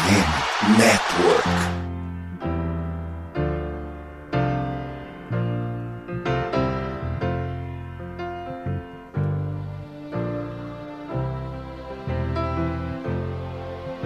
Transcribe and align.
FM 0.00 0.78
Network. 0.78 1.48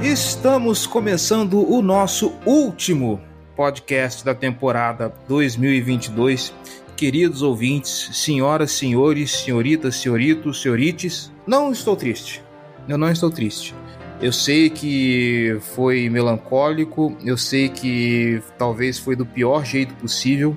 Estamos 0.02 0.86
começando 0.86 1.64
o 1.70 1.80
nosso 1.80 2.32
último 2.44 3.20
podcast 3.54 4.24
da 4.24 4.34
temporada 4.34 5.14
2022. 5.28 6.52
Queridos 6.96 7.40
ouvintes, 7.42 8.10
senhoras, 8.14 8.72
senhores, 8.72 9.30
senhoritas, 9.30 9.96
senhoritos, 9.96 10.60
senhorites, 10.60 11.32
não 11.46 11.70
estou 11.70 11.94
triste. 11.94 12.42
Eu 12.88 12.98
não 12.98 13.10
estou 13.10 13.30
triste. 13.30 13.74
Eu 14.20 14.32
sei 14.32 14.70
que 14.70 15.58
foi 15.74 16.08
melancólico, 16.08 17.16
eu 17.24 17.36
sei 17.36 17.68
que 17.68 18.40
talvez 18.56 18.98
foi 18.98 19.16
do 19.16 19.26
pior 19.26 19.64
jeito 19.64 19.94
possível, 19.94 20.56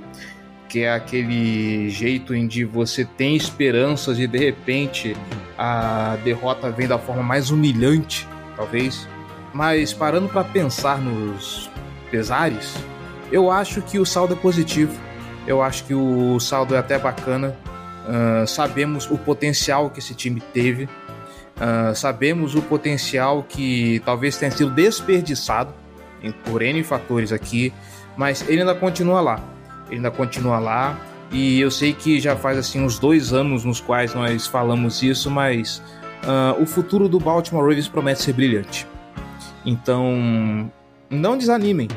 que 0.70 0.82
é 0.82 0.94
aquele 0.94 1.90
jeito 1.90 2.36
em 2.36 2.48
que 2.48 2.64
você 2.64 3.04
tem 3.04 3.36
esperanças 3.36 4.20
e 4.20 4.28
de 4.28 4.38
repente 4.38 5.16
a 5.58 6.18
derrota 6.24 6.70
vem 6.70 6.88
da 6.88 7.00
forma 7.00 7.24
mais 7.24 7.50
humilhante, 7.50 8.28
talvez. 8.56 9.08
Mas 9.54 9.92
parando 9.92 10.30
para 10.30 10.44
pensar 10.44 11.00
nos 11.00 11.70
pesares, 12.12 12.76
eu 13.32 13.50
acho 13.50 13.82
que 13.82 13.98
o 13.98 14.06
saldo 14.06 14.34
é 14.34 14.38
positivo. 14.38 14.94
Eu 15.46 15.62
acho 15.62 15.84
que 15.86 15.94
o 15.94 16.40
saldo 16.40 16.76
é 16.76 16.78
até 16.78 17.00
bacana. 17.00 17.56
Uh, 18.06 18.48
sabemos 18.48 19.10
o 19.10 19.18
potencial 19.18 19.90
que 19.90 20.00
esse 20.00 20.14
time 20.14 20.42
teve. 20.54 20.88
Uh, 21.58 21.96
sabemos 21.96 22.54
o 22.54 22.62
potencial 22.62 23.44
que 23.48 24.00
talvez 24.06 24.38
tenha 24.38 24.52
sido 24.52 24.70
desperdiçado 24.70 25.74
por 26.46 26.62
N 26.62 26.84
fatores 26.84 27.32
aqui, 27.32 27.74
mas 28.16 28.48
ele 28.48 28.62
ainda 28.62 28.76
continua 28.76 29.22
lá. 29.22 29.40
Ele 29.88 29.98
ainda 29.98 30.12
continua 30.12 30.60
lá. 30.60 31.00
E 31.32 31.60
eu 31.60 31.70
sei 31.70 31.94
que 31.94 32.20
já 32.20 32.36
faz 32.36 32.58
assim 32.58 32.82
uns 32.82 33.00
dois 33.00 33.34
anos 33.34 33.66
nos 33.66 33.82
quais 33.82 34.14
nós 34.14 34.48
falamos 34.48 35.02
isso, 35.04 35.30
mas 35.30 35.82
uh, 36.24 36.62
o 36.62 36.66
futuro 36.66 37.10
do 37.10 37.20
Baltimore 37.20 37.64
Ravens 37.64 37.88
promete 37.88 38.22
ser 38.22 38.34
brilhante. 38.34 38.88
Então, 39.66 40.72
não 41.10 41.38
desanimem, 41.38 41.90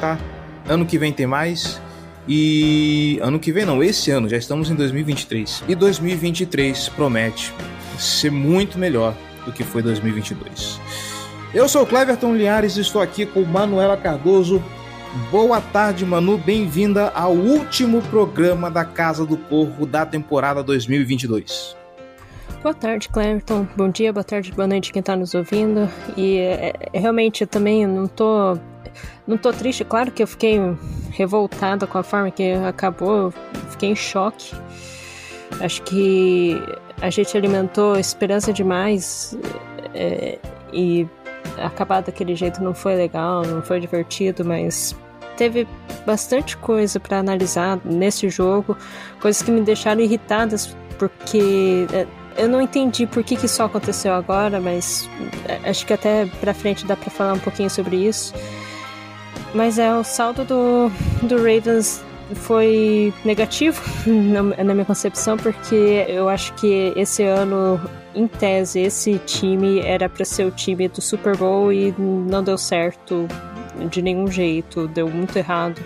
tá? 0.00 0.18
Ano 0.66 0.86
que 0.86 0.96
vem 0.98 1.12
tem 1.12 1.26
mais. 1.26 1.80
E 2.26 3.18
ano 3.22 3.38
que 3.38 3.50
vem 3.50 3.64
não, 3.64 3.82
esse 3.82 4.10
ano, 4.10 4.28
já 4.28 4.36
estamos 4.36 4.70
em 4.70 4.74
2023. 4.74 5.64
E 5.68 5.74
2023 5.74 6.88
promete 6.90 7.52
ser 7.98 8.30
muito 8.30 8.78
melhor 8.78 9.14
do 9.44 9.52
que 9.52 9.64
foi 9.64 9.82
2022. 9.82 10.80
Eu 11.54 11.68
sou 11.68 11.82
o 11.82 11.86
Cleverton 11.86 12.34
Liares 12.34 12.76
e 12.76 12.80
estou 12.80 13.00
aqui 13.00 13.24
com 13.24 13.42
Manuela 13.42 13.96
Cardoso. 13.96 14.62
Boa 15.30 15.60
tarde, 15.60 16.04
Manu. 16.04 16.36
Bem-vinda 16.36 17.08
ao 17.14 17.32
último 17.32 18.02
programa 18.02 18.70
da 18.70 18.84
Casa 18.84 19.24
do 19.24 19.36
Porco 19.36 19.86
da 19.86 20.04
temporada 20.04 20.62
2022. 20.62 21.76
Boa 22.62 22.74
tarde, 22.74 23.08
Cleverton. 23.08 23.66
Bom 23.76 23.88
dia, 23.88 24.12
boa 24.12 24.24
tarde, 24.24 24.52
boa 24.52 24.66
noite 24.66 24.92
quem 24.92 25.00
está 25.00 25.16
nos 25.16 25.34
ouvindo. 25.34 25.88
E 26.16 26.38
é, 26.38 26.74
realmente 26.92 27.42
eu 27.42 27.46
também 27.46 27.86
não 27.86 28.06
tô 28.06 28.58
não 29.26 29.36
tô 29.36 29.52
triste, 29.52 29.84
claro 29.84 30.10
que 30.10 30.22
eu 30.22 30.26
fiquei 30.26 30.58
revoltada 31.10 31.86
com 31.86 31.98
a 31.98 32.02
forma 32.02 32.30
que 32.30 32.52
acabou, 32.52 33.32
fiquei 33.70 33.90
em 33.90 33.96
choque. 33.96 34.54
Acho 35.60 35.82
que 35.82 36.60
a 37.00 37.10
gente 37.10 37.36
alimentou 37.36 37.98
esperança 37.98 38.52
demais 38.52 39.36
é, 39.94 40.38
e 40.72 41.06
acabar 41.58 42.02
daquele 42.02 42.34
jeito 42.34 42.62
não 42.62 42.74
foi 42.74 42.94
legal, 42.94 43.42
não 43.44 43.62
foi 43.62 43.80
divertido, 43.80 44.44
mas 44.44 44.96
teve 45.36 45.66
bastante 46.04 46.56
coisa 46.56 46.98
para 46.98 47.18
analisar 47.18 47.78
nesse 47.84 48.28
jogo, 48.28 48.76
coisas 49.20 49.42
que 49.42 49.50
me 49.50 49.60
deixaram 49.60 50.00
irritadas 50.00 50.76
porque 50.98 51.86
é, 51.92 52.06
eu 52.36 52.48
não 52.48 52.60
entendi 52.60 53.06
por 53.06 53.22
que, 53.22 53.36
que 53.36 53.46
isso 53.46 53.62
aconteceu 53.62 54.12
agora, 54.12 54.60
mas 54.60 55.08
é, 55.46 55.70
acho 55.70 55.86
que 55.86 55.92
até 55.92 56.26
para 56.40 56.52
frente 56.52 56.84
dá 56.84 56.96
para 56.96 57.10
falar 57.10 57.34
um 57.34 57.38
pouquinho 57.38 57.70
sobre 57.70 57.96
isso. 57.96 58.34
Mas 59.54 59.78
é 59.78 59.94
o 59.94 60.04
saldo 60.04 60.44
do, 60.44 60.90
do 61.22 61.36
Ravens 61.36 62.04
foi 62.34 63.12
negativo 63.24 63.80
na, 64.06 64.74
minha 64.74 64.84
concepção, 64.84 65.36
porque 65.36 66.04
eu 66.08 66.28
acho 66.28 66.52
que 66.54 66.92
esse 66.96 67.22
ano, 67.22 67.80
em 68.14 68.26
tese, 68.26 68.80
esse 68.80 69.18
time 69.26 69.80
era 69.80 70.08
para 70.08 70.24
ser 70.24 70.44
o 70.44 70.50
time 70.50 70.88
do 70.88 71.00
Super 71.00 71.36
Bowl 71.36 71.72
e 71.72 71.94
não 71.98 72.42
deu 72.42 72.58
certo 72.58 73.26
de 73.90 74.02
nenhum 74.02 74.28
jeito, 74.28 74.88
deu 74.88 75.08
muito 75.08 75.36
errado. 75.36 75.80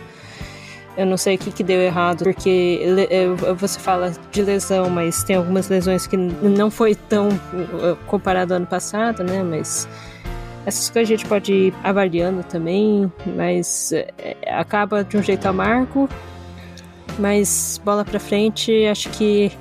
Eu 0.97 1.07
não 1.07 1.17
sei 1.17 1.37
o 1.37 1.39
que, 1.39 1.51
que 1.51 1.65
deu 1.65 1.81
errado, 1.81 2.25
porque 2.25 2.81
você 3.57 3.81
fala 3.81 4.13
de 4.31 4.43
lesão, 4.43 4.91
mas 4.91 5.25
tem 5.25 5.37
algumas 5.37 5.69
lesões 5.69 6.07
que 6.07 6.19
não 6.19 6.71
foi 6.71 6.95
tão 6.95 7.29
uh, 7.29 7.97
comparado 8.07 8.53
ao 8.53 8.59
ano 8.59 8.67
passado, 8.67 9.25
né? 9.25 9.43
Mas 9.43 9.89
essas 10.67 10.91
coisas 10.91 11.11
a 11.11 11.17
gente 11.17 11.27
pode 11.27 11.53
ir 11.53 11.75
avaliando 11.83 12.45
também, 12.45 13.11
mas 13.25 13.93
é, 13.93 14.37
acaba 14.49 15.03
de 15.03 15.17
um 15.17 15.23
jeito 15.23 15.47
amargo. 15.47 16.09
Mas 17.19 17.81
bola 17.85 18.05
para 18.05 18.19
frente, 18.19 18.87
acho 18.87 19.09
que 19.11 19.53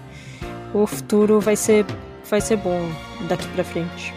o 0.73 0.87
futuro 0.87 1.39
vai 1.39 1.55
ser, 1.55 1.85
vai 2.29 2.41
ser 2.41 2.57
bom 2.57 2.89
daqui 3.27 3.47
para 3.49 3.63
frente. 3.63 4.13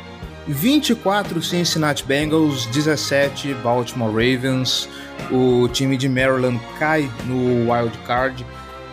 24 0.46 1.42
Cincinnati 1.42 2.04
Bengals, 2.04 2.66
17 2.66 3.54
Baltimore 3.54 4.10
Ravens. 4.10 4.88
O 5.30 5.68
time 5.68 5.96
de 5.96 6.08
Maryland 6.08 6.60
cai 6.78 7.10
no 7.26 7.70
wild 7.72 7.96
card. 8.06 8.44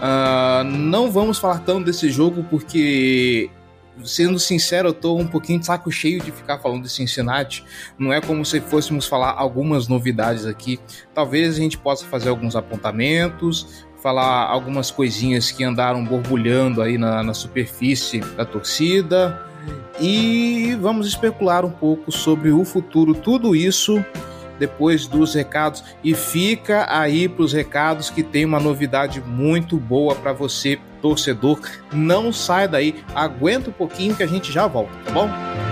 Uh, 0.01 0.63
não 0.63 1.11
vamos 1.11 1.37
falar 1.37 1.59
tanto 1.59 1.85
desse 1.85 2.09
jogo 2.09 2.43
porque 2.49 3.49
sendo 4.03 4.39
sincero, 4.39 4.89
eu 4.89 4.93
tô 4.93 5.15
um 5.15 5.27
pouquinho 5.27 5.59
de 5.59 5.65
saco 5.65 5.91
cheio 5.91 6.21
de 6.21 6.31
ficar 6.31 6.59
falando 6.59 6.83
de 6.83 6.89
Cincinnati. 6.89 7.63
Não 7.97 8.11
é 8.11 8.21
como 8.21 8.45
se 8.45 8.59
fôssemos 8.59 9.05
falar 9.05 9.31
algumas 9.31 9.87
novidades 9.87 10.45
aqui. 10.45 10.79
Talvez 11.13 11.55
a 11.55 11.59
gente 11.59 11.77
possa 11.77 12.05
fazer 12.05 12.29
alguns 12.29 12.55
apontamentos, 12.55 13.85
falar 14.01 14.47
algumas 14.47 14.89
coisinhas 14.89 15.51
que 15.51 15.63
andaram 15.63 16.03
borbulhando 16.03 16.81
aí 16.81 16.97
na, 16.97 17.23
na 17.23 17.33
superfície 17.33 18.19
da 18.19 18.45
torcida. 18.45 19.47
E 19.99 20.75
vamos 20.81 21.07
especular 21.07 21.63
um 21.63 21.69
pouco 21.69 22.11
sobre 22.11 22.51
o 22.51 22.65
futuro. 22.65 23.13
Tudo 23.13 23.55
isso 23.55 24.03
depois 24.57 25.07
dos 25.07 25.33
recados 25.33 25.83
e 26.03 26.13
fica 26.13 26.85
aí 26.87 27.27
para 27.27 27.43
os 27.43 27.51
recados 27.51 28.11
que 28.11 28.21
tem 28.21 28.45
uma 28.45 28.59
novidade 28.59 29.19
muito 29.19 29.77
boa 29.77 30.13
para 30.13 30.33
você, 30.33 30.79
torcedor. 31.01 31.59
Não 31.91 32.31
sai 32.31 32.67
daí, 32.67 33.03
aguenta 33.15 33.71
um 33.71 33.73
pouquinho 33.73 34.15
que 34.15 34.21
a 34.21 34.27
gente 34.27 34.51
já 34.51 34.67
volta, 34.67 34.91
tá 35.03 35.11
bom? 35.11 35.70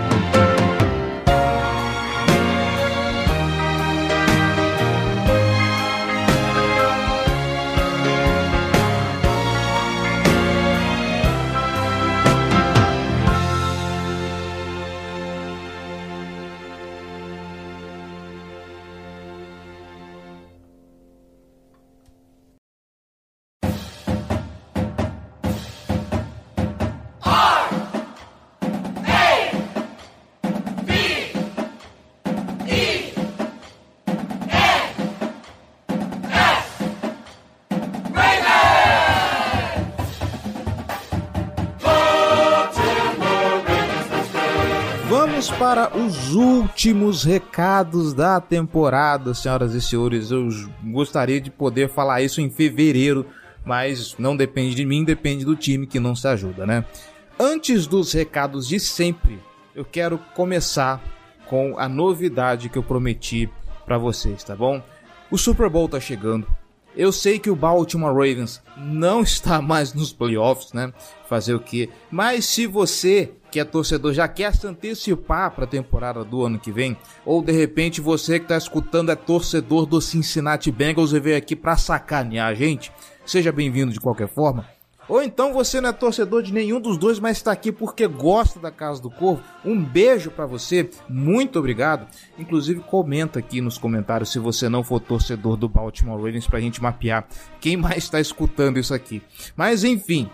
Para 45.60 45.94
os 45.94 46.34
últimos 46.34 47.22
recados 47.22 48.14
da 48.14 48.40
temporada, 48.40 49.34
senhoras 49.34 49.74
e 49.74 49.82
senhores. 49.82 50.30
Eu 50.30 50.48
gostaria 50.82 51.38
de 51.38 51.50
poder 51.50 51.90
falar 51.90 52.22
isso 52.22 52.40
em 52.40 52.48
fevereiro, 52.48 53.26
mas 53.62 54.16
não 54.18 54.34
depende 54.34 54.74
de 54.74 54.86
mim, 54.86 55.04
depende 55.04 55.44
do 55.44 55.54
time 55.54 55.86
que 55.86 56.00
não 56.00 56.16
se 56.16 56.26
ajuda, 56.26 56.64
né? 56.64 56.82
Antes 57.38 57.86
dos 57.86 58.10
recados 58.14 58.66
de 58.66 58.80
sempre, 58.80 59.38
eu 59.74 59.84
quero 59.84 60.18
começar 60.34 60.98
com 61.46 61.78
a 61.78 61.86
novidade 61.86 62.70
que 62.70 62.78
eu 62.78 62.82
prometi 62.82 63.46
para 63.84 63.98
vocês, 63.98 64.42
tá 64.42 64.56
bom? 64.56 64.82
O 65.30 65.36
Super 65.36 65.68
Bowl 65.68 65.90
tá 65.90 66.00
chegando. 66.00 66.46
Eu 66.96 67.12
sei 67.12 67.38
que 67.38 67.50
o 67.50 67.54
Baltimore 67.54 68.14
Ravens 68.14 68.62
não 68.80 69.22
está 69.22 69.60
mais 69.60 69.94
nos 69.94 70.12
playoffs, 70.12 70.72
né? 70.72 70.92
Fazer 71.28 71.54
o 71.54 71.60
quê? 71.60 71.88
Mas 72.10 72.44
se 72.46 72.66
você 72.66 73.32
que 73.50 73.58
é 73.58 73.64
torcedor 73.64 74.12
já 74.12 74.28
quer 74.28 74.54
se 74.54 74.66
antecipar 74.66 75.50
para 75.50 75.64
a 75.64 75.68
temporada 75.68 76.24
do 76.24 76.44
ano 76.44 76.58
que 76.58 76.70
vem, 76.70 76.96
ou 77.24 77.42
de 77.42 77.52
repente 77.52 78.00
você 78.00 78.38
que 78.38 78.44
está 78.44 78.56
escutando 78.56 79.10
é 79.10 79.16
torcedor 79.16 79.86
do 79.86 80.00
Cincinnati 80.00 80.70
Bengals 80.70 81.12
e 81.12 81.20
veio 81.20 81.36
aqui 81.36 81.56
para 81.56 81.76
sacanear 81.76 82.48
a 82.48 82.54
gente, 82.54 82.92
seja 83.26 83.50
bem-vindo 83.50 83.92
de 83.92 84.00
qualquer 84.00 84.28
forma. 84.28 84.79
Ou 85.10 85.20
então 85.20 85.52
você 85.52 85.80
não 85.80 85.90
é 85.90 85.92
torcedor 85.92 86.40
de 86.40 86.52
nenhum 86.52 86.80
dos 86.80 86.96
dois, 86.96 87.18
mas 87.18 87.38
está 87.38 87.50
aqui 87.50 87.72
porque 87.72 88.06
gosta 88.06 88.60
da 88.60 88.70
Casa 88.70 89.02
do 89.02 89.10
Corvo. 89.10 89.42
Um 89.64 89.84
beijo 89.84 90.30
para 90.30 90.46
você, 90.46 90.88
muito 91.08 91.58
obrigado. 91.58 92.06
Inclusive 92.38 92.78
comenta 92.78 93.40
aqui 93.40 93.60
nos 93.60 93.76
comentários 93.76 94.30
se 94.30 94.38
você 94.38 94.68
não 94.68 94.84
for 94.84 95.00
torcedor 95.00 95.56
do 95.56 95.68
Baltimore 95.68 96.16
Ravens 96.16 96.46
para 96.46 96.58
a 96.58 96.62
gente 96.62 96.80
mapear 96.80 97.26
quem 97.60 97.76
mais 97.76 98.04
está 98.04 98.20
escutando 98.20 98.78
isso 98.78 98.94
aqui. 98.94 99.20
Mas 99.56 99.82
enfim, 99.82 100.30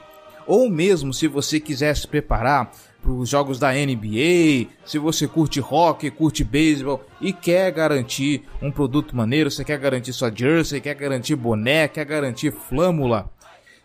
ou 0.46 0.68
mesmo 0.68 1.10
se 1.14 1.26
você 1.26 1.58
quiser 1.58 1.96
se 1.96 2.06
preparar 2.06 2.70
para 3.00 3.12
os 3.12 3.30
jogos 3.30 3.58
da 3.58 3.72
NBA, 3.72 4.68
se 4.84 4.98
você 4.98 5.26
curte 5.26 5.58
rock, 5.58 6.10
curte 6.10 6.44
beisebol 6.44 7.02
e 7.18 7.32
quer 7.32 7.70
garantir 7.72 8.42
um 8.60 8.70
produto 8.70 9.16
maneiro, 9.16 9.50
você 9.50 9.64
quer 9.64 9.78
garantir 9.78 10.12
sua 10.12 10.30
jersey, 10.30 10.82
quer 10.82 10.94
garantir 10.94 11.34
boné, 11.34 11.88
quer 11.88 12.04
garantir 12.04 12.52
flâmula, 12.52 13.30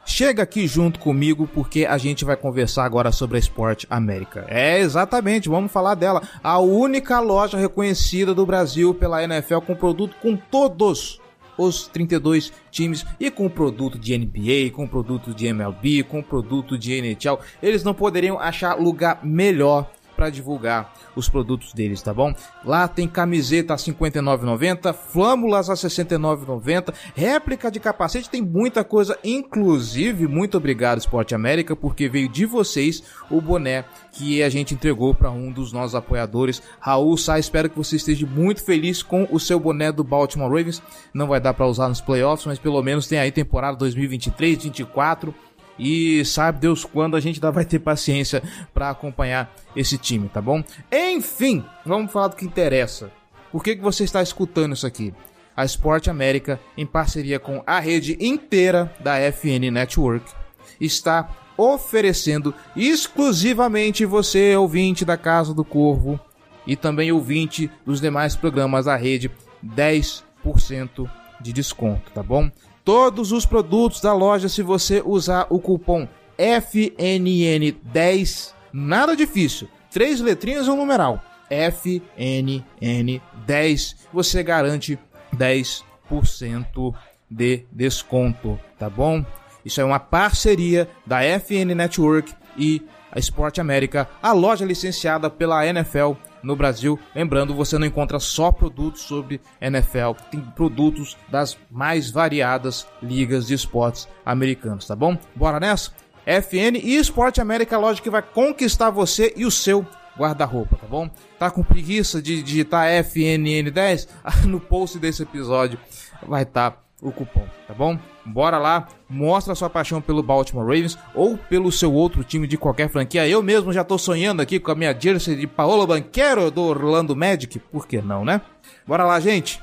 Chega 0.06 0.44
aqui 0.44 0.68
junto 0.68 1.00
comigo 1.00 1.48
porque 1.48 1.86
a 1.86 1.98
gente 1.98 2.26
vai 2.26 2.36
conversar 2.36 2.86
agora 2.86 3.12
sobre 3.12 3.38
a 3.38 3.40
Sport 3.40 3.86
América. 3.90 4.46
É, 4.48 4.80
exatamente, 4.80 5.48
vamos 5.48 5.72
falar 5.72 5.96
dela. 5.96 6.22
A 6.44 6.60
única 6.60 7.20
loja 7.20 7.58
reconhecida 7.58 8.34
do 8.34 8.46
Brasil 8.46 8.94
pela 8.94 9.24
NFL 9.24 9.60
com 9.60 9.76
produto 9.76 10.16
com 10.22 10.36
todos 10.36 11.22
os 11.58 11.88
32 11.88 12.52
times 12.72 13.06
e 13.20 13.30
com 13.30 13.48
produto 13.48 14.00
de 14.00 14.18
NBA, 14.18 14.72
com 14.74 14.88
produto 14.88 15.34
de 15.34 15.48
MLB, 15.48 16.04
com 16.04 16.22
produto 16.22 16.78
de 16.78 16.94
NHL. 16.94 17.40
Eles 17.62 17.84
não 17.84 17.94
poderiam 17.94 18.40
achar 18.40 18.80
lugar 18.80 19.20
melhor 19.24 19.92
para 20.16 20.30
divulgar 20.30 20.94
os 21.16 21.28
produtos 21.28 21.74
deles, 21.74 22.02
tá 22.02 22.14
bom? 22.14 22.34
Lá 22.64 22.88
tem 22.88 23.08
camiseta 23.08 23.74
a 23.74 23.78
59,90, 23.78 24.94
flâmulas 24.94 25.70
a 25.70 25.74
69,90, 25.74 26.94
réplica 27.16 27.72
de 27.72 27.80
capacete, 27.80 28.30
tem 28.30 28.42
muita 28.42 28.84
coisa, 28.84 29.18
inclusive, 29.24 30.28
muito 30.28 30.58
obrigado 30.58 31.00
Esporte 31.00 31.36
América, 31.36 31.76
porque 31.76 32.08
veio 32.08 32.30
de 32.30 32.46
vocês 32.46 33.04
o 33.30 33.42
boné 33.42 33.86
que 34.12 34.44
a 34.44 34.50
gente 34.50 34.74
entregou 34.74 35.14
para 35.14 35.32
um 35.32 35.52
dos 35.52 35.72
nossos 35.72 35.96
apoiadores, 35.96 36.62
Raul 36.80 37.18
Sá. 37.18 37.40
Espero 37.40 37.70
que 37.70 37.78
você 37.78 37.96
esteja 37.96 38.26
muito 38.26 38.64
feliz 38.64 39.02
com 39.02 39.28
o 39.32 39.40
seu 39.40 39.60
boné 39.60 39.92
do 39.92 40.04
Baltimore 40.04 40.50
Ravens. 40.50 40.82
Não 41.14 41.28
vai 41.28 41.40
dar 41.40 41.54
para 41.54 41.68
usar 41.68 41.88
nos 41.88 42.02
playoffs, 42.02 42.46
mas 42.46 42.60
pelo 42.60 42.82
menos 42.82 43.08
tem 43.08 43.20
aí 43.20 43.32
temporada 43.32 43.78
2023-24 43.86 45.34
e 45.84 46.24
sabe 46.24 46.60
Deus 46.60 46.86
quando 46.86 47.18
a 47.18 47.20
gente 47.20 47.38
ainda 47.38 47.50
vai 47.50 47.66
ter 47.66 47.80
paciência 47.80 48.44
para 48.72 48.92
acompanhar 48.92 49.52
esse 49.76 49.98
time, 49.98 50.30
tá 50.30 50.40
bom? 50.40 50.64
Enfim, 50.92 51.66
vamos 51.84 52.12
falar 52.12 52.28
do 52.28 52.36
que 52.36 52.46
interessa. 52.46 53.12
Por 53.52 53.64
que, 53.64 53.76
que 53.76 53.82
você 53.82 54.04
está 54.04 54.22
escutando 54.22 54.74
isso 54.74 54.86
aqui? 54.86 55.12
A 55.58 55.66
Sport 55.66 56.08
América, 56.08 56.60
em 56.78 56.86
parceria 56.86 57.40
com 57.40 57.64
a 57.66 57.80
rede 57.80 58.16
inteira 58.22 58.94
da 59.00 59.16
FN 59.32 59.72
Network, 59.72 60.32
está 60.80 61.28
oferecendo 61.58 62.54
exclusivamente 62.76 64.06
você, 64.06 64.56
ouvinte 64.56 65.04
da 65.04 65.18
Casa 65.18 65.52
do 65.52 65.66
Corvo, 65.66 66.20
e 66.68 66.76
também 66.76 67.12
ouvinte 67.12 67.72
dos 67.84 68.00
demais 68.00 68.36
programas 68.36 68.86
da 68.86 68.96
rede, 68.96 69.32
10% 69.66 71.10
de 71.42 71.52
desconto, 71.52 72.12
tá 72.12 72.22
bom? 72.22 72.52
Todos 72.84 73.32
os 73.32 73.46
produtos 73.46 74.02
da 74.02 74.14
loja 74.14 74.50
se 74.50 74.62
você 74.62 75.02
usar 75.06 75.48
o 75.50 75.58
cupom 75.60 76.06
FNN10. 76.38 78.54
Nada 78.74 79.16
difícil. 79.16 79.70
Três 79.92 80.20
letrinhas 80.22 80.68
ou 80.68 80.76
um 80.76 80.78
numeral. 80.78 81.20
FNN10. 81.50 83.96
Você 84.14 84.44
garante 84.44 85.00
10% 85.36 86.94
de 87.30 87.66
desconto, 87.72 88.60
tá 88.78 88.90
bom? 88.90 89.26
Isso 89.64 89.80
é 89.80 89.84
uma 89.84 90.00
parceria 90.00 90.90
da 91.06 91.22
FN 91.40 91.76
Network 91.76 92.34
e 92.58 92.82
a 93.12 93.20
Sport 93.20 93.60
América, 93.60 94.08
a 94.22 94.32
loja 94.32 94.66
licenciada 94.66 95.30
pela 95.30 95.66
NFL 95.66 96.14
no 96.42 96.56
Brasil. 96.56 97.00
Lembrando, 97.14 97.54
você 97.54 97.78
não 97.78 97.86
encontra 97.86 98.20
só 98.20 98.52
produtos 98.52 99.02
sobre 99.02 99.42
NFL, 99.60 100.14
tem 100.30 100.40
produtos 100.40 101.18
das 101.30 101.58
mais 101.70 102.10
variadas 102.10 102.88
ligas 103.02 103.48
de 103.48 103.54
esportes 103.54 104.08
americanos, 104.26 104.88
tá 104.88 104.96
bom? 104.96 105.18
Bora 105.36 105.60
nessa? 105.60 105.92
FN 106.26 106.78
e 106.82 106.96
Esporte 106.98 107.42
América, 107.42 107.78
loja 107.78 108.02
que 108.02 108.10
vai 108.10 108.22
conquistar 108.22 108.92
você 108.92 109.34
e 109.36 109.46
o 109.46 109.52
seu 109.52 109.86
guarda-roupa, 110.18 110.78
tá 110.78 110.88
bom? 110.88 111.10
Tá 111.40 111.50
com 111.50 111.64
preguiça 111.64 112.22
de 112.22 112.44
digitar 112.44 112.88
FNN10? 113.04 114.08
No 114.46 114.60
post 114.60 115.00
desse 115.00 115.24
episódio 115.24 115.80
vai 116.28 116.44
estar 116.44 116.72
tá 116.72 116.78
o 117.02 117.12
cupom, 117.12 117.46
tá 117.68 117.74
bom? 117.74 117.98
Bora 118.24 118.60
lá, 118.60 118.88
mostra 119.10 119.56
sua 119.56 119.70
paixão 119.70 120.00
pelo 120.00 120.22
Baltimore 120.22 120.66
Ravens 120.66 120.98
ou 121.16 121.38
pelo 121.38 121.72
seu 121.72 121.92
outro 121.92 122.24
time 122.24 122.46
de 122.48 122.58
qualquer 122.58 122.90
franquia. 122.90 123.28
Eu 123.28 123.42
mesmo 123.42 123.74
já 123.74 123.84
tô 123.84 123.98
sonhando 123.98 124.42
aqui 124.42 124.60
com 124.60 124.72
a 124.72 124.76
minha 124.76 124.96
jersey 124.98 125.36
de 125.36 125.48
Paolo 125.48 125.88
Banquero 125.88 126.52
do 126.52 126.62
Orlando 126.62 127.16
Magic, 127.16 127.58
por 127.60 127.88
que 127.88 128.02
não, 128.02 128.24
né? 128.24 128.42
Bora 128.86 129.04
lá, 129.04 129.20
gente. 129.20 129.62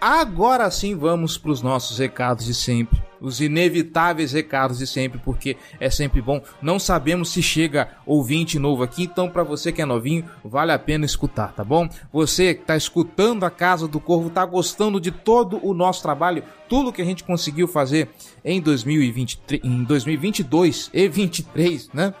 Agora 0.00 0.70
sim 0.70 0.94
vamos 0.94 1.36
para 1.36 1.50
os 1.50 1.62
nossos 1.62 1.98
recados 1.98 2.44
de 2.44 2.54
sempre 2.54 3.05
os 3.26 3.40
inevitáveis 3.40 4.30
recados 4.32 4.78
de 4.78 4.86
sempre, 4.86 5.18
porque 5.18 5.56
é 5.80 5.90
sempre 5.90 6.22
bom. 6.22 6.40
Não 6.62 6.78
sabemos 6.78 7.30
se 7.30 7.42
chega 7.42 7.88
ouvinte 8.06 8.56
novo 8.56 8.84
aqui, 8.84 9.02
então 9.02 9.28
para 9.28 9.42
você 9.42 9.72
que 9.72 9.82
é 9.82 9.84
novinho, 9.84 10.24
vale 10.44 10.70
a 10.70 10.78
pena 10.78 11.04
escutar, 11.04 11.52
tá 11.52 11.64
bom? 11.64 11.88
Você 12.12 12.54
que 12.54 12.60
está 12.60 12.76
escutando 12.76 13.44
a 13.44 13.50
Casa 13.50 13.88
do 13.88 13.98
Corvo, 13.98 14.28
está 14.28 14.44
gostando 14.44 15.00
de 15.00 15.10
todo 15.10 15.58
o 15.60 15.74
nosso 15.74 16.02
trabalho, 16.02 16.44
tudo 16.68 16.92
que 16.92 17.02
a 17.02 17.04
gente 17.04 17.24
conseguiu 17.24 17.66
fazer 17.66 18.08
em 18.44 18.60
2023, 18.60 19.64
em 19.64 19.82
2022 19.82 20.90
e 20.94 21.08
23, 21.08 21.90
né? 21.92 22.14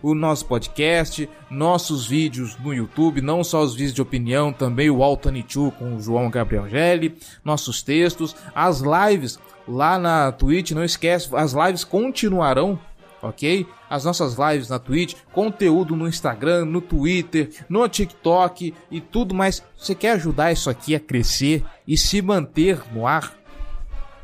O 0.00 0.14
nosso 0.14 0.46
podcast, 0.46 1.28
nossos 1.50 2.06
vídeos 2.06 2.56
no 2.58 2.72
YouTube, 2.72 3.20
não 3.20 3.42
só 3.42 3.62
os 3.62 3.74
vídeos 3.74 3.94
de 3.94 4.02
opinião, 4.02 4.52
também 4.52 4.90
o 4.90 5.02
Altanichu 5.02 5.72
com 5.72 5.96
o 5.96 6.00
João 6.00 6.30
Gabriel 6.30 6.68
Gelli, 6.68 7.16
nossos 7.44 7.82
textos, 7.82 8.36
as 8.54 8.80
lives 8.80 9.40
lá 9.66 9.98
na 9.98 10.32
Twitch. 10.32 10.72
Não 10.72 10.84
esquece, 10.84 11.28
as 11.34 11.52
lives 11.52 11.84
continuarão, 11.84 12.78
ok? 13.20 13.66
As 13.88 14.04
nossas 14.04 14.36
lives 14.36 14.68
na 14.68 14.78
Twitch, 14.78 15.14
conteúdo 15.32 15.94
no 15.94 16.08
Instagram, 16.08 16.64
no 16.64 16.80
Twitter, 16.80 17.50
no 17.68 17.86
TikTok 17.88 18.74
e 18.90 19.00
tudo 19.00 19.34
mais. 19.34 19.62
Você 19.76 19.94
quer 19.94 20.12
ajudar 20.12 20.52
isso 20.52 20.68
aqui 20.68 20.94
a 20.94 21.00
crescer 21.00 21.64
e 21.86 21.96
se 21.96 22.20
manter 22.22 22.82
no 22.92 23.06
ar? 23.06 23.34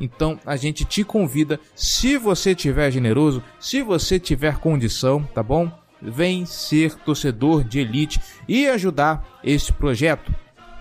Então 0.00 0.38
a 0.46 0.56
gente 0.56 0.84
te 0.84 1.02
convida, 1.02 1.58
se 1.74 2.16
você 2.16 2.54
tiver 2.54 2.90
generoso, 2.90 3.42
se 3.58 3.82
você 3.82 4.18
tiver 4.18 4.58
condição, 4.58 5.22
tá 5.34 5.42
bom? 5.42 5.70
Vem 6.00 6.46
ser 6.46 6.94
torcedor 6.94 7.64
de 7.64 7.80
elite 7.80 8.20
e 8.46 8.68
ajudar 8.68 9.26
este 9.42 9.72
projeto. 9.72 10.32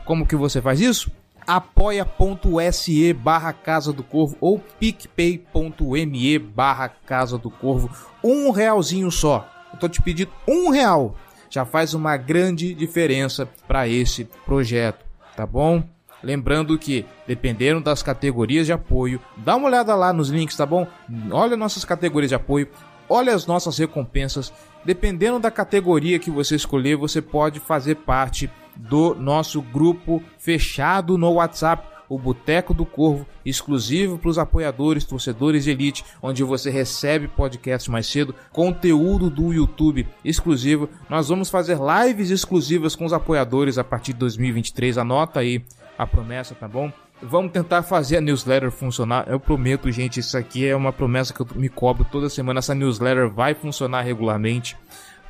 Como 0.05 0.27
que 0.27 0.35
você 0.35 0.61
faz 0.61 0.79
isso? 0.79 1.11
apoia.se 1.47 3.13
barra 3.13 3.53
Casa 3.53 3.93
do 3.93 4.03
Corvo 4.03 4.35
ou 4.41 4.59
picpay.me 4.59 6.37
barra 6.37 6.89
Casa 6.89 7.37
do 7.37 7.49
Corvo. 7.49 7.89
Um 8.21 8.51
realzinho 8.51 9.09
só. 9.09 9.49
Eu 9.71 9.79
tô 9.79 9.87
te 9.87 10.01
pedindo 10.01 10.31
um 10.45 10.69
real. 10.69 11.15
Já 11.49 11.63
faz 11.63 11.93
uma 11.93 12.17
grande 12.17 12.73
diferença 12.73 13.47
para 13.65 13.87
esse 13.87 14.25
projeto, 14.45 15.05
tá 15.37 15.45
bom? 15.45 15.81
Lembrando 16.21 16.77
que, 16.77 17.05
dependendo 17.25 17.79
das 17.79 18.03
categorias 18.03 18.65
de 18.65 18.73
apoio, 18.73 19.21
dá 19.37 19.55
uma 19.55 19.67
olhada 19.67 19.95
lá 19.95 20.11
nos 20.11 20.29
links, 20.29 20.57
tá 20.57 20.65
bom? 20.65 20.85
Olha 21.31 21.55
nossas 21.55 21.85
categorias 21.85 22.29
de 22.29 22.35
apoio, 22.35 22.67
olha 23.07 23.33
as 23.33 23.45
nossas 23.45 23.77
recompensas. 23.77 24.51
Dependendo 24.83 25.39
da 25.39 25.51
categoria 25.51 26.19
que 26.19 26.31
você 26.31 26.55
escolher, 26.55 26.97
você 26.97 27.21
pode 27.21 27.59
fazer 27.59 27.95
parte 27.95 28.49
do 28.77 29.15
nosso 29.15 29.61
grupo 29.61 30.23
fechado 30.37 31.17
no 31.17 31.33
WhatsApp, 31.33 31.87
o 32.09 32.17
Boteco 32.17 32.73
do 32.73 32.85
Corvo, 32.85 33.25
exclusivo 33.45 34.17
para 34.17 34.29
os 34.29 34.37
apoiadores, 34.37 35.03
torcedores 35.03 35.63
de 35.65 35.71
elite, 35.71 36.05
onde 36.21 36.43
você 36.43 36.69
recebe 36.69 37.27
podcast 37.27 37.91
mais 37.91 38.07
cedo, 38.07 38.33
conteúdo 38.51 39.29
do 39.29 39.51
YouTube 39.53 40.07
exclusivo. 40.23 40.89
Nós 41.09 41.29
vamos 41.29 41.49
fazer 41.49 41.77
lives 41.77 42.29
exclusivas 42.29 42.95
com 42.95 43.05
os 43.05 43.13
apoiadores 43.13 43.77
a 43.77 43.83
partir 43.83 44.13
de 44.13 44.19
2023. 44.19 44.97
Anota 44.97 45.41
aí 45.41 45.63
a 45.97 46.07
promessa, 46.07 46.55
tá 46.55 46.67
bom? 46.67 46.91
Vamos 47.21 47.51
tentar 47.51 47.81
fazer 47.81 48.17
a 48.17 48.21
newsletter 48.21 48.69
funcionar. 48.69 49.25
Eu 49.27 49.39
prometo, 49.39 49.91
gente, 49.91 50.19
isso 50.19 50.37
aqui 50.37 50.67
é 50.67 50.75
uma 50.75 50.93
promessa 50.93 51.33
que 51.33 51.39
eu 51.39 51.47
me 51.55 51.67
cobro 51.67 52.05
toda 52.05 52.29
semana. 52.29 52.59
Essa 52.59 52.75
newsletter 52.75 53.29
vai 53.29 53.55
funcionar 53.55 54.03
regularmente. 54.03 54.77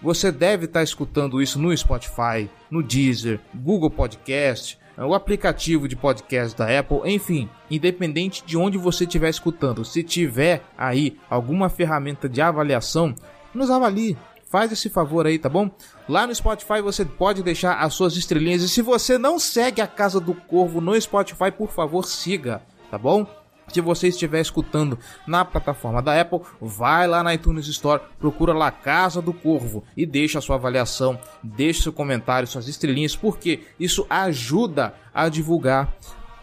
Você 0.01 0.31
deve 0.31 0.67
estar 0.67 0.81
tá 0.81 0.85
escutando 0.85 1.41
isso 1.41 1.59
no 1.59 1.77
Spotify, 1.77 2.49
no 2.71 2.83
Deezer, 2.83 3.41
Google 3.55 3.91
Podcast, 3.91 4.79
o 4.97 5.15
aplicativo 5.15 5.89
de 5.89 5.97
podcast 5.97 6.57
da 6.57 6.79
Apple, 6.79 7.01
enfim, 7.05 7.49
independente 7.71 8.45
de 8.45 8.57
onde 8.57 8.79
você 8.79 9.05
estiver 9.05 9.29
escutando, 9.29 9.85
se 9.85 10.03
tiver 10.03 10.63
aí 10.79 11.19
alguma 11.29 11.69
ferramenta 11.69 12.29
de 12.29 12.41
avaliação, 12.41 13.15
nos 13.53 13.71
avalie, 13.71 14.17
faz 14.55 14.71
esse 14.71 14.89
favor 14.89 15.27
aí, 15.27 15.37
tá 15.37 15.49
bom? 15.49 15.69
Lá 16.09 16.29
no 16.29 16.33
Spotify 16.33 16.81
você 16.81 17.05
pode 17.05 17.43
deixar 17.43 17.75
as 17.81 17.93
suas 17.93 18.17
estrelinhas 18.17 18.63
e 18.63 18.69
se 18.69 18.83
você 18.83 19.19
não 19.19 19.37
segue 19.37 19.83
a 19.83 19.87
Casa 19.89 20.21
do 20.21 20.33
Corvo 20.33 20.81
no 20.81 20.99
Spotify, 21.01 21.51
por 21.51 21.73
favor, 21.73 22.05
siga, 22.05 22.63
tá 22.89 22.97
bom? 22.97 23.27
Se 23.67 23.81
você 23.81 24.07
estiver 24.07 24.41
escutando 24.41 24.97
na 25.27 25.45
plataforma 25.45 26.01
da 26.01 26.21
Apple, 26.21 26.43
vai 26.61 27.09
lá 27.09 27.21
na 27.25 27.35
iTunes 27.35 27.67
Store, 27.67 28.01
procura 28.17 28.53
lá 28.53 28.71
Casa 28.71 29.21
do 29.21 29.33
Corvo 29.33 29.83
e 29.97 30.07
deixa 30.07 30.39
a 30.39 30.41
sua 30.41 30.55
avaliação, 30.55 31.19
deixa 31.43 31.83
seu 31.83 31.93
comentário, 31.93 32.47
suas 32.47 32.69
estrelinhas, 32.69 33.17
porque 33.17 33.65
isso 33.81 34.07
ajuda 34.09 34.95
a 35.13 35.29
divulgar 35.29 35.97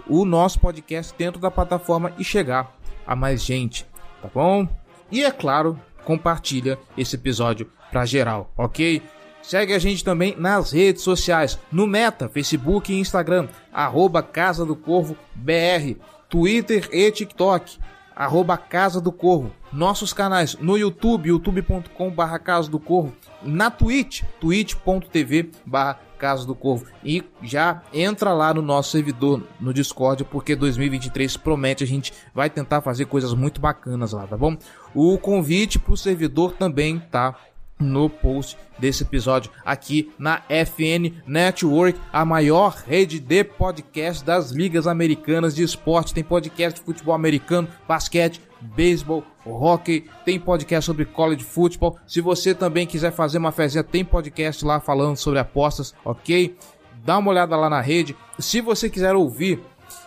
o 0.05 0.25
nosso 0.25 0.59
podcast 0.59 1.15
dentro 1.17 1.39
da 1.39 1.49
plataforma 1.49 2.11
e 2.17 2.25
chegar 2.25 2.75
a 3.07 3.15
mais 3.15 3.41
gente, 3.41 3.85
tá 4.21 4.29
bom? 4.33 4.67
E 5.09 5.23
é 5.23 5.31
claro, 5.31 5.79
compartilha 6.03 6.77
esse 6.97 7.15
episódio 7.15 7.71
para 7.91 8.05
geral, 8.05 8.51
ok? 8.57 9.01
Segue 9.41 9.73
a 9.73 9.79
gente 9.79 10.03
também 10.03 10.35
nas 10.37 10.71
redes 10.71 11.01
sociais, 11.01 11.59
no 11.71 11.87
Meta, 11.87 12.29
Facebook 12.29 12.93
e 12.93 12.99
Instagram, 12.99 13.47
arroba 13.73 14.21
Casa 14.21 14.65
do 14.65 14.75
Corvo 14.75 15.17
BR, 15.35 15.99
Twitter 16.29 16.87
e 16.91 17.11
TikTok, 17.11 17.79
arroba 18.15 18.55
Casa 18.55 19.01
do 19.01 19.11
Corvo. 19.11 19.51
Nossos 19.73 20.13
canais 20.13 20.55
no 20.59 20.77
YouTube, 20.77 21.29
youtube.com 21.29 22.09
barra 22.11 22.37
Casa 22.37 22.69
do 22.69 22.79
Corvo, 22.79 23.13
na 23.41 23.71
Twitch, 23.71 24.23
twitch.tv 24.39 25.49
barra 25.65 25.99
Casa 26.19 26.45
do 26.45 26.53
Corvo. 26.53 26.85
E 27.03 27.23
já 27.41 27.81
entra 27.91 28.31
lá 28.31 28.53
no 28.53 28.61
nosso 28.61 28.91
servidor 28.91 29.41
no 29.59 29.73
Discord, 29.73 30.23
porque 30.25 30.55
2023 30.55 31.35
promete 31.37 31.83
a 31.83 31.87
gente 31.87 32.13
vai 32.31 32.47
tentar 32.47 32.81
fazer 32.81 33.05
coisas 33.05 33.33
muito 33.33 33.59
bacanas 33.59 34.11
lá, 34.11 34.27
tá 34.27 34.37
bom? 34.37 34.55
O 34.93 35.17
convite 35.17 35.79
para 35.79 35.93
o 35.93 35.97
servidor 35.97 36.53
também 36.53 36.99
tá 36.99 37.35
no 37.81 38.09
post 38.09 38.57
desse 38.79 39.03
episódio 39.03 39.51
aqui 39.65 40.11
na 40.17 40.41
FN 40.49 41.13
Network, 41.27 41.99
a 42.11 42.23
maior 42.23 42.75
rede 42.87 43.19
de 43.19 43.43
podcast 43.43 44.23
das 44.23 44.51
ligas 44.51 44.87
americanas 44.87 45.55
de 45.55 45.63
esporte. 45.63 46.13
Tem 46.13 46.23
podcast 46.23 46.79
de 46.79 46.85
futebol 46.85 47.13
americano, 47.13 47.67
basquete, 47.87 48.41
beisebol, 48.61 49.23
hockey, 49.45 50.05
tem 50.23 50.39
podcast 50.39 50.85
sobre 50.85 51.05
college 51.05 51.43
football. 51.43 51.97
Se 52.07 52.21
você 52.21 52.53
também 52.53 52.85
quiser 52.85 53.11
fazer 53.11 53.37
uma 53.37 53.51
fezinha, 53.51 53.83
tem 53.83 54.05
podcast 54.05 54.63
lá 54.63 54.79
falando 54.79 55.17
sobre 55.17 55.39
apostas, 55.39 55.93
ok? 56.05 56.55
Dá 57.03 57.17
uma 57.17 57.31
olhada 57.31 57.55
lá 57.55 57.69
na 57.69 57.81
rede. 57.81 58.15
Se 58.37 58.61
você 58.61 58.89
quiser 58.89 59.15
ouvir 59.15 59.59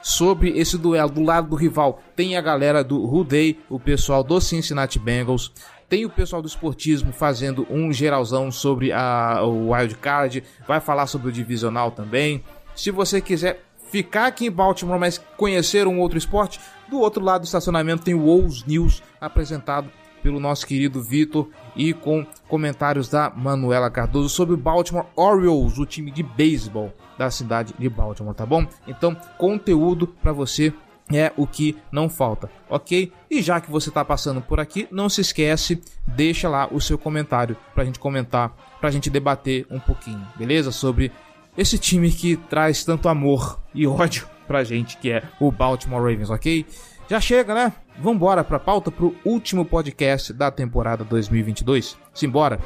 sobre 0.03 0.59
esse 0.59 0.79
duelo 0.79 1.11
do 1.11 1.23
lado 1.23 1.49
do 1.49 1.57
rival, 1.57 2.01
tem 2.15 2.37
a 2.37 2.41
galera 2.41 2.85
do 2.85 3.05
Ruday, 3.05 3.59
o 3.69 3.81
pessoal 3.81 4.23
do 4.23 4.41
Cincinnati 4.41 4.99
Bengals. 4.99 5.53
Tem 5.95 6.05
o 6.05 6.11
pessoal 6.11 6.43
do 6.43 6.49
esportismo 6.49 7.13
fazendo 7.13 7.65
um 7.71 7.93
geralzão 7.93 8.51
sobre 8.51 8.91
a, 8.91 9.45
o 9.45 9.71
Wild 9.71 9.95
Card, 9.95 10.43
vai 10.67 10.81
falar 10.81 11.07
sobre 11.07 11.29
o 11.29 11.33
divisional 11.33 11.93
também. 11.93 12.43
Se 12.75 12.91
você 12.91 13.21
quiser 13.21 13.63
ficar 13.93 14.27
aqui 14.27 14.47
em 14.47 14.51
Baltimore, 14.51 14.99
mas 14.99 15.19
conhecer 15.37 15.87
um 15.87 16.01
outro 16.01 16.19
esporte, 16.19 16.59
do 16.89 16.99
outro 16.99 17.23
lado 17.23 17.43
do 17.43 17.45
estacionamento 17.45 18.03
tem 18.03 18.13
o 18.13 18.23
Wolves 18.23 18.65
News 18.65 19.05
apresentado 19.21 19.89
pelo 20.21 20.41
nosso 20.41 20.67
querido 20.67 21.01
Vitor 21.01 21.49
e 21.77 21.93
com 21.93 22.27
comentários 22.49 23.09
da 23.09 23.31
Manuela 23.31 23.89
Cardoso 23.89 24.29
sobre 24.31 24.55
o 24.55 24.59
Baltimore 24.59 25.07
Orioles, 25.15 25.79
o 25.79 25.87
time 25.87 26.11
de 26.11 26.25
beisebol 26.25 26.93
da 27.17 27.31
cidade 27.31 27.73
de 27.79 27.89
Baltimore, 27.89 28.35
tá 28.35 28.45
bom? 28.45 28.67
Então, 28.89 29.17
conteúdo 29.39 30.09
para 30.09 30.33
você 30.33 30.75
é 31.13 31.33
o 31.37 31.47
que 31.47 31.77
não 31.93 32.09
falta, 32.09 32.51
ok? 32.69 33.13
E 33.31 33.43
já 33.43 33.61
que 33.61 33.71
você 33.71 33.89
está 33.89 34.05
passando 34.05 34.41
por 34.41 34.59
aqui, 34.59 34.89
não 34.91 35.09
se 35.09 35.21
esquece, 35.21 35.83
deixa 36.07 36.49
lá 36.49 36.69
o 36.71 36.81
seu 36.81 36.97
comentário 36.97 37.57
para 37.75 37.83
a 37.83 37.87
gente 37.87 37.99
comentar, 37.99 38.55
para 38.81 38.89
a 38.89 38.93
gente 38.93 39.11
debater 39.11 39.67
um 39.71 39.79
pouquinho, 39.79 40.27
beleza? 40.37 40.73
Sobre 40.73 41.13
esse 41.57 41.79
time 41.79 42.11
que 42.11 42.37
traz 42.37 42.85
tanto 42.85 43.09
amor 43.09 43.61
e 43.75 43.87
ódio 43.89 44.27
pra 44.47 44.65
gente, 44.65 44.97
que 44.97 45.11
é 45.11 45.23
o 45.41 45.51
Baltimore 45.51 46.03
Ravens, 46.03 46.31
ok? 46.31 46.67
Já 47.09 47.21
chega, 47.21 47.55
né? 47.55 47.73
Vambora 47.99 48.43
pra 48.43 48.59
pauta 48.59 48.91
pro 48.91 49.15
último 49.25 49.65
podcast 49.65 50.33
da 50.33 50.51
temporada 50.51 51.05
2022. 51.05 51.99
Simbora! 52.15 52.59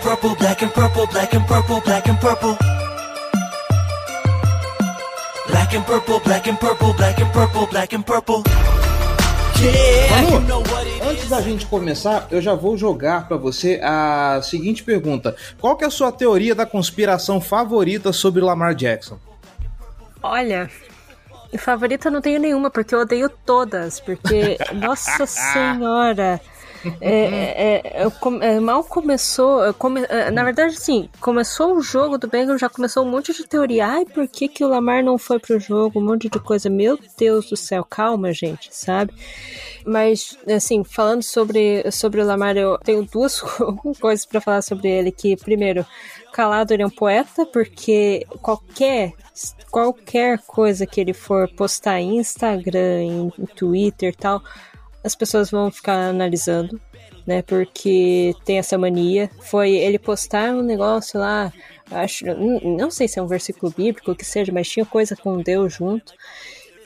Purple, 0.00 0.34
black 0.36 0.62
and 0.62 0.72
purple, 0.72 1.06
black 1.06 1.34
and 1.34 1.46
purple, 1.46 1.80
black 1.80 2.08
and 2.08 2.20
purple. 2.20 2.56
Black 5.48 5.74
and 5.74 5.84
purple, 5.84 6.20
black 6.20 6.48
and 6.48 6.58
purple, 6.58 6.92
black 6.94 7.20
and 7.20 7.32
purple, 7.32 7.66
black 7.66 7.92
and 7.92 8.02
purple. 8.02 8.42
Manu, 10.10 10.62
antes 11.02 11.28
da 11.28 11.40
gente 11.42 11.66
começar, 11.66 12.26
eu 12.30 12.40
já 12.40 12.54
vou 12.54 12.78
jogar 12.78 13.28
para 13.28 13.36
você 13.36 13.78
a 13.82 14.40
seguinte 14.42 14.82
pergunta: 14.82 15.36
Qual 15.60 15.76
que 15.76 15.84
é 15.84 15.86
a 15.86 15.90
sua 15.90 16.10
teoria 16.10 16.54
da 16.54 16.64
conspiração 16.64 17.40
favorita 17.40 18.12
sobre 18.12 18.40
Lamar 18.40 18.74
Jackson? 18.74 19.18
Olha, 20.22 20.70
favorita 21.58 22.10
não 22.10 22.22
tenho 22.22 22.40
nenhuma, 22.40 22.70
porque 22.70 22.94
eu 22.94 23.00
odeio 23.00 23.28
todas, 23.28 24.00
porque 24.00 24.56
nossa 24.72 25.26
senhora, 25.26 26.40
é, 27.00 27.82
é, 27.82 28.02
é, 28.04 28.54
é, 28.54 28.60
mal 28.60 28.82
começou. 28.84 29.72
Come, 29.74 30.04
é, 30.08 30.30
na 30.30 30.44
verdade, 30.44 30.78
sim, 30.78 31.08
começou 31.20 31.76
o 31.76 31.82
jogo 31.82 32.18
do 32.18 32.28
Bengals, 32.28 32.60
já 32.60 32.68
começou 32.68 33.04
um 33.04 33.10
monte 33.10 33.32
de 33.32 33.46
teoria. 33.46 33.86
Ai, 33.86 34.04
por 34.04 34.26
que, 34.28 34.48
que 34.48 34.64
o 34.64 34.68
Lamar 34.68 35.02
não 35.02 35.18
foi 35.18 35.38
pro 35.38 35.58
jogo? 35.58 36.00
Um 36.00 36.04
monte 36.04 36.28
de 36.28 36.38
coisa. 36.38 36.70
Meu 36.70 36.98
Deus 37.18 37.50
do 37.50 37.56
céu, 37.56 37.84
calma, 37.84 38.32
gente, 38.32 38.68
sabe? 38.72 39.12
Mas, 39.84 40.38
assim, 40.46 40.84
falando 40.84 41.22
sobre, 41.22 41.90
sobre 41.90 42.20
o 42.20 42.26
Lamar, 42.26 42.56
eu 42.56 42.78
tenho 42.78 43.02
duas 43.04 43.40
coisas 44.00 44.24
para 44.24 44.40
falar 44.40 44.62
sobre 44.62 44.88
ele. 44.88 45.12
Que, 45.12 45.36
primeiro, 45.36 45.84
calado 46.32 46.72
ele 46.72 46.82
é 46.82 46.86
um 46.86 46.90
poeta, 46.90 47.44
porque 47.46 48.26
qualquer 48.40 49.14
qualquer 49.70 50.38
coisa 50.46 50.86
que 50.86 51.00
ele 51.00 51.14
for 51.14 51.48
postar 51.48 52.00
em 52.00 52.18
Instagram, 52.18 53.02
em, 53.02 53.32
em 53.38 53.46
Twitter 53.46 54.12
e 54.12 54.16
tal, 54.16 54.42
as 55.02 55.14
pessoas 55.14 55.50
vão 55.50 55.70
ficar 55.70 55.94
analisando, 55.94 56.80
né? 57.26 57.42
Porque 57.42 58.34
tem 58.44 58.58
essa 58.58 58.76
mania. 58.76 59.30
Foi 59.42 59.70
ele 59.70 59.98
postar 59.98 60.52
um 60.54 60.62
negócio 60.62 61.18
lá, 61.18 61.52
acho, 61.90 62.24
não 62.26 62.90
sei 62.90 63.08
se 63.08 63.18
é 63.18 63.22
um 63.22 63.26
versículo 63.26 63.72
bíblico, 63.76 64.14
que 64.14 64.24
seja, 64.24 64.52
mas 64.52 64.68
tinha 64.68 64.84
coisa 64.84 65.16
com 65.16 65.38
Deus 65.38 65.74
junto. 65.74 66.12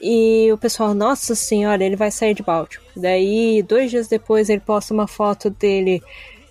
E 0.01 0.53
o 0.53 0.59
pessoal, 0.59 0.93
nossa 0.93 1.35
senhora, 1.35 1.83
ele 1.83 1.97
vai 1.97 2.11
sair 2.11 2.35
de 2.35 2.43
Baltimore. 2.43 2.87
Daí, 2.95 3.63
dois 3.63 3.91
dias 3.91 4.07
depois, 4.07 4.51
ele 4.51 4.61
posta 4.61 4.93
uma 4.93 5.07
foto 5.07 5.49
dele 5.49 6.03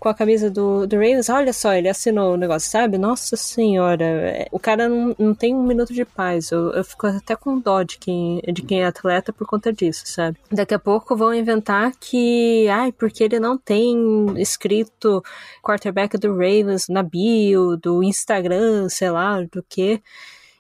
com 0.04 0.10
a 0.10 0.14
camisa 0.14 0.52
do, 0.52 0.86
do 0.86 0.98
Ravens, 0.98 1.30
olha 1.30 1.54
só, 1.54 1.74
ele 1.74 1.88
assinou 1.88 2.34
o 2.34 2.38
negócio, 2.38 2.70
sabe? 2.70 2.98
Nossa 2.98 3.38
senhora, 3.38 4.46
o 4.52 4.60
cara 4.60 4.90
não, 4.90 5.16
não 5.18 5.34
tem 5.34 5.56
um 5.56 5.64
minuto 5.64 5.94
de 5.94 6.04
paz. 6.04 6.52
Eu, 6.52 6.74
eu 6.74 6.84
fico 6.84 7.08
até 7.08 7.38
com 7.38 7.58
dó 7.58 7.84
de 7.84 7.98
quem, 7.98 8.42
de 8.52 8.62
quem 8.64 8.82
é 8.82 8.86
atleta 8.86 9.32
por 9.32 9.48
conta 9.48 9.72
disso, 9.72 10.04
sabe? 10.06 10.38
Daqui 10.52 10.74
a 10.74 10.80
pouco 10.80 11.16
vão 11.16 11.34
inventar 11.34 11.94
que, 11.98 12.68
ai, 12.68 12.92
porque 12.92 13.24
ele 13.24 13.40
não 13.40 13.58
tem 13.58 13.96
escrito 14.42 15.24
quarterback 15.62 16.18
do 16.18 16.34
Ravens 16.34 16.90
na 16.90 17.02
bio, 17.02 17.78
do 17.78 18.04
Instagram, 18.04 18.90
sei 18.90 19.10
lá, 19.10 19.40
do 19.40 19.64
que 19.64 20.02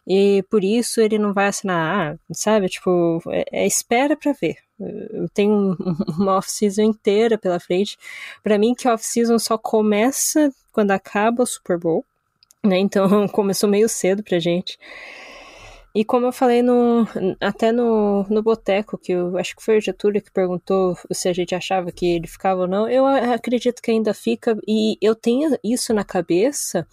e 0.05 0.43
por 0.49 0.63
isso 0.63 0.99
ele 1.01 1.17
não 1.17 1.33
vai 1.33 1.47
assinar, 1.47 2.13
ah, 2.13 2.33
sabe? 2.33 2.67
Tipo, 2.67 3.21
é, 3.29 3.63
é 3.63 3.67
espera 3.67 4.17
para 4.17 4.33
ver. 4.33 4.57
Eu 4.79 5.29
tenho 5.29 5.77
uma 6.19 6.37
off-season 6.37 6.83
inteira 6.83 7.37
pela 7.37 7.59
frente. 7.59 7.97
Para 8.43 8.57
mim, 8.57 8.73
que 8.73 8.87
off-season 8.87 9.39
só 9.39 9.57
começa 9.57 10.51
quando 10.71 10.91
acaba 10.91 11.43
o 11.43 11.47
Super 11.47 11.77
Bowl, 11.77 12.05
né? 12.63 12.77
Então 12.79 13.27
começou 13.29 13.69
meio 13.69 13.87
cedo 13.87 14.23
pra 14.23 14.39
gente. 14.39 14.77
E 15.95 16.03
como 16.03 16.25
eu 16.25 16.31
falei 16.31 16.63
no, 16.63 17.07
até 17.39 17.71
no, 17.71 18.23
no 18.27 18.41
boteco, 18.41 18.97
que 18.97 19.11
eu 19.11 19.37
acho 19.37 19.55
que 19.55 19.63
foi 19.63 19.77
o 19.77 19.81
Getúlio 19.81 20.23
que 20.23 20.31
perguntou 20.31 20.97
se 21.11 21.29
a 21.29 21.33
gente 21.33 21.53
achava 21.53 21.91
que 21.91 22.15
ele 22.15 22.25
ficava 22.27 22.61
ou 22.61 22.67
não, 22.67 22.89
eu 22.89 23.05
acredito 23.05 23.79
que 23.79 23.91
ainda 23.91 24.11
fica, 24.11 24.57
e 24.67 24.97
eu 24.99 25.13
tenho 25.13 25.55
isso 25.63 25.93
na 25.93 26.03
cabeça 26.03 26.87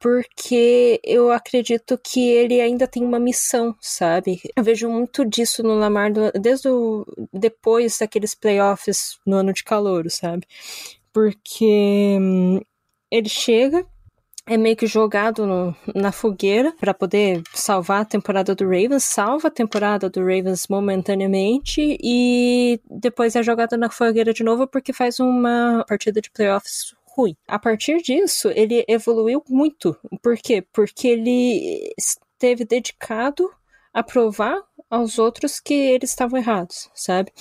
porque 0.00 0.98
eu 1.04 1.30
acredito 1.30 1.98
que 2.02 2.26
ele 2.26 2.58
ainda 2.58 2.88
tem 2.88 3.04
uma 3.04 3.20
missão, 3.20 3.76
sabe? 3.80 4.40
Eu 4.56 4.64
vejo 4.64 4.88
muito 4.88 5.26
disso 5.26 5.62
no 5.62 5.74
Lamar 5.74 6.10
desde 6.40 6.68
o, 6.70 7.06
depois 7.30 7.98
daqueles 7.98 8.34
playoffs 8.34 9.18
no 9.26 9.36
ano 9.36 9.52
de 9.52 9.62
calor, 9.62 10.10
sabe? 10.10 10.46
Porque 11.12 12.16
hum, 12.18 12.60
ele 13.10 13.28
chega, 13.28 13.84
é 14.46 14.56
meio 14.56 14.74
que 14.74 14.86
jogado 14.86 15.46
no, 15.46 15.76
na 15.94 16.10
fogueira 16.12 16.72
para 16.80 16.94
poder 16.94 17.42
salvar 17.52 18.00
a 18.00 18.06
temporada 18.06 18.54
do 18.54 18.64
Ravens, 18.64 19.04
salva 19.04 19.48
a 19.48 19.50
temporada 19.50 20.08
do 20.08 20.20
Ravens 20.20 20.66
momentaneamente 20.66 21.98
e 22.02 22.80
depois 22.90 23.36
é 23.36 23.42
jogado 23.42 23.76
na 23.76 23.90
fogueira 23.90 24.32
de 24.32 24.42
novo 24.42 24.66
porque 24.66 24.94
faz 24.94 25.20
uma 25.20 25.84
partida 25.86 26.22
de 26.22 26.30
playoffs 26.30 26.94
ruim. 27.20 27.36
A 27.46 27.58
partir 27.58 28.00
disso, 28.02 28.48
ele 28.48 28.84
evoluiu 28.88 29.42
muito. 29.48 29.96
Por 30.22 30.36
quê? 30.36 30.64
Porque 30.72 31.08
ele 31.08 31.92
esteve 31.98 32.64
dedicado 32.64 33.50
a 33.92 34.02
provar 34.02 34.62
aos 34.88 35.18
outros 35.18 35.60
que 35.60 35.74
eles 35.74 36.10
estavam 36.10 36.38
errados, 36.38 36.90
sabe? 36.94 37.32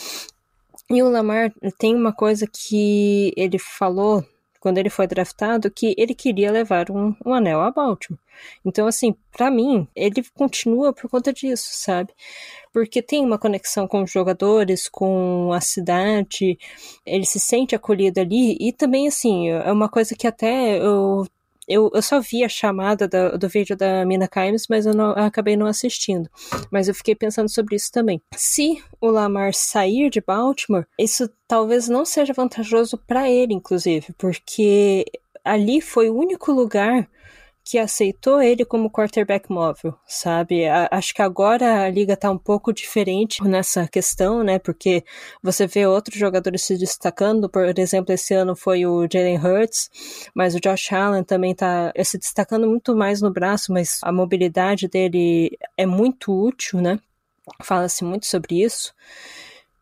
E 0.89 1.01
o 1.01 1.09
Lamar 1.09 1.53
tem 1.77 1.95
uma 1.95 2.11
coisa 2.11 2.45
que 2.47 3.31
ele 3.37 3.59
falou 3.59 4.25
quando 4.59 4.77
ele 4.77 4.89
foi 4.89 5.07
draftado, 5.07 5.71
que 5.71 5.95
ele 5.97 6.13
queria 6.13 6.51
levar 6.51 6.91
um, 6.91 7.15
um 7.25 7.33
anel 7.33 7.61
a 7.61 7.71
Baltimore. 7.71 8.19
Então, 8.63 8.87
assim, 8.87 9.15
para 9.31 9.49
mim, 9.49 9.87
ele 9.95 10.23
continua 10.33 10.93
por 10.93 11.09
conta 11.09 11.33
disso, 11.33 11.69
sabe? 11.71 12.13
Porque 12.73 13.01
tem 13.01 13.23
uma 13.25 13.37
conexão 13.37 13.87
com 13.87 14.03
os 14.03 14.11
jogadores, 14.11 14.87
com 14.87 15.51
a 15.53 15.61
cidade, 15.61 16.57
ele 17.05 17.25
se 17.25 17.39
sente 17.39 17.75
acolhido 17.75 18.19
ali, 18.19 18.57
e 18.59 18.71
também, 18.73 19.07
assim, 19.07 19.49
é 19.49 19.71
uma 19.71 19.89
coisa 19.89 20.15
que 20.15 20.27
até 20.27 20.77
eu 20.77 21.25
eu, 21.69 21.91
eu 21.93 22.01
só 22.01 22.19
vi 22.19 22.43
a 22.43 22.49
chamada 22.49 23.07
do, 23.07 23.37
do 23.37 23.47
vídeo 23.47 23.77
da 23.77 24.03
Mina 24.03 24.27
Kimes, 24.27 24.65
mas 24.67 24.87
eu, 24.87 24.93
não, 24.93 25.11
eu 25.11 25.23
acabei 25.23 25.55
não 25.55 25.67
assistindo. 25.67 26.27
Mas 26.71 26.87
eu 26.87 26.95
fiquei 26.95 27.13
pensando 27.13 27.47
sobre 27.47 27.75
isso 27.75 27.91
também. 27.91 28.19
Se 28.35 28.83
o 28.99 29.07
Lamar 29.07 29.53
sair 29.53 30.09
de 30.09 30.19
Baltimore, 30.19 30.85
isso 30.97 31.29
talvez 31.47 31.87
não 31.87 32.03
seja 32.03 32.33
vantajoso 32.33 32.97
para 32.97 33.29
ele, 33.29 33.53
inclusive, 33.53 34.07
porque 34.17 35.05
ali 35.45 35.79
foi 35.79 36.09
o 36.09 36.17
único 36.17 36.51
lugar 36.51 37.07
que 37.69 37.77
aceitou 37.77 38.41
ele 38.41 38.65
como 38.65 38.89
quarterback 38.89 39.47
móvel, 39.51 39.93
sabe? 40.07 40.63
acho 40.89 41.13
que 41.13 41.21
agora 41.21 41.83
a 41.83 41.89
liga 41.89 42.17
tá 42.17 42.31
um 42.31 42.37
pouco 42.37 42.73
diferente 42.73 43.43
nessa 43.43 43.87
questão, 43.87 44.43
né? 44.43 44.57
Porque 44.57 45.03
você 45.43 45.67
vê 45.67 45.85
outros 45.85 46.17
jogadores 46.17 46.63
se 46.63 46.75
destacando, 46.79 47.47
por 47.47 47.77
exemplo, 47.77 48.11
esse 48.11 48.33
ano 48.33 48.55
foi 48.55 48.87
o 48.87 49.07
Jalen 49.07 49.37
Hurts, 49.37 49.87
mas 50.33 50.55
o 50.55 50.59
Josh 50.59 50.91
Allen 50.91 51.23
também 51.23 51.53
tá 51.53 51.93
se 52.03 52.17
destacando 52.17 52.67
muito 52.67 52.95
mais 52.95 53.21
no 53.21 53.31
braço, 53.31 53.71
mas 53.71 53.99
a 54.01 54.11
mobilidade 54.11 54.87
dele 54.87 55.55
é 55.77 55.85
muito 55.85 56.33
útil, 56.33 56.81
né? 56.81 56.99
Fala-se 57.61 58.03
muito 58.03 58.25
sobre 58.25 58.63
isso. 58.63 58.95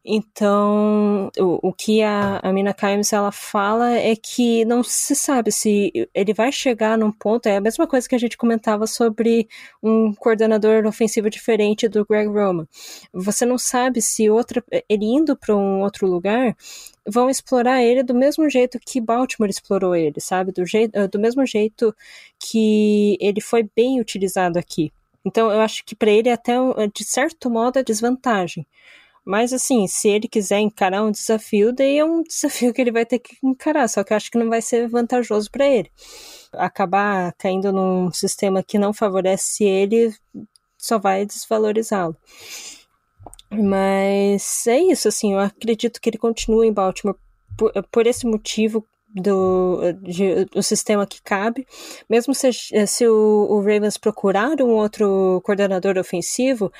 Então, 0.09 1.29
o, 1.37 1.67
o 1.67 1.73
que 1.73 2.01
a, 2.01 2.39
a 2.41 2.53
Mina 2.53 2.73
Kimes 2.73 3.11
ela 3.11 3.29
fala 3.29 3.91
é 3.91 4.15
que 4.15 4.63
não 4.63 4.81
se 4.81 5.13
sabe 5.13 5.51
se 5.51 5.91
ele 6.13 6.33
vai 6.33 6.49
chegar 6.49 6.97
num 6.97 7.11
ponto, 7.11 7.47
é 7.47 7.57
a 7.57 7.61
mesma 7.61 7.85
coisa 7.85 8.07
que 8.07 8.15
a 8.15 8.17
gente 8.17 8.37
comentava 8.37 8.87
sobre 8.87 9.49
um 9.83 10.13
coordenador 10.13 10.85
ofensivo 10.85 11.29
diferente 11.29 11.89
do 11.89 12.05
Greg 12.05 12.29
Roman. 12.29 12.65
Você 13.11 13.45
não 13.45 13.57
sabe 13.57 14.01
se 14.01 14.29
outra, 14.29 14.63
ele 14.87 15.05
indo 15.05 15.35
para 15.35 15.53
um 15.53 15.81
outro 15.81 16.07
lugar, 16.07 16.55
vão 17.05 17.29
explorar 17.29 17.83
ele 17.83 18.01
do 18.01 18.15
mesmo 18.15 18.49
jeito 18.49 18.79
que 18.79 19.01
Baltimore 19.01 19.49
explorou 19.49 19.93
ele, 19.93 20.21
sabe? 20.21 20.53
Do, 20.53 20.65
jeito, 20.65 21.05
do 21.09 21.19
mesmo 21.19 21.45
jeito 21.45 21.93
que 22.39 23.17
ele 23.19 23.41
foi 23.41 23.69
bem 23.75 23.99
utilizado 23.99 24.57
aqui. 24.57 24.93
Então, 25.25 25.51
eu 25.51 25.59
acho 25.59 25.83
que 25.83 25.93
para 25.93 26.11
ele, 26.11 26.29
até 26.29 26.53
de 26.95 27.03
certo 27.03 27.49
modo, 27.49 27.77
é 27.77 27.83
desvantagem. 27.83 28.65
Mas 29.27 29.51
assim, 29.51 29.87
se 29.87 30.07
ele 30.07 30.25
quiser 30.25 30.59
encarar 30.59 31.03
um 31.03 31.11
desafio, 31.11 31.73
daí 31.73 31.97
é 31.97 32.05
um 32.05 32.23
desafio 32.25 32.73
que 32.73 32.79
ele 32.79 32.93
vai 32.93 33.05
ter 33.05 33.19
que 33.19 33.35
encarar, 33.43 33.89
só 33.89 34.01
que 34.01 34.13
eu 34.13 34.17
acho 34.17 34.31
que 34.31 34.37
não 34.37 34.47
vai 34.47 34.61
ser 34.61 34.87
vantajoso 34.87 35.51
para 35.51 35.67
ele. 35.67 35.91
Acabar 36.53 37.33
caindo 37.33 37.73
num 37.73 38.09
sistema 38.13 38.63
que 38.63 38.79
não 38.79 38.93
favorece 38.93 39.65
ele 39.65 40.13
só 40.77 40.97
vai 40.97 41.25
desvalorizá-lo. 41.25 42.15
Mas 43.51 44.65
é 44.65 44.79
isso, 44.79 45.09
assim, 45.09 45.33
eu 45.33 45.39
acredito 45.39 45.99
que 45.99 46.09
ele 46.09 46.17
continua 46.17 46.65
em 46.65 46.71
Baltimore 46.71 47.17
por, 47.57 47.73
por 47.91 48.07
esse 48.07 48.25
motivo 48.25 48.87
do, 49.13 49.91
de, 50.03 50.45
do 50.45 50.63
sistema 50.63 51.05
que 51.05 51.21
cabe. 51.21 51.67
Mesmo 52.09 52.33
se, 52.33 52.49
se 52.53 53.05
o, 53.05 53.47
o 53.49 53.59
Ravens 53.59 53.97
procurar 53.97 54.61
um 54.61 54.69
outro 54.69 55.41
coordenador 55.43 55.97
ofensivo, 55.97 56.71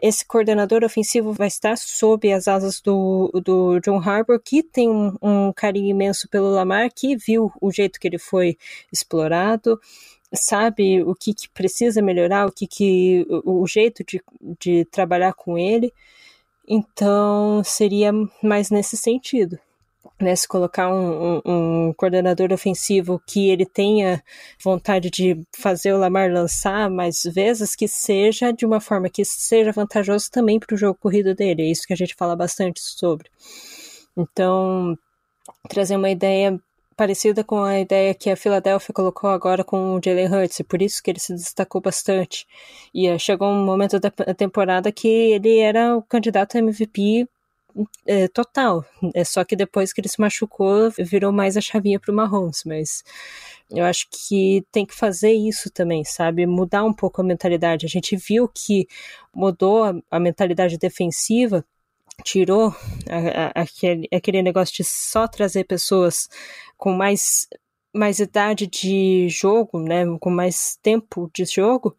esse 0.00 0.24
coordenador 0.24 0.84
ofensivo 0.84 1.32
vai 1.32 1.48
estar 1.48 1.76
sob 1.76 2.32
as 2.32 2.46
asas 2.46 2.80
do, 2.80 3.30
do 3.44 3.80
John 3.80 3.98
Harbour, 3.98 4.38
que 4.40 4.62
tem 4.62 4.88
um, 4.88 5.16
um 5.22 5.52
carinho 5.52 5.90
imenso 5.90 6.28
pelo 6.28 6.50
Lamar, 6.50 6.90
que 6.94 7.16
viu 7.16 7.52
o 7.60 7.72
jeito 7.72 7.98
que 7.98 8.06
ele 8.06 8.18
foi 8.18 8.58
explorado, 8.92 9.80
sabe 10.34 11.02
o 11.02 11.14
que, 11.14 11.32
que 11.32 11.48
precisa 11.50 12.02
melhorar, 12.02 12.46
o 12.46 12.52
que, 12.52 12.66
que 12.66 13.26
o, 13.44 13.62
o 13.62 13.66
jeito 13.66 14.04
de, 14.04 14.22
de 14.60 14.84
trabalhar 14.86 15.32
com 15.32 15.56
ele. 15.56 15.92
Então 16.68 17.62
seria 17.64 18.12
mais 18.42 18.70
nesse 18.70 18.96
sentido 18.96 19.58
né, 20.20 20.34
se 20.34 20.48
colocar 20.48 20.88
um, 20.88 21.40
um, 21.44 21.88
um, 21.88 21.92
coordenador 21.92 22.52
ofensivo 22.52 23.20
que 23.26 23.50
ele 23.50 23.66
tenha 23.66 24.22
vontade 24.62 25.10
de 25.10 25.40
fazer 25.54 25.92
o 25.92 25.98
Lamar 25.98 26.30
lançar 26.30 26.90
mais 26.90 27.22
vezes, 27.24 27.76
que 27.76 27.86
seja 27.86 28.52
de 28.52 28.64
uma 28.64 28.80
forma 28.80 29.10
que 29.10 29.24
seja 29.24 29.72
vantajoso 29.72 30.30
também 30.30 30.58
para 30.58 30.74
o 30.74 30.78
jogo 30.78 30.98
corrido 30.98 31.34
dele. 31.34 31.62
É 31.62 31.70
isso 31.70 31.86
que 31.86 31.92
a 31.92 31.96
gente 31.96 32.14
fala 32.14 32.34
bastante 32.34 32.80
sobre. 32.80 33.30
Então, 34.16 34.96
trazer 35.68 35.96
uma 35.96 36.10
ideia 36.10 36.58
parecida 36.96 37.44
com 37.44 37.62
a 37.62 37.78
ideia 37.78 38.14
que 38.14 38.30
a 38.30 38.36
Philadelphia 38.36 38.94
colocou 38.94 39.28
agora 39.28 39.62
com 39.62 39.94
o 39.94 40.00
Jalen 40.02 40.32
Hurts, 40.32 40.62
por 40.66 40.80
isso 40.80 41.02
que 41.02 41.10
ele 41.10 41.20
se 41.20 41.34
destacou 41.34 41.80
bastante. 41.80 42.46
E 42.94 43.10
uh, 43.10 43.18
chegou 43.18 43.48
um 43.48 43.64
momento 43.64 44.00
da 44.00 44.10
temporada 44.10 44.90
que 44.90 45.06
ele 45.06 45.58
era 45.58 45.94
o 45.94 46.02
candidato 46.02 46.56
MVP 46.56 47.28
é, 48.06 48.28
total. 48.28 48.84
É 49.14 49.24
só 49.24 49.44
que 49.44 49.56
depois 49.56 49.92
que 49.92 50.00
ele 50.00 50.08
se 50.08 50.20
machucou, 50.20 50.90
virou 50.98 51.32
mais 51.32 51.56
a 51.56 51.60
chavinha 51.60 52.00
pro 52.00 52.14
Mahomes, 52.14 52.62
mas 52.64 53.02
eu 53.70 53.84
acho 53.84 54.06
que 54.10 54.64
tem 54.70 54.86
que 54.86 54.94
fazer 54.94 55.32
isso 55.32 55.70
também, 55.70 56.04
sabe? 56.04 56.46
Mudar 56.46 56.84
um 56.84 56.92
pouco 56.92 57.20
a 57.20 57.24
mentalidade. 57.24 57.86
A 57.86 57.88
gente 57.88 58.16
viu 58.16 58.48
que 58.48 58.86
mudou 59.34 59.84
a, 59.84 59.94
a 60.10 60.20
mentalidade 60.20 60.78
defensiva, 60.78 61.64
tirou 62.24 62.74
a, 63.08 63.60
a, 63.60 63.62
aquele, 63.62 64.08
aquele 64.12 64.42
negócio 64.42 64.74
de 64.76 64.84
só 64.84 65.26
trazer 65.28 65.64
pessoas 65.64 66.28
com 66.76 66.92
mais 66.92 67.48
mais 67.92 68.18
idade 68.18 68.66
de 68.66 69.26
jogo, 69.30 69.80
né, 69.80 70.04
com 70.20 70.28
mais 70.28 70.78
tempo 70.82 71.30
de 71.34 71.46
jogo, 71.46 71.96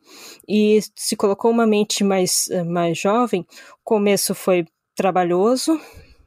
e 0.48 0.80
se 0.96 1.16
colocou 1.16 1.50
uma 1.50 1.66
mente 1.66 2.04
mais, 2.04 2.48
mais 2.68 3.00
jovem. 3.00 3.42
O 3.42 3.84
começo 3.84 4.36
foi 4.36 4.64
trabalhoso, 4.98 5.80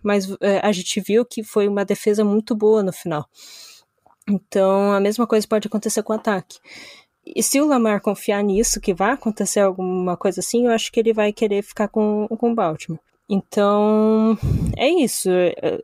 mas 0.03 0.31
é, 0.41 0.61
a 0.63 0.73
gente 0.73 1.01
viu 1.01 1.25
que 1.25 1.43
foi 1.43 1.69
uma 1.69 1.85
defesa 1.85 2.25
muito 2.25 2.55
boa 2.55 2.83
no 2.83 2.93
final. 2.93 3.29
Então, 4.29 4.93
a 4.93 5.01
mesma 5.01 5.27
coisa 5.27 5.47
pode 5.47 5.67
acontecer 5.67 6.03
com 6.03 6.13
o 6.13 6.17
ataque. 6.17 6.59
E 7.27 7.43
se 7.43 7.61
o 7.61 7.67
Lamar 7.67 8.01
confiar 8.01 8.43
nisso, 8.43 8.81
que 8.81 8.95
vai 8.95 9.13
acontecer 9.13 9.61
alguma 9.61 10.17
coisa 10.17 10.41
assim, 10.41 10.67
eu 10.67 10.73
acho 10.73 10.91
que 10.91 11.01
ele 11.01 11.13
vai 11.13 11.33
querer 11.33 11.63
ficar 11.63 11.89
com, 11.89 12.27
com 12.39 12.53
o 12.53 12.55
Baltimore. 12.55 13.01
Então, 13.29 14.39
é 14.77 14.89
isso. 14.89 15.29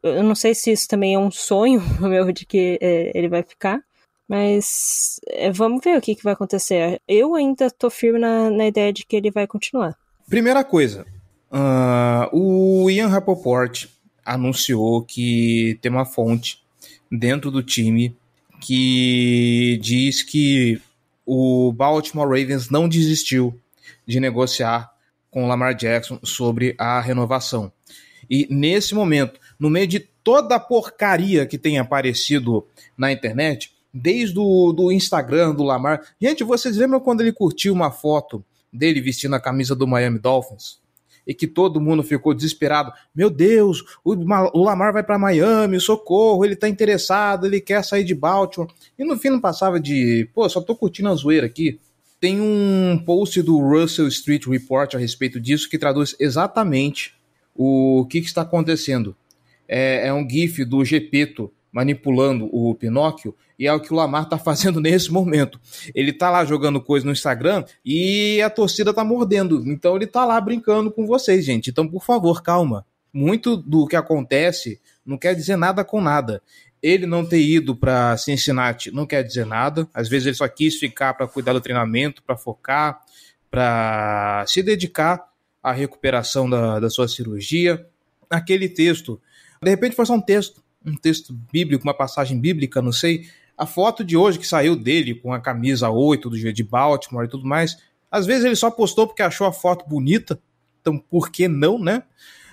Eu 0.03 0.23
não 0.23 0.35
sei 0.35 0.55
se 0.55 0.73
isso 0.73 0.89
também 0.89 1.15
é 1.15 1.19
um 1.19 1.31
sonho 1.31 1.81
meu 2.01 2.33
de 2.33 2.47
que 2.47 2.79
é, 2.81 3.13
ele 3.15 3.29
vai 3.29 3.43
ficar, 3.43 3.81
mas 4.29 5.21
é, 5.29 5.51
vamos 5.53 5.81
ver 5.85 5.99
o 5.99 6.01
que, 6.01 6.15
que 6.15 6.25
vai 6.25 6.33
acontecer. 6.33 7.01
Eu 7.07 7.35
ainda 7.35 7.71
tô 7.71 7.91
firme 7.91 8.19
na, 8.19 8.51
na 8.51 8.67
ideia 8.67 8.93
de 8.93 9.05
que 9.05 9.17
ele 9.17 9.31
vai 9.31 9.47
continuar. 9.47 9.97
Primeira 10.29 10.65
coisa, 10.65 11.07
uh, 11.57 12.29
o 12.37 12.91
Ian 12.91 13.09
Rapoport 13.09 13.87
anunciou 14.25 15.03
que 15.03 15.79
tem 15.81 15.91
uma 15.91 16.05
fonte 16.05 16.63
dentro 17.11 17.51
do 17.51 17.63
time 17.63 18.17
que 18.61 19.79
diz 19.83 20.23
que 20.23 20.81
o 21.25 21.73
Baltimore 21.73 22.29
Ravens 22.29 22.71
não 22.71 22.89
desistiu 22.89 23.59
de 24.07 24.21
negociar 24.21 24.91
com 25.31 25.45
o 25.45 25.49
Lamar 25.49 25.75
Jackson 25.75 26.19
sobre 26.23 26.75
a 26.79 27.01
renovação. 27.01 27.73
E 28.29 28.47
nesse 28.51 28.95
momento, 28.95 29.39
no 29.59 29.71
meio 29.71 29.87
de 29.87 30.01
toda 30.01 30.57
a 30.57 30.61
porcaria 30.61 31.47
que 31.47 31.59
tem 31.59 31.79
aparecido 31.79 32.67
na 32.97 33.13
internet, 33.13 33.73
desde 33.97 34.39
o 34.39 34.73
do 34.73 34.93
Instagram 34.93 35.55
do 35.55 35.63
Lamar. 35.63 36.03
Gente, 36.21 36.45
vocês 36.45 36.77
lembram 36.77 37.01
quando 37.01 37.23
ele 37.23 37.33
curtiu 37.33 37.73
uma 37.73 37.91
foto 37.91 38.45
dele 38.73 39.01
vestindo 39.01 39.35
a 39.35 39.41
camisa 39.41 39.75
do 39.75 39.87
Miami 39.87 40.19
Dolphins? 40.19 40.79
E 41.27 41.35
que 41.35 41.47
todo 41.47 41.81
mundo 41.81 42.03
ficou 42.03 42.33
desesperado. 42.33 42.93
Meu 43.15 43.29
Deus, 43.29 43.83
o 44.05 44.63
Lamar 44.63 44.93
vai 44.93 45.03
para 45.03 45.19
Miami, 45.19 45.81
socorro, 45.81 46.45
ele 46.45 46.55
tá 46.55 46.69
interessado, 46.69 47.47
ele 47.47 47.61
quer 47.61 47.83
sair 47.85 48.05
de 48.05 48.15
Baltimore. 48.15 48.71
E 48.99 49.05
no 49.05 49.17
fim 49.17 49.31
não 49.31 49.41
passava 49.41 49.81
de, 49.81 50.29
pô, 50.33 50.49
só 50.49 50.61
tô 50.61 50.77
curtindo 50.77 51.09
a 51.09 51.15
zoeira 51.15 51.47
aqui. 51.47 51.81
Tem 52.21 52.41
um 52.41 53.03
post 53.05 53.43
do 53.43 53.59
Russell 53.59 54.09
Street 54.09 54.47
Report 54.47 54.95
a 54.95 54.99
respeito 54.99 55.41
disso 55.41 55.69
que 55.69 55.79
traduz 55.79 56.15
exatamente 56.19 57.15
o 57.55 58.07
que, 58.09 58.21
que 58.21 58.27
está 58.27 58.43
acontecendo. 58.43 59.17
É, 59.69 60.09
é 60.09 60.15
um 60.15 60.29
GIF 60.29 60.65
do 60.65 60.85
Gepeto 60.85 61.53
manipulando 61.77 62.49
o 62.51 62.75
Pinóquio, 62.75 63.37
e 63.59 63.67
é 63.67 63.73
o 63.73 63.79
que 63.79 63.93
o 63.93 63.97
Lamar 63.97 64.27
tá 64.27 64.39
fazendo 64.39 64.81
nesse 64.81 65.13
momento. 65.13 65.61
Ele 65.95 66.11
tá 66.11 66.31
lá 66.31 66.43
jogando 66.43 66.81
coisa 66.81 67.05
no 67.05 67.13
Instagram 67.13 67.65
e 67.85 68.41
a 68.41 68.49
torcida 68.49 68.95
tá 68.95 69.05
mordendo. 69.05 69.63
Então 69.67 69.95
ele 69.95 70.07
tá 70.07 70.25
lá 70.25 70.41
brincando 70.41 70.91
com 70.91 71.07
vocês, 71.07 71.45
gente. 71.45 71.69
Então, 71.69 71.87
por 71.87 72.03
favor, 72.03 72.43
calma. 72.43 72.87
Muito 73.13 73.59
do 73.59 73.87
que 73.87 73.95
acontece 73.95 74.81
não 75.05 75.19
quer 75.19 75.35
dizer 75.35 75.57
nada 75.57 75.85
com 75.85 76.01
nada. 76.01 76.43
Ele 76.83 77.05
não 77.05 77.27
ter 77.27 77.43
ido 77.43 77.77
para 77.77 78.17
Cincinnati 78.17 78.91
não 78.91 79.05
quer 79.05 79.23
dizer 79.23 79.45
nada. 79.45 79.87
Às 79.93 80.09
vezes 80.09 80.29
ele 80.29 80.37
só 80.37 80.49
quis 80.49 80.79
ficar 80.79 81.13
para 81.13 81.29
cuidar 81.29 81.53
do 81.53 81.61
treinamento, 81.61 82.23
para 82.23 82.39
focar, 82.39 83.01
para 83.51 84.47
se 84.47 84.63
dedicar 84.63 85.23
à 85.63 85.73
recuperação 85.73 86.49
da, 86.49 86.81
da 86.81 86.89
sua 86.89 87.07
cirurgia. 87.07 87.87
Aquele 88.31 88.67
texto, 88.67 89.21
de 89.63 89.69
repente 89.69 89.95
foi 89.95 90.07
só 90.07 90.15
um 90.15 90.23
texto 90.23 90.65
um 90.87 90.95
texto 90.95 91.33
bíblico, 91.53 91.85
uma 91.85 91.95
passagem 91.95 92.39
bíblica, 92.39 92.81
não 92.81 92.93
sei. 92.93 93.29
A 93.59 93.67
foto 93.67 94.05
de 94.05 94.17
hoje 94.17 94.39
que 94.39 94.47
saiu 94.47 94.77
dele 94.77 95.15
com 95.15 95.33
a 95.33 95.41
camisa 95.41 95.91
8 95.91 96.31
do 96.31 96.39
dia 96.39 96.53
de 96.53 96.63
Baltimore 96.63 97.25
e 97.25 97.29
tudo 97.29 97.47
mais, 97.47 97.77
às 98.11 98.27
vezes 98.27 98.45
ele 98.45 98.57
só 98.57 98.71
postou 98.71 99.07
porque 99.07 99.23
achou 99.23 99.47
a 99.47 99.53
foto 99.53 99.89
bonita, 99.89 100.39
então 100.81 100.99
por 100.99 101.31
que 101.31 101.49
não, 101.49 101.79
né? 101.79 102.03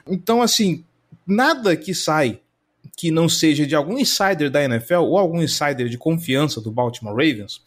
Então, 0.07 0.41
assim, 0.41 0.83
nada 1.25 1.75
que 1.75 1.93
sai 1.93 2.39
que 2.97 3.11
não 3.11 3.27
seja 3.29 3.65
de 3.65 3.75
algum 3.75 3.97
insider 3.97 4.49
da 4.49 4.63
NFL 4.63 4.95
ou 4.95 5.17
algum 5.17 5.41
insider 5.41 5.87
de 5.89 5.97
confiança 5.97 6.61
do 6.61 6.71
Baltimore 6.71 7.13
Ravens, 7.13 7.61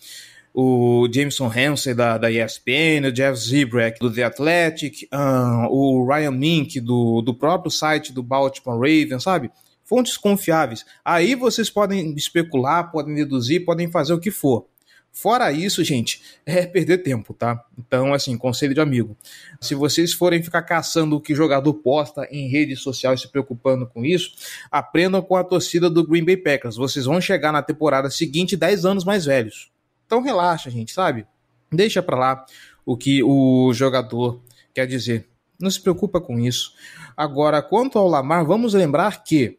o 0.54 1.06
Jameson 1.12 1.48
Ramsey 1.48 1.94
da, 1.94 2.16
da 2.16 2.30
ESPN, 2.30 3.08
o 3.08 3.12
Jeff 3.12 3.38
Zebrak 3.38 3.98
do 3.98 4.10
The 4.10 4.24
Athletic, 4.24 5.08
uh, 5.12 5.68
o 5.70 6.06
Ryan 6.06 6.30
Mink 6.30 6.80
do, 6.80 7.20
do 7.20 7.34
próprio 7.34 7.70
site 7.70 8.12
do 8.12 8.22
Baltimore 8.22 8.78
Ravens, 8.78 9.22
sabe? 9.22 9.50
Fontes 9.86 10.18
confiáveis. 10.18 10.84
Aí 11.02 11.34
vocês 11.34 11.70
podem 11.70 12.12
especular, 12.14 12.90
podem 12.90 13.14
deduzir, 13.14 13.64
podem 13.64 13.90
fazer 13.90 14.12
o 14.12 14.20
que 14.20 14.30
for. 14.30 14.66
Fora 15.10 15.50
isso, 15.50 15.82
gente, 15.82 16.20
é 16.44 16.66
perder 16.66 16.98
tempo, 16.98 17.32
tá? 17.32 17.64
Então, 17.78 18.12
assim, 18.12 18.36
conselho 18.36 18.74
de 18.74 18.82
amigo. 18.82 19.16
Se 19.62 19.74
vocês 19.74 20.12
forem 20.12 20.42
ficar 20.42 20.60
caçando 20.60 21.16
o 21.16 21.20
que 21.22 21.34
jogador 21.34 21.72
posta 21.72 22.28
em 22.30 22.50
rede 22.50 22.76
social 22.76 23.14
e 23.14 23.18
se 23.18 23.26
preocupando 23.26 23.86
com 23.86 24.04
isso, 24.04 24.32
aprendam 24.70 25.22
com 25.22 25.34
a 25.34 25.42
torcida 25.42 25.88
do 25.88 26.06
Green 26.06 26.22
Bay 26.22 26.36
Packers. 26.36 26.76
Vocês 26.76 27.06
vão 27.06 27.18
chegar 27.18 27.50
na 27.50 27.62
temporada 27.62 28.10
seguinte 28.10 28.58
10 28.58 28.84
anos 28.84 29.04
mais 29.04 29.24
velhos. 29.24 29.70
Então 30.04 30.20
relaxa, 30.20 30.68
gente, 30.68 30.92
sabe? 30.92 31.26
Deixa 31.72 32.02
pra 32.02 32.18
lá 32.18 32.46
o 32.84 32.94
que 32.94 33.22
o 33.22 33.72
jogador 33.72 34.42
quer 34.74 34.86
dizer. 34.86 35.26
Não 35.58 35.70
se 35.70 35.80
preocupa 35.80 36.20
com 36.20 36.38
isso. 36.38 36.74
Agora, 37.16 37.62
quanto 37.62 37.98
ao 37.98 38.06
Lamar, 38.06 38.44
vamos 38.44 38.74
lembrar 38.74 39.24
que 39.24 39.58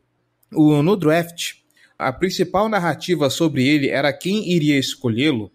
o, 0.53 0.81
no 0.81 0.95
draft, 0.95 1.53
a 1.97 2.13
principal 2.13 2.69
narrativa 2.69 3.29
sobre 3.29 3.67
ele 3.67 3.89
era 3.89 4.13
quem 4.13 4.51
iria 4.51 4.77
escolhê-lo, 4.77 5.51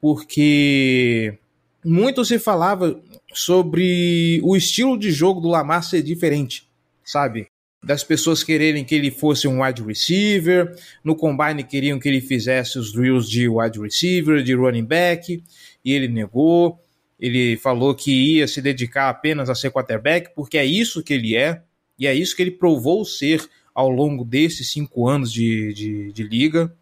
porque 0.00 1.38
muito 1.84 2.24
se 2.24 2.38
falava 2.38 3.00
sobre 3.32 4.40
o 4.42 4.56
estilo 4.56 4.98
de 4.98 5.10
jogo 5.10 5.40
do 5.40 5.48
Lamar 5.48 5.82
ser 5.82 6.02
diferente, 6.02 6.68
sabe? 7.04 7.48
Das 7.82 8.04
pessoas 8.04 8.44
quererem 8.44 8.84
que 8.84 8.94
ele 8.94 9.10
fosse 9.10 9.48
um 9.48 9.62
wide 9.62 9.82
receiver, 9.82 10.76
no 11.02 11.16
combine 11.16 11.64
queriam 11.64 11.98
que 11.98 12.08
ele 12.08 12.20
fizesse 12.20 12.78
os 12.78 12.92
drills 12.92 13.28
de 13.28 13.48
wide 13.48 13.80
receiver, 13.80 14.42
de 14.42 14.54
running 14.54 14.84
back, 14.84 15.42
e 15.84 15.92
ele 15.92 16.06
negou. 16.06 16.78
Ele 17.18 17.56
falou 17.56 17.94
que 17.94 18.36
ia 18.36 18.46
se 18.46 18.60
dedicar 18.60 19.08
apenas 19.08 19.50
a 19.50 19.54
ser 19.54 19.70
quarterback, 19.70 20.30
porque 20.34 20.58
é 20.58 20.64
isso 20.64 21.02
que 21.02 21.14
ele 21.14 21.34
é, 21.34 21.62
e 21.98 22.06
é 22.06 22.14
isso 22.14 22.36
que 22.36 22.42
ele 22.42 22.52
provou 22.52 23.04
ser 23.04 23.48
ao 23.74 23.88
longo 23.88 24.24
desses 24.24 24.70
cinco 24.70 25.08
anos 25.08 25.32
de, 25.32 25.72
de, 25.72 26.12
de 26.12 26.22
liga. 26.22 26.74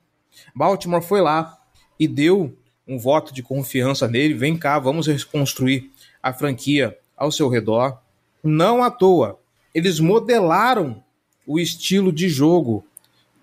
Baltimore 0.55 1.03
foi 1.03 1.20
lá 1.20 1.59
e 1.98 2.09
deu 2.09 2.57
um 2.87 2.98
voto 2.98 3.33
de 3.33 3.42
confiança 3.42 4.09
nele. 4.09 4.35
Vem 4.35 4.57
cá, 4.57 4.79
vamos 4.79 5.07
reconstruir 5.07 5.90
a 6.22 6.33
franquia 6.33 6.96
ao 7.16 7.31
seu 7.31 7.48
redor. 7.48 7.98
Não 8.42 8.83
à 8.83 8.90
toa, 8.90 9.38
eles 9.74 10.00
modelaram 10.00 11.03
o 11.46 11.59
estilo 11.59 12.12
de 12.12 12.29
jogo 12.29 12.85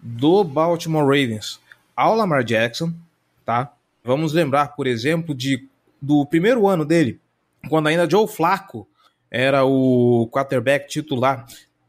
do 0.02 0.44
Baltimore 0.44 1.04
Ravens 1.04 1.60
ao 1.96 2.16
Lamar 2.16 2.44
Jackson, 2.44 2.94
tá? 3.46 3.74
Vamos 4.04 4.34
lembrar, 4.34 4.76
por 4.76 4.88
exemplo, 4.88 5.34
de 5.34 5.68
do 6.02 6.26
primeiro 6.26 6.68
ano 6.68 6.86
dele, 6.86 7.20
quando 7.70 7.88
ainda 7.88 8.10
Joe 8.10 8.28
Flacco 8.28 8.88
era 9.30 9.66
o 9.66 10.30
quarterback 10.32 10.88
titular 10.88 11.46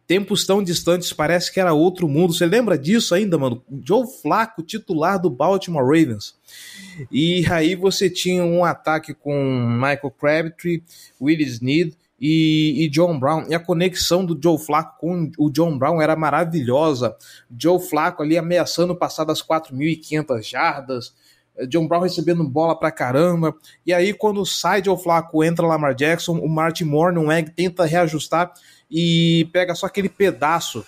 tempos 0.08 0.46
tão 0.46 0.62
distantes, 0.62 1.12
parece 1.12 1.52
que 1.52 1.60
era 1.60 1.74
outro 1.74 2.08
mundo. 2.08 2.32
Você 2.32 2.46
lembra 2.46 2.78
disso 2.78 3.14
ainda, 3.14 3.36
mano? 3.36 3.62
Joe 3.84 4.06
Flacco, 4.22 4.62
titular 4.62 5.20
do 5.20 5.28
Baltimore 5.28 5.84
Ravens. 5.84 6.34
E 7.12 7.44
aí 7.52 7.74
você 7.74 8.08
tinha 8.08 8.42
um 8.42 8.64
ataque 8.64 9.12
com 9.12 9.68
Michael 9.68 10.14
Crabtree, 10.18 10.82
Willie 11.20 11.46
Snead 11.46 11.94
e, 12.18 12.84
e, 12.84 12.88
John 12.88 13.20
Brown. 13.20 13.44
E 13.50 13.54
a 13.54 13.60
conexão 13.60 14.24
do 14.24 14.36
Joe 14.42 14.58
Flacco 14.58 14.98
com 14.98 15.30
o 15.36 15.50
John 15.50 15.76
Brown 15.76 16.00
era 16.00 16.16
maravilhosa. 16.16 17.14
Joe 17.56 17.78
Flacco 17.78 18.22
ali 18.22 18.38
ameaçando 18.38 18.96
passar 18.96 19.24
das 19.24 19.42
4.500 19.42 20.42
jardas. 20.42 21.12
John 21.68 21.86
Brown 21.86 22.00
recebendo 22.00 22.48
bola 22.48 22.78
pra 22.78 22.90
caramba. 22.90 23.54
E 23.84 23.92
aí, 23.92 24.14
quando 24.14 24.46
sai 24.46 24.82
Joe 24.82 24.96
Flacco, 24.96 25.44
entra 25.44 25.66
Lamar 25.66 25.94
Jackson, 25.94 26.38
o 26.38 26.48
Martin 26.48 26.84
Morningweg 26.84 27.50
tenta 27.50 27.84
reajustar 27.84 28.52
e 28.90 29.48
pega 29.52 29.74
só 29.74 29.86
aquele 29.86 30.08
pedaço 30.08 30.84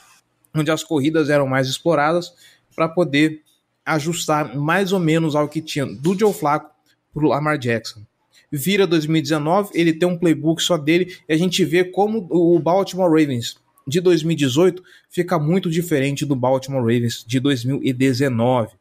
onde 0.55 0.71
as 0.71 0.83
corridas 0.83 1.31
eram 1.31 1.47
mais 1.47 1.69
exploradas 1.69 2.33
para 2.75 2.89
poder 2.89 3.43
ajustar 3.85 4.57
mais 4.57 4.93
ou 4.93 5.01
menos 5.01 5.35
ao 5.35 5.49
que 5.49 5.61
tinha 5.61 5.87
do 5.87 6.19
Joe 6.19 6.33
Flacco 6.33 6.71
para 7.13 7.25
o 7.25 7.29
Lamar 7.29 7.59
Jackson. 7.59 8.03
Vira 8.51 8.87
2019, 8.87 9.71
ele 9.75 9.93
tem 9.93 10.09
um 10.09 10.19
playbook 10.19 10.63
só 10.63 10.77
dele 10.77 11.17
e 11.29 11.33
a 11.33 11.37
gente 11.37 11.65
vê 11.65 11.85
como 11.85 12.27
o 12.31 12.59
Baltimore 12.59 13.09
Ravens 13.09 13.57
de 13.87 14.01
2018 14.01 14.83
fica 15.09 15.39
muito 15.39 15.71
diferente 15.71 16.27
do 16.27 16.35
Baltimore 16.35 16.81
Ravens 16.81 17.25
de 17.27 17.39
2019. 17.41 18.69
Uh, 18.69 18.77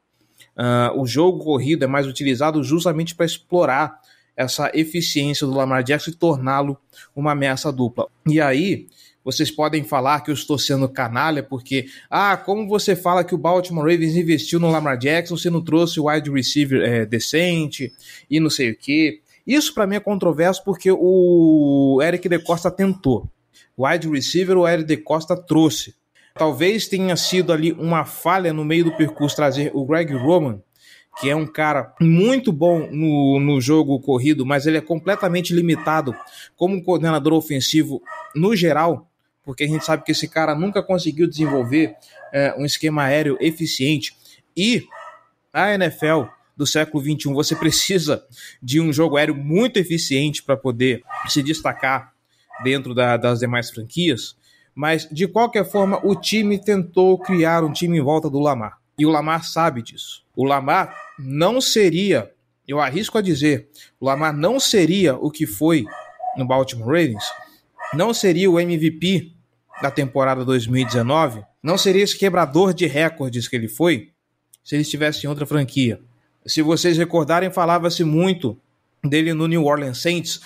ah, 0.58 0.94
o 0.96 1.06
jogo 1.06 1.44
corrido 1.44 1.84
é 1.84 1.88
mais 1.88 2.08
utilizado 2.08 2.64
justamente 2.64 3.16
para 3.16 3.26
explorar 3.26 4.00
essa 4.36 4.72
eficiência 4.74 5.46
do 5.46 5.54
Lamar 5.54 5.84
Jackson 5.84 6.12
e 6.12 6.16
torná-lo 6.16 6.78
uma 7.16 7.34
ameaça 7.34 7.72
dupla. 7.72 8.08
E 8.26 8.40
aí, 8.40 8.88
vocês 9.24 9.52
podem 9.52 9.84
falar 9.84 10.22
que 10.22 10.32
eu 10.32 10.34
estou 10.34 10.58
sendo 10.58 10.88
canalha 10.88 11.44
porque, 11.44 11.88
ah, 12.10 12.38
como 12.38 12.68
você 12.68 12.96
fala 12.96 13.24
que 13.24 13.36
o 13.36 13.38
Baltimore 13.38 13.90
Ravens 13.90 14.16
investiu 14.16 14.60
no 14.60 14.70
Lamar 14.70 14.98
Jackson, 14.98 15.38
você 15.38 15.50
não 15.50 15.64
trouxe 15.64 16.00
o 16.00 16.08
wide 16.08 16.30
receiver 16.32 16.82
é, 16.82 17.06
decente 17.06 17.92
e 18.30 18.40
não 18.40 18.50
sei 18.50 18.72
o 18.72 18.76
que. 18.76 19.22
Isso 19.46 19.74
para 19.74 19.88
mim 19.88 19.96
é 19.96 20.00
controverso 20.00 20.64
porque 20.64 20.92
o 20.92 22.00
Eric 22.04 22.30
de 22.30 22.40
Costa 22.40 22.70
tentou. 22.70 23.28
O 23.76 23.88
wide 23.88 24.10
receiver 24.10 24.58
o 24.58 24.68
Eric 24.68 24.88
de 24.88 24.98
Costa 24.98 25.36
trouxe. 25.36 25.96
Talvez 26.36 26.88
tenha 26.88 27.16
sido 27.16 27.52
ali 27.52 27.74
uma 27.74 28.06
falha 28.06 28.54
no 28.54 28.64
meio 28.64 28.86
do 28.86 28.96
percurso 28.96 29.36
trazer 29.36 29.72
o 29.74 29.86
Greg 29.86 30.14
Roman, 30.14 30.62
que 31.20 31.30
é 31.30 31.36
um 31.36 31.48
cara 31.48 31.94
muito 32.00 32.52
bom 32.52 32.88
no, 32.92 33.40
no 33.40 33.62
jogo 33.62 34.00
corrido, 34.00 34.46
mas 34.46 34.66
ele 34.66 34.78
é 34.78 34.82
completamente 34.82 35.54
limitado 35.54 36.16
como 36.56 36.84
coordenador 36.84 37.34
ofensivo 37.34 38.02
no 38.36 38.56
geral 38.56 39.10
porque 39.50 39.64
a 39.64 39.68
gente 39.68 39.84
sabe 39.84 40.04
que 40.04 40.12
esse 40.12 40.28
cara 40.28 40.54
nunca 40.54 40.84
conseguiu 40.84 41.28
desenvolver 41.28 41.96
é, 42.32 42.54
um 42.56 42.66
esquema 42.66 43.06
aéreo 43.06 43.36
eficiente. 43.42 44.16
E 44.56 44.86
a 45.52 45.74
NFL 45.74 46.26
do 46.56 46.68
século 46.68 47.04
XXI, 47.04 47.34
você 47.34 47.56
precisa 47.56 48.24
de 48.62 48.80
um 48.80 48.94
jogo 48.94 49.18
aéreo 49.18 49.34
muito 49.34 49.78
eficiente 49.78 50.44
para 50.44 50.56
poder 50.56 51.02
se 51.28 51.42
destacar 51.42 52.14
dentro 52.64 52.94
da, 52.94 53.18
das 53.18 53.40
demais 53.40 53.72
franquias. 53.72 54.36
Mas, 54.76 55.10
de 55.12 55.28
qualquer 55.28 55.66
forma, 55.66 56.00
o 56.04 56.16
time 56.16 56.60
tentou 56.64 57.18
criar 57.18 57.64
um 57.64 57.74
time 57.74 57.98
em 57.98 58.04
volta 58.04 58.30
do 58.30 58.38
Lamar. 58.38 58.78
E 59.00 59.06
o 59.06 59.10
Lamar 59.10 59.44
sabe 59.44 59.82
disso. 59.82 60.24
O 60.36 60.46
Lamar 60.46 60.96
não 61.20 61.60
seria, 61.60 62.32
eu 62.68 62.80
arrisco 62.80 63.18
a 63.18 63.22
dizer, 63.22 63.68
o 64.00 64.06
Lamar 64.06 64.36
não 64.36 64.60
seria 64.60 65.16
o 65.16 65.30
que 65.30 65.46
foi 65.46 65.86
no 66.38 66.46
Baltimore 66.46 66.88
Ravens, 66.88 67.24
não 67.94 68.14
seria 68.14 68.50
o 68.50 68.60
MVP 68.60 69.34
da 69.82 69.92
temporada 69.92 70.46
2019, 70.46 71.44
não 71.62 71.78
seria 71.78 72.04
esse 72.04 72.18
quebrador 72.18 72.74
de 72.74 72.88
recordes 72.88 73.48
que 73.48 73.56
ele 73.56 73.68
foi 73.68 74.12
se 74.64 74.76
ele 74.76 74.84
estivesse 74.84 75.26
em 75.26 75.30
outra 75.30 75.46
franquia. 75.46 76.00
Se 76.46 76.62
vocês 76.62 76.98
recordarem, 76.98 77.52
falava-se 77.52 78.04
muito 78.04 78.58
dele 79.04 79.34
no 79.34 79.48
New 79.48 79.66
Orleans 79.66 79.98
Saints, 80.02 80.40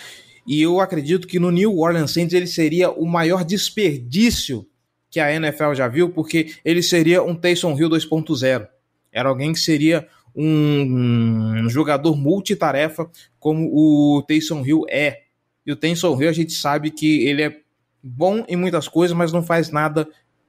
e 0.45 0.61
eu 0.61 0.79
acredito 0.79 1.27
que 1.27 1.39
no 1.39 1.51
New 1.51 1.77
Orleans 1.77 2.11
Saints 2.11 2.33
ele 2.33 2.47
seria 2.47 2.89
o 2.89 3.05
maior 3.05 3.43
desperdício 3.43 4.67
que 5.09 5.19
a 5.19 5.33
NFL 5.33 5.73
já 5.75 5.87
viu, 5.87 6.09
porque 6.09 6.55
ele 6.65 6.81
seria 6.81 7.21
um 7.21 7.35
Taysom 7.35 7.77
Hill 7.77 7.89
2.0. 7.89 8.67
Era 9.11 9.29
alguém 9.29 9.53
que 9.53 9.59
seria 9.59 10.07
um, 10.35 11.67
jogador 11.69 12.15
multitarefa 12.15 13.09
como 13.39 13.69
o 13.73 14.21
Taysom 14.23 14.65
Hill 14.65 14.85
é. 14.89 15.23
E 15.65 15.71
o 15.71 15.75
Taysom 15.75 16.21
Hill 16.21 16.29
a 16.29 16.33
gente 16.33 16.53
sabe 16.53 16.91
que 16.91 17.25
ele 17.25 17.43
é 17.43 17.57
bom 18.01 18.43
em 18.47 18.55
muitas 18.55 18.87
coisas, 18.87 19.15
mas 19.15 19.31
não 19.31 19.43
faz 19.43 19.69
nada 19.69 20.07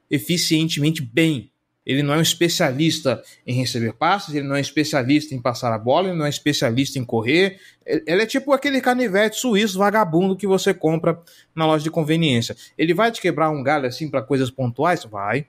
eficientemente 0.09 1.01
bem. 1.01 1.51
Ele 1.85 2.01
não 2.01 2.15
é 2.15 2.17
um 2.17 2.21
especialista 2.21 3.21
em 3.45 3.53
receber 3.53 3.93
passes, 3.93 4.33
ele 4.33 4.47
não 4.47 4.55
é 4.55 4.61
especialista 4.61 5.35
em 5.35 5.41
passar 5.41 5.71
a 5.71 5.77
bola, 5.77 6.07
ele 6.07 6.17
não 6.17 6.25
é 6.25 6.29
especialista 6.29 6.97
em 6.97 7.05
correr. 7.05 7.59
Ele 7.85 8.23
é 8.23 8.25
tipo 8.25 8.51
aquele 8.53 8.81
canivete 8.81 9.37
suíço 9.37 9.77
vagabundo 9.77 10.35
que 10.35 10.47
você 10.47 10.73
compra 10.73 11.21
na 11.53 11.67
loja 11.67 11.83
de 11.83 11.91
conveniência. 11.91 12.55
Ele 12.75 12.93
vai 12.93 13.11
te 13.11 13.21
quebrar 13.21 13.51
um 13.51 13.61
galho 13.61 13.85
assim 13.85 14.09
para 14.09 14.23
coisas 14.23 14.49
pontuais? 14.49 15.03
Vai. 15.05 15.45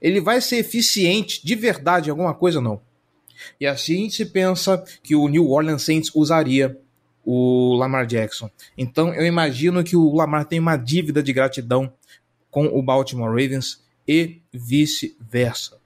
Ele 0.00 0.20
vai 0.20 0.40
ser 0.40 0.56
eficiente 0.56 1.46
de 1.46 1.54
verdade 1.54 2.08
em 2.08 2.10
alguma 2.10 2.32
coisa? 2.32 2.58
Não. 2.58 2.80
E 3.60 3.66
assim 3.66 4.08
se 4.10 4.26
pensa 4.26 4.82
que 5.02 5.14
o 5.14 5.28
New 5.28 5.50
Orleans 5.50 5.82
Saints 5.82 6.10
usaria 6.14 6.78
o 7.24 7.74
Lamar 7.74 8.06
Jackson. 8.06 8.48
Então 8.78 9.12
eu 9.12 9.26
imagino 9.26 9.82
que 9.82 9.96
o 9.96 10.14
Lamar 10.14 10.44
tem 10.44 10.60
uma 10.60 10.76
dívida 10.76 11.22
de 11.22 11.32
gratidão 11.32 11.92
com 12.50 12.66
o 12.66 12.82
Baltimore 12.82 13.28
Ravens 13.28 13.84
e 14.06 14.40
vice-versa. 14.52 15.78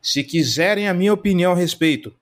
Se 0.00 0.22
quiserem 0.22 0.88
a 0.88 0.94
minha 0.94 1.12
opinião 1.12 1.52
a 1.52 1.56
respeito, 1.56 2.14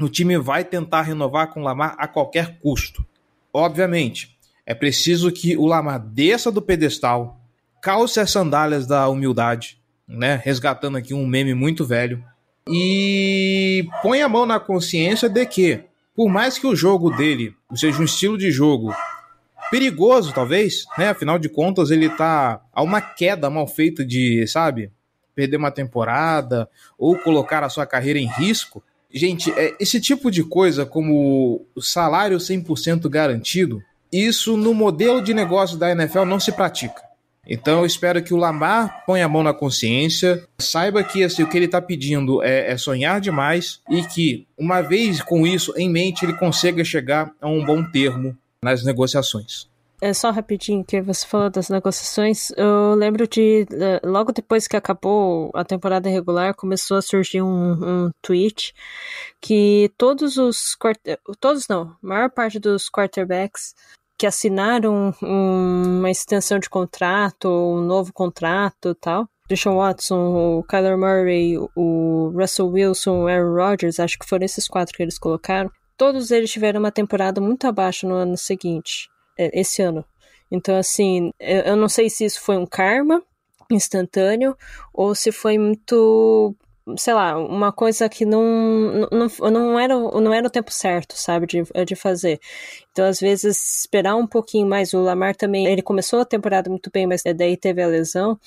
o 0.00 0.08
time 0.08 0.38
vai 0.38 0.64
tentar 0.64 1.02
renovar 1.02 1.52
com 1.52 1.60
o 1.60 1.64
Lamar 1.64 1.94
a 1.98 2.08
qualquer 2.08 2.58
custo. 2.58 3.04
Obviamente, 3.52 4.36
é 4.66 4.74
preciso 4.74 5.30
que 5.30 5.56
o 5.56 5.66
Lamar 5.66 6.00
desça 6.00 6.50
do 6.50 6.62
pedestal, 6.62 7.40
calce 7.82 8.18
as 8.18 8.30
sandálias 8.30 8.86
da 8.86 9.08
humildade, 9.08 9.78
né? 10.08 10.40
resgatando 10.42 10.96
aqui 10.96 11.12
um 11.12 11.26
meme 11.26 11.54
muito 11.54 11.84
velho, 11.84 12.24
e 12.68 13.86
põe 14.02 14.22
a 14.22 14.28
mão 14.28 14.46
na 14.46 14.58
consciência 14.58 15.28
de 15.28 15.44
que, 15.46 15.80
por 16.14 16.28
mais 16.28 16.58
que 16.58 16.66
o 16.66 16.76
jogo 16.76 17.10
dele 17.10 17.54
seja 17.74 18.00
um 18.00 18.04
estilo 18.04 18.38
de 18.38 18.50
jogo 18.50 18.94
perigoso, 19.70 20.32
talvez, 20.32 20.84
né? 20.96 21.08
Afinal 21.08 21.38
de 21.38 21.48
contas, 21.48 21.90
ele 21.90 22.08
tá 22.08 22.60
a 22.72 22.82
uma 22.82 23.00
queda 23.00 23.50
mal 23.50 23.66
feita 23.66 24.04
de, 24.04 24.46
sabe, 24.46 24.90
perder 25.34 25.56
uma 25.56 25.70
temporada 25.70 26.68
ou 26.98 27.18
colocar 27.18 27.62
a 27.64 27.68
sua 27.68 27.86
carreira 27.86 28.18
em 28.18 28.26
risco. 28.26 28.82
Gente, 29.12 29.50
é, 29.52 29.74
esse 29.78 30.00
tipo 30.00 30.30
de 30.30 30.42
coisa, 30.42 30.86
como 30.86 31.66
o 31.74 31.82
salário 31.82 32.38
100% 32.38 33.08
garantido, 33.08 33.82
isso 34.12 34.56
no 34.56 34.72
modelo 34.72 35.20
de 35.20 35.34
negócio 35.34 35.76
da 35.76 35.90
NFL 35.90 36.24
não 36.24 36.38
se 36.38 36.52
pratica. 36.52 37.02
Então 37.46 37.80
eu 37.80 37.86
espero 37.86 38.22
que 38.22 38.32
o 38.32 38.36
Lamar 38.36 39.04
ponha 39.06 39.26
a 39.26 39.28
mão 39.28 39.42
na 39.42 39.52
consciência, 39.52 40.46
saiba 40.58 41.02
que 41.04 41.22
assim, 41.22 41.42
o 41.42 41.48
que 41.48 41.56
ele 41.56 41.66
está 41.66 41.80
pedindo 41.80 42.42
é, 42.42 42.72
é, 42.72 42.76
sonhar 42.76 43.20
demais 43.20 43.80
e 43.88 44.02
que, 44.02 44.46
uma 44.58 44.80
vez 44.80 45.22
com 45.22 45.46
isso 45.46 45.72
em 45.76 45.90
mente, 45.90 46.24
ele 46.24 46.34
consiga 46.34 46.84
chegar 46.84 47.30
a 47.40 47.48
um 47.48 47.64
bom 47.64 47.82
termo 47.84 48.36
nas 48.62 48.84
negociações. 48.84 49.68
É 50.00 50.12
só 50.12 50.30
rapidinho 50.30 50.84
que 50.84 51.00
você 51.00 51.26
falou 51.26 51.48
das 51.48 51.70
negociações. 51.70 52.50
Eu 52.58 52.94
lembro 52.94 53.26
de 53.26 53.66
eh, 53.72 54.00
logo 54.04 54.32
depois 54.32 54.68
que 54.68 54.76
acabou 54.76 55.50
a 55.54 55.64
temporada 55.64 56.10
regular, 56.10 56.54
começou 56.54 56.98
a 56.98 57.02
surgir 57.02 57.40
um, 57.40 57.72
um 58.06 58.10
tweet 58.20 58.74
que 59.40 59.90
todos 59.96 60.36
os 60.36 60.76
todos 61.40 61.66
não, 61.68 61.96
a 62.02 62.06
maior 62.06 62.30
parte 62.30 62.58
dos 62.58 62.90
quarterbacks 62.90 63.74
que 64.18 64.26
assinaram 64.26 65.12
uma 65.22 66.10
extensão 66.10 66.58
de 66.58 66.68
contrato, 66.70 67.48
um 67.48 67.80
novo 67.80 68.12
contrato, 68.12 68.94
tal. 68.94 69.28
Deshaun 69.48 69.76
Watson, 69.76 70.58
o 70.58 70.64
Kyler 70.64 70.96
Murray, 70.96 71.58
o 71.76 72.32
Russell 72.34 72.68
Wilson, 72.68 73.24
o 73.24 73.26
Aaron 73.28 73.54
Rodgers, 73.54 74.00
acho 74.00 74.18
que 74.18 74.26
foram 74.26 74.44
esses 74.44 74.66
quatro 74.66 74.96
que 74.96 75.02
eles 75.02 75.18
colocaram 75.18 75.70
todos 75.96 76.30
eles 76.30 76.50
tiveram 76.50 76.80
uma 76.80 76.92
temporada 76.92 77.40
muito 77.40 77.66
abaixo 77.66 78.06
no 78.06 78.14
ano 78.14 78.36
seguinte, 78.36 79.08
é, 79.38 79.58
esse 79.58 79.82
ano. 79.82 80.04
Então, 80.50 80.76
assim, 80.76 81.30
eu 81.40 81.76
não 81.76 81.88
sei 81.88 82.10
se 82.10 82.24
isso 82.24 82.40
foi 82.40 82.56
um 82.56 82.66
karma 82.66 83.22
instantâneo 83.70 84.56
ou 84.92 85.14
se 85.14 85.32
foi 85.32 85.58
muito 85.58 86.54
sei 86.96 87.14
lá, 87.14 87.38
uma 87.38 87.72
coisa 87.72 88.08
que 88.08 88.24
não, 88.26 89.08
não, 89.10 89.50
não, 89.50 89.78
era, 89.78 89.94
não 89.96 90.34
era 90.34 90.46
o 90.46 90.50
tempo 90.50 90.70
certo, 90.72 91.14
sabe, 91.16 91.46
de, 91.46 91.62
de 91.84 91.96
fazer. 91.96 92.38
Então, 92.92 93.06
às 93.06 93.18
vezes, 93.20 93.80
esperar 93.80 94.16
um 94.16 94.26
pouquinho 94.26 94.66
mais. 94.66 94.92
O 94.92 95.00
Lamar 95.00 95.34
também, 95.34 95.66
ele 95.66 95.82
começou 95.82 96.20
a 96.20 96.24
temporada 96.24 96.68
muito 96.68 96.90
bem, 96.92 97.06
mas 97.06 97.22
daí 97.22 97.56
teve 97.56 97.82
a 97.82 97.86
lesão. 97.86 98.38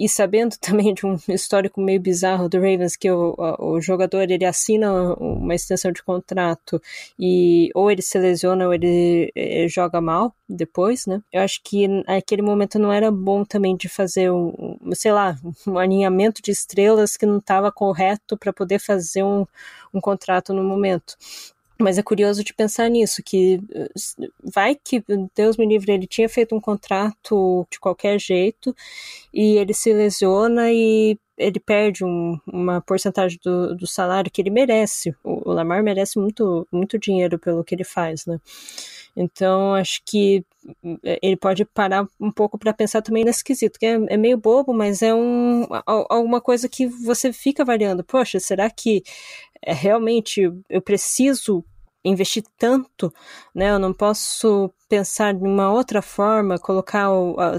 E 0.00 0.08
sabendo 0.08 0.56
também 0.58 0.94
de 0.94 1.04
um 1.04 1.18
histórico 1.28 1.78
meio 1.78 2.00
bizarro 2.00 2.48
do 2.48 2.56
Ravens, 2.56 2.96
que 2.96 3.10
o, 3.10 3.34
o 3.58 3.80
jogador 3.82 4.30
ele 4.30 4.46
assina 4.46 5.14
uma 5.14 5.54
extensão 5.54 5.92
de 5.92 6.02
contrato 6.02 6.80
e 7.18 7.70
ou 7.74 7.90
ele 7.90 8.00
se 8.00 8.18
lesiona 8.18 8.66
ou 8.66 8.72
ele, 8.72 9.30
ele 9.34 9.68
joga 9.68 10.00
mal 10.00 10.34
depois, 10.48 11.06
né? 11.06 11.22
Eu 11.30 11.42
acho 11.42 11.60
que 11.62 11.86
naquele 11.86 12.40
momento 12.40 12.78
não 12.78 12.90
era 12.90 13.10
bom 13.10 13.44
também 13.44 13.76
de 13.76 13.90
fazer 13.90 14.32
um, 14.32 14.78
sei 14.94 15.12
lá, 15.12 15.36
um 15.66 15.78
alinhamento 15.78 16.40
de 16.42 16.50
estrelas 16.50 17.16
que 17.16 17.26
não 17.26 17.36
estava 17.36 17.70
correto 17.70 18.38
para 18.38 18.54
poder 18.54 18.78
fazer 18.78 19.22
um, 19.22 19.46
um 19.92 20.00
contrato 20.00 20.54
no 20.54 20.64
momento. 20.64 21.16
Mas 21.80 21.98
é 21.98 22.02
curioso 22.02 22.44
de 22.44 22.52
pensar 22.52 22.88
nisso, 22.90 23.22
que 23.24 23.60
eh, 23.74 23.88
vai 24.42 24.74
que, 24.74 25.02
Deus 25.34 25.56
me 25.56 25.66
livre, 25.66 25.92
ele 25.92 26.06
tinha 26.06 26.28
feito 26.28 26.54
um 26.54 26.60
contrato 26.60 27.66
de 27.70 27.80
qualquer 27.80 28.20
jeito 28.20 28.74
e 29.32 29.56
ele 29.56 29.72
se 29.72 29.92
lesiona 29.92 30.70
e 30.72 31.18
ele 31.38 31.58
perde 31.58 32.04
um, 32.04 32.38
uma 32.46 32.82
porcentagem 32.82 33.38
do, 33.42 33.74
do, 33.74 33.86
salário 33.86 34.30
que 34.30 34.42
ele 34.42 34.50
merece. 34.50 35.14
O, 35.24 35.48
o, 35.48 35.52
Lamar 35.52 35.82
merece 35.82 36.18
muito, 36.18 36.68
muito 36.70 36.98
dinheiro 36.98 37.38
pelo 37.38 37.64
que 37.64 37.74
ele 37.74 37.84
faz, 37.84 38.26
né? 38.26 38.38
Então, 39.16 39.74
acho 39.74 40.02
que 40.04 40.44
eh, 41.04 41.18
ele 41.22 41.36
pode 41.36 41.64
parar 41.64 42.06
um 42.20 42.30
pouco 42.30 42.58
para 42.58 42.72
pensar 42.74 43.02
também 43.02 43.24
nesse 43.24 43.42
quesito, 43.42 43.78
que 43.78 43.86
é, 43.86 43.94
é, 44.08 44.16
meio 44.16 44.36
bobo, 44.36 44.72
mas 44.72 45.02
é 45.02 45.14
um, 45.14 45.66
alguma 45.86 46.40
coisa 46.40 46.68
que 46.68 46.86
você 46.86 47.32
fica 47.32 47.64
variando. 47.64 48.04
Poxa, 48.04 48.38
será 48.38 48.70
que 48.70 49.02
é, 49.62 49.72
realmente 49.72 50.42
eu 50.68 50.82
preciso 50.82 51.64
investir 52.04 52.42
tanto, 52.56 53.12
né? 53.54 53.70
Eu 53.70 53.78
não 53.78 53.92
posso 53.92 54.72
pensar 54.88 55.34
de 55.34 55.44
uma 55.44 55.70
outra 55.72 56.02
forma, 56.02 56.58
colocar, 56.58 57.08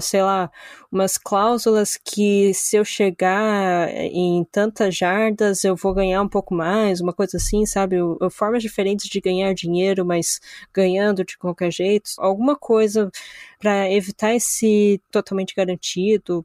sei 0.00 0.22
lá, 0.22 0.50
umas 0.90 1.16
cláusulas 1.16 1.96
que 1.96 2.52
se 2.52 2.76
eu 2.76 2.84
chegar 2.84 3.88
em 3.94 4.44
tantas 4.50 4.96
jardas 4.96 5.64
eu 5.64 5.74
vou 5.76 5.94
ganhar 5.94 6.20
um 6.20 6.28
pouco 6.28 6.54
mais, 6.54 7.00
uma 7.00 7.12
coisa 7.12 7.36
assim, 7.36 7.64
sabe? 7.64 7.96
Formas 8.30 8.62
diferentes 8.62 9.08
de 9.08 9.20
ganhar 9.20 9.54
dinheiro, 9.54 10.04
mas 10.04 10.40
ganhando 10.74 11.24
de 11.24 11.38
qualquer 11.38 11.70
jeito. 11.72 12.10
Alguma 12.18 12.56
coisa 12.56 13.10
para 13.58 13.90
evitar 13.90 14.34
esse 14.34 15.00
totalmente 15.10 15.54
garantido. 15.54 16.44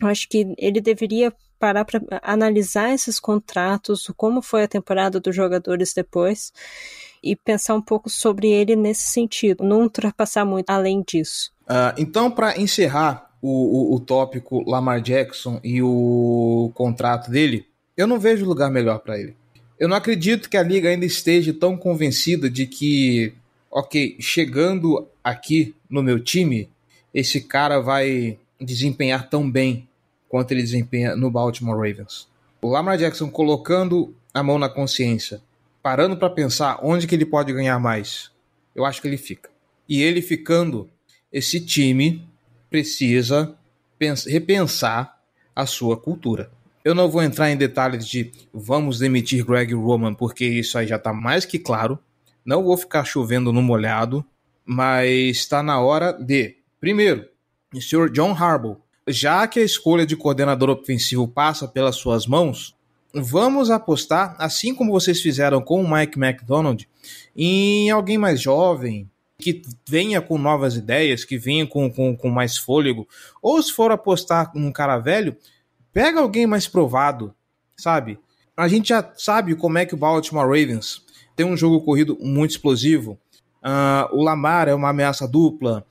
Eu 0.00 0.08
acho 0.08 0.28
que 0.28 0.54
ele 0.58 0.80
deveria 0.80 1.34
parar 1.58 1.84
para 1.84 2.00
analisar 2.22 2.92
esses 2.92 3.18
contratos, 3.18 4.10
como 4.16 4.40
foi 4.40 4.64
a 4.64 4.68
temporada 4.68 5.20
dos 5.20 5.34
jogadores 5.34 5.92
depois 5.92 6.52
e 7.22 7.34
pensar 7.34 7.74
um 7.74 7.82
pouco 7.82 8.08
sobre 8.08 8.48
ele 8.48 8.76
nesse 8.76 9.08
sentido, 9.08 9.64
não 9.64 9.82
ultrapassar 9.82 10.44
muito 10.44 10.70
além 10.70 11.02
disso. 11.06 11.50
Uh, 11.64 11.92
então, 11.98 12.30
para 12.30 12.58
encerrar 12.58 13.30
o, 13.42 13.92
o, 13.92 13.96
o 13.96 14.00
tópico 14.00 14.68
Lamar 14.68 15.00
Jackson 15.00 15.60
e 15.62 15.82
o 15.82 16.70
contrato 16.74 17.30
dele, 17.30 17.66
eu 17.96 18.06
não 18.06 18.18
vejo 18.18 18.46
lugar 18.46 18.70
melhor 18.70 19.00
para 19.00 19.18
ele. 19.18 19.36
Eu 19.78 19.88
não 19.88 19.96
acredito 19.96 20.48
que 20.48 20.56
a 20.56 20.62
liga 20.62 20.88
ainda 20.88 21.04
esteja 21.04 21.52
tão 21.52 21.76
convencida 21.76 22.50
de 22.50 22.66
que, 22.66 23.32
ok, 23.70 24.16
chegando 24.18 25.06
aqui 25.22 25.74
no 25.88 26.02
meu 26.02 26.18
time, 26.18 26.68
esse 27.14 27.40
cara 27.40 27.80
vai 27.80 28.38
desempenhar 28.60 29.28
tão 29.28 29.48
bem 29.48 29.87
quanto 30.28 30.52
ele 30.52 30.62
desempenha 30.62 31.16
no 31.16 31.30
Baltimore 31.30 31.76
Ravens. 31.76 32.28
O 32.60 32.68
Lamar 32.68 32.98
Jackson 32.98 33.30
colocando 33.30 34.14
a 34.34 34.42
mão 34.42 34.58
na 34.58 34.68
consciência, 34.68 35.40
parando 35.82 36.16
para 36.16 36.30
pensar 36.30 36.78
onde 36.82 37.06
que 37.06 37.14
ele 37.14 37.24
pode 37.24 37.52
ganhar 37.52 37.78
mais, 37.78 38.30
eu 38.74 38.84
acho 38.84 39.00
que 39.00 39.08
ele 39.08 39.16
fica. 39.16 39.50
E 39.88 40.02
ele 40.02 40.20
ficando, 40.20 40.88
esse 41.32 41.60
time 41.60 42.28
precisa 42.68 43.56
repensar 44.26 45.18
a 45.54 45.66
sua 45.66 45.96
cultura. 45.96 46.50
Eu 46.84 46.94
não 46.94 47.10
vou 47.10 47.22
entrar 47.22 47.50
em 47.50 47.56
detalhes 47.56 48.06
de 48.06 48.30
vamos 48.52 48.98
demitir 48.98 49.44
Greg 49.44 49.74
Roman, 49.74 50.14
porque 50.14 50.44
isso 50.44 50.78
aí 50.78 50.86
já 50.86 50.96
está 50.96 51.12
mais 51.12 51.44
que 51.44 51.58
claro. 51.58 51.98
Não 52.44 52.62
vou 52.62 52.76
ficar 52.76 53.04
chovendo 53.04 53.52
no 53.52 53.60
molhado, 53.60 54.24
mas 54.64 55.10
está 55.36 55.62
na 55.62 55.80
hora 55.80 56.12
de, 56.12 56.56
primeiro, 56.80 57.26
o 57.74 57.80
senhor 57.80 58.10
John 58.10 58.32
Harbaugh, 58.32 58.78
já 59.08 59.46
que 59.46 59.60
a 59.60 59.64
escolha 59.64 60.06
de 60.06 60.16
coordenador 60.16 60.70
ofensivo 60.70 61.26
passa 61.26 61.66
pelas 61.66 61.96
suas 61.96 62.26
mãos, 62.26 62.74
vamos 63.14 63.70
apostar, 63.70 64.36
assim 64.38 64.74
como 64.74 64.92
vocês 64.92 65.20
fizeram 65.20 65.60
com 65.60 65.82
o 65.82 65.90
Mike 65.90 66.18
McDonald, 66.18 66.88
em 67.36 67.90
alguém 67.90 68.18
mais 68.18 68.40
jovem, 68.40 69.08
que 69.38 69.62
venha 69.88 70.20
com 70.20 70.36
novas 70.36 70.74
ideias, 70.74 71.24
que 71.24 71.38
venha 71.38 71.66
com, 71.66 71.90
com, 71.90 72.16
com 72.16 72.28
mais 72.28 72.58
fôlego. 72.58 73.06
Ou 73.40 73.62
se 73.62 73.72
for 73.72 73.92
apostar 73.92 74.50
num 74.54 74.72
cara 74.72 74.98
velho, 74.98 75.36
pega 75.92 76.20
alguém 76.20 76.46
mais 76.46 76.66
provado, 76.66 77.34
sabe? 77.76 78.18
A 78.56 78.66
gente 78.66 78.88
já 78.88 79.12
sabe 79.16 79.54
como 79.54 79.78
é 79.78 79.86
que 79.86 79.94
o 79.94 79.98
Baltimore 79.98 80.44
Ravens 80.44 81.02
tem 81.36 81.46
um 81.46 81.56
jogo 81.56 81.80
corrido 81.82 82.18
muito 82.20 82.50
explosivo. 82.50 83.16
Uh, 83.62 84.16
o 84.16 84.22
Lamar 84.22 84.66
é 84.68 84.74
uma 84.74 84.90
ameaça 84.90 85.28
dupla. 85.28 85.86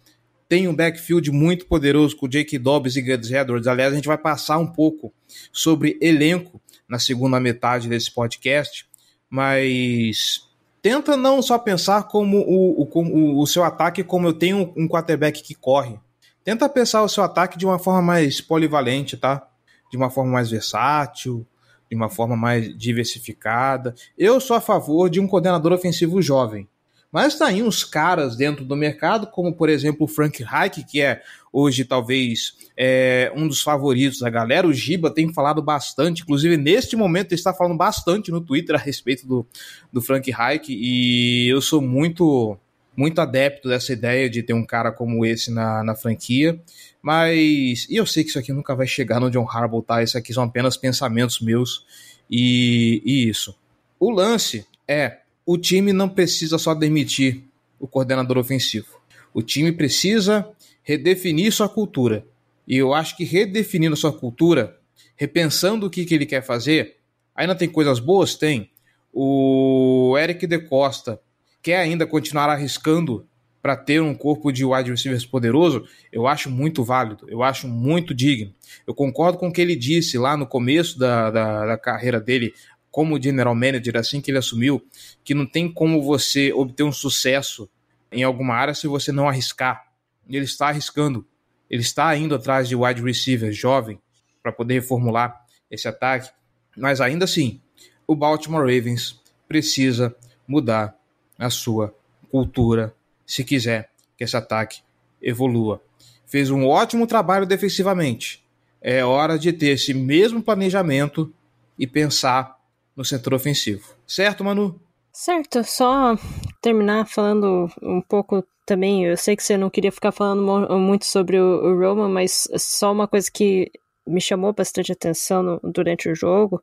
Tem 0.48 0.68
um 0.68 0.76
backfield 0.76 1.32
muito 1.32 1.66
poderoso 1.66 2.16
com 2.16 2.26
o 2.26 2.30
Jake 2.30 2.58
Dobbs 2.58 2.96
e 2.96 3.02
Gus 3.02 3.32
Edwards. 3.32 3.68
Aliás, 3.68 3.92
a 3.92 3.96
gente 3.96 4.08
vai 4.08 4.18
passar 4.18 4.58
um 4.58 4.68
pouco 4.68 5.14
sobre 5.52 5.98
elenco 6.02 6.62
na 6.88 7.00
segunda 7.00 7.40
metade 7.40 7.90
desse 7.90 8.12
podcast, 8.12 8.88
mas 9.30 10.42
tenta 10.82 11.18
não 11.18 11.42
só 11.42 11.60
pensar 11.60 12.04
como 12.04 12.38
o, 12.40 12.82
o, 12.82 13.42
o 13.42 13.48
seu 13.48 13.64
ataque 13.64 14.04
como 14.04 14.28
eu 14.28 14.34
tenho 14.34 14.74
um 14.78 14.88
quarterback 14.88 15.44
que 15.44 15.54
corre. 15.54 16.00
Tenta 16.46 16.70
pensar 16.70 17.04
o 17.04 17.10
seu 17.10 17.26
ataque 17.26 17.58
de 17.58 17.66
uma 17.66 17.78
forma 17.78 18.02
mais 18.02 18.40
polivalente, 18.40 19.18
tá? 19.18 19.46
De 19.92 19.98
uma 19.98 20.10
forma 20.10 20.32
mais 20.32 20.50
versátil, 20.50 21.46
de 21.90 21.96
uma 21.96 22.10
forma 22.10 22.38
mais 22.38 22.78
diversificada. 22.78 23.94
Eu 24.18 24.40
sou 24.40 24.56
a 24.56 24.62
favor 24.62 25.10
de 25.10 25.20
um 25.20 25.28
coordenador 25.28 25.74
ofensivo 25.74 26.22
jovem. 26.22 26.68
Mas 27.12 27.38
tá 27.38 27.48
aí 27.48 27.64
uns 27.64 27.84
caras 27.84 28.36
dentro 28.36 28.66
do 28.66 28.76
mercado, 28.76 29.28
como 29.28 29.54
por 29.54 29.70
exemplo 29.70 30.06
o 30.06 30.08
Frank 30.08 30.44
Reich, 30.44 30.84
que 30.84 31.02
é 31.02 31.22
hoje 31.52 31.86
talvez 31.86 32.54
é, 32.76 33.32
um 33.36 33.48
dos 33.48 33.62
favoritos 33.62 34.20
da 34.20 34.30
galera. 34.30 34.68
O 34.68 34.74
Giba 34.74 35.10
tem 35.10 35.34
falado 35.34 35.62
bastante, 35.62 36.24
inclusive 36.24 36.58
neste 36.58 36.96
momento 36.96 37.32
ele 37.32 37.40
está 37.40 37.54
falando 37.54 37.78
bastante 37.78 38.30
no 38.30 38.42
Twitter 38.42 38.76
a 38.76 38.80
respeito 38.80 39.26
do, 39.26 39.46
do 39.92 40.02
Frank 40.02 40.30
Reich, 40.30 40.68
e 40.70 41.48
eu 41.50 41.62
sou 41.62 41.82
muito 41.82 42.58
muito 42.98 43.22
adepto 43.22 43.70
dessa 43.70 43.94
ideia 43.94 44.28
de 44.28 44.42
ter 44.42 44.54
um 44.54 44.66
cara 44.66 44.92
como 44.92 45.24
esse 45.24 45.52
na, 45.52 45.84
na 45.84 45.94
franquia. 45.94 46.60
Mas. 47.00 47.86
E 47.88 47.96
eu 47.96 48.08
sei 48.08 48.24
que 48.24 48.32
isso 48.32 48.40
aqui 48.40 48.52
nunca 48.52 48.76
vai 48.76 48.88
chegar 48.88 49.20
no 49.20 49.30
John 49.30 49.48
Harbaugh, 49.48 49.84
tá? 49.84 50.02
Isso 50.02 50.18
aqui 50.18 50.34
são 50.34 50.44
apenas 50.44 50.76
pensamentos 50.76 51.40
meus. 51.40 51.86
E, 52.30 53.02
e 53.06 53.30
isso. 53.30 53.56
O 54.00 54.10
lance 54.10 54.66
é 54.88 55.20
o 55.48 55.58
time 55.58 55.94
não 55.94 56.10
precisa 56.10 56.58
só 56.58 56.76
demitir 56.76 57.42
o 57.80 57.88
coordenador 57.88 58.38
ofensivo. 58.38 59.00
O 59.34 59.42
time 59.42 59.72
precisa 59.72 60.46
redefinir 60.84 61.54
sua 61.54 61.70
cultura. 61.70 62.26
E 62.68 62.76
eu 62.76 62.94
acho 62.94 63.16
que 63.16 63.24
redefinindo 63.24 63.96
sua 63.96 64.12
cultura, 64.12 64.78
repensando 65.16 65.88
o 65.88 65.90
que, 65.90 66.04
que 66.04 66.14
ele 66.14 66.26
quer 66.26 66.44
fazer, 66.44 66.98
ainda 67.34 67.56
tem 67.56 67.70
coisas 67.70 67.98
boas? 67.98 68.36
Tem. 68.36 68.70
O 69.14 70.18
Eric 70.20 70.46
de 70.46 70.60
Costa 70.60 71.18
quer 71.62 71.78
ainda 71.78 72.06
continuar 72.06 72.50
arriscando 72.50 73.26
para 73.62 73.78
ter 73.78 74.02
um 74.02 74.14
corpo 74.14 74.52
de 74.52 74.66
wide 74.66 74.92
receivers 74.92 75.26
poderoso, 75.26 75.86
eu 76.12 76.28
acho 76.28 76.50
muito 76.50 76.84
válido, 76.84 77.26
eu 77.30 77.42
acho 77.42 77.68
muito 77.68 78.14
digno. 78.14 78.54
Eu 78.86 78.94
concordo 78.94 79.38
com 79.38 79.48
o 79.48 79.52
que 79.52 79.62
ele 79.62 79.76
disse 79.76 80.18
lá 80.18 80.36
no 80.36 80.46
começo 80.46 81.00
da, 81.00 81.32
da, 81.32 81.66
da 81.66 81.78
carreira 81.78 82.20
dele 82.20 82.54
como 82.98 83.22
general 83.22 83.54
manager, 83.54 83.96
assim 83.96 84.20
que 84.20 84.32
ele 84.32 84.40
assumiu, 84.40 84.84
que 85.24 85.36
não 85.36 85.46
tem 85.46 85.72
como 85.72 86.02
você 86.02 86.52
obter 86.52 86.82
um 86.82 86.92
sucesso 86.92 87.70
em 88.12 88.24
alguma 88.24 88.56
área 88.56 88.74
se 88.74 88.88
você 88.88 89.12
não 89.12 89.30
arriscar. 89.30 89.92
Ele 90.28 90.46
está 90.46 90.70
arriscando. 90.70 91.24
Ele 91.70 91.84
está 91.84 92.18
indo 92.18 92.34
atrás 92.34 92.68
de 92.68 92.76
wide 92.76 93.04
receiver 93.04 93.52
jovem 93.52 94.02
para 94.42 94.52
poder 94.52 94.74
reformular 94.74 95.46
esse 95.70 95.88
ataque. 95.88 96.32
Mas 96.76 97.00
ainda 97.00 97.26
assim, 97.26 97.62
o 98.08 98.16
Baltimore 98.16 98.62
Ravens 98.62 99.22
precisa 99.48 100.16
mudar 100.48 100.98
a 101.38 101.52
sua 101.52 101.96
cultura 102.32 102.96
se 103.28 103.44
quiser 103.44 103.92
que 104.18 104.24
esse 104.24 104.36
ataque 104.36 104.82
evolua. 105.22 105.84
Fez 106.26 106.50
um 106.50 106.66
ótimo 106.66 107.06
trabalho 107.06 107.46
defensivamente. 107.46 108.44
É 108.82 109.06
hora 109.06 109.38
de 109.38 109.54
ter 109.54 109.68
esse 109.68 109.94
mesmo 109.94 110.42
planejamento 110.42 111.32
e 111.78 111.86
pensar 111.86 112.57
no 112.98 113.06
setor 113.06 113.36
ofensivo. 113.36 113.88
Certo, 114.08 114.44
Manu? 114.44 114.82
Certo, 115.14 115.64
só 115.64 116.18
terminar 116.62 117.06
falando 117.08 117.70
um 117.82 118.02
pouco 118.02 118.44
também. 118.66 119.06
Eu 119.06 119.16
sei 119.16 119.36
que 119.36 119.44
você 119.44 119.56
não 119.56 119.70
queria 119.70 119.92
ficar 119.92 120.12
falando 120.12 120.42
muito 120.78 121.06
sobre 121.06 121.40
o, 121.40 121.80
Roman, 121.80 122.10
mas 122.10 122.48
só 122.58 122.92
uma 122.92 123.08
coisa 123.08 123.30
que 123.32 123.72
me 124.06 124.22
chamou 124.22 124.54
bastante 124.54 124.92
atenção 124.92 125.44
no, 125.44 125.60
durante 125.64 126.10
o 126.10 126.16
jogo 126.16 126.62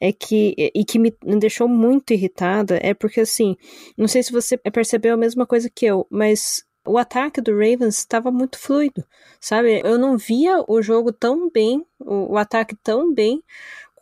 é 0.00 0.12
que 0.12 0.54
e 0.58 0.84
que 0.84 0.98
me 0.98 1.14
deixou 1.38 1.68
muito 1.68 2.12
irritada 2.12 2.76
é 2.82 2.92
porque 2.92 3.20
assim 3.20 3.56
não 3.96 4.08
sei 4.08 4.20
se 4.20 4.32
você 4.32 4.56
percebeu 4.56 5.14
a 5.14 5.16
mesma 5.16 5.46
coisa 5.46 5.70
que 5.72 5.86
eu 5.86 6.04
mas 6.10 6.64
o 6.84 6.98
ataque 6.98 7.40
do 7.40 7.52
Ravens 7.52 7.98
estava 7.98 8.32
muito 8.32 8.58
fluido 8.58 9.04
sabe 9.40 9.80
eu 9.84 9.96
não 9.96 10.18
via 10.18 10.64
o 10.66 10.82
jogo 10.82 11.12
tão 11.12 11.48
bem 11.48 11.86
o, 12.00 12.32
o 12.32 12.36
ataque 12.36 12.74
tão 12.82 13.14
bem 13.14 13.40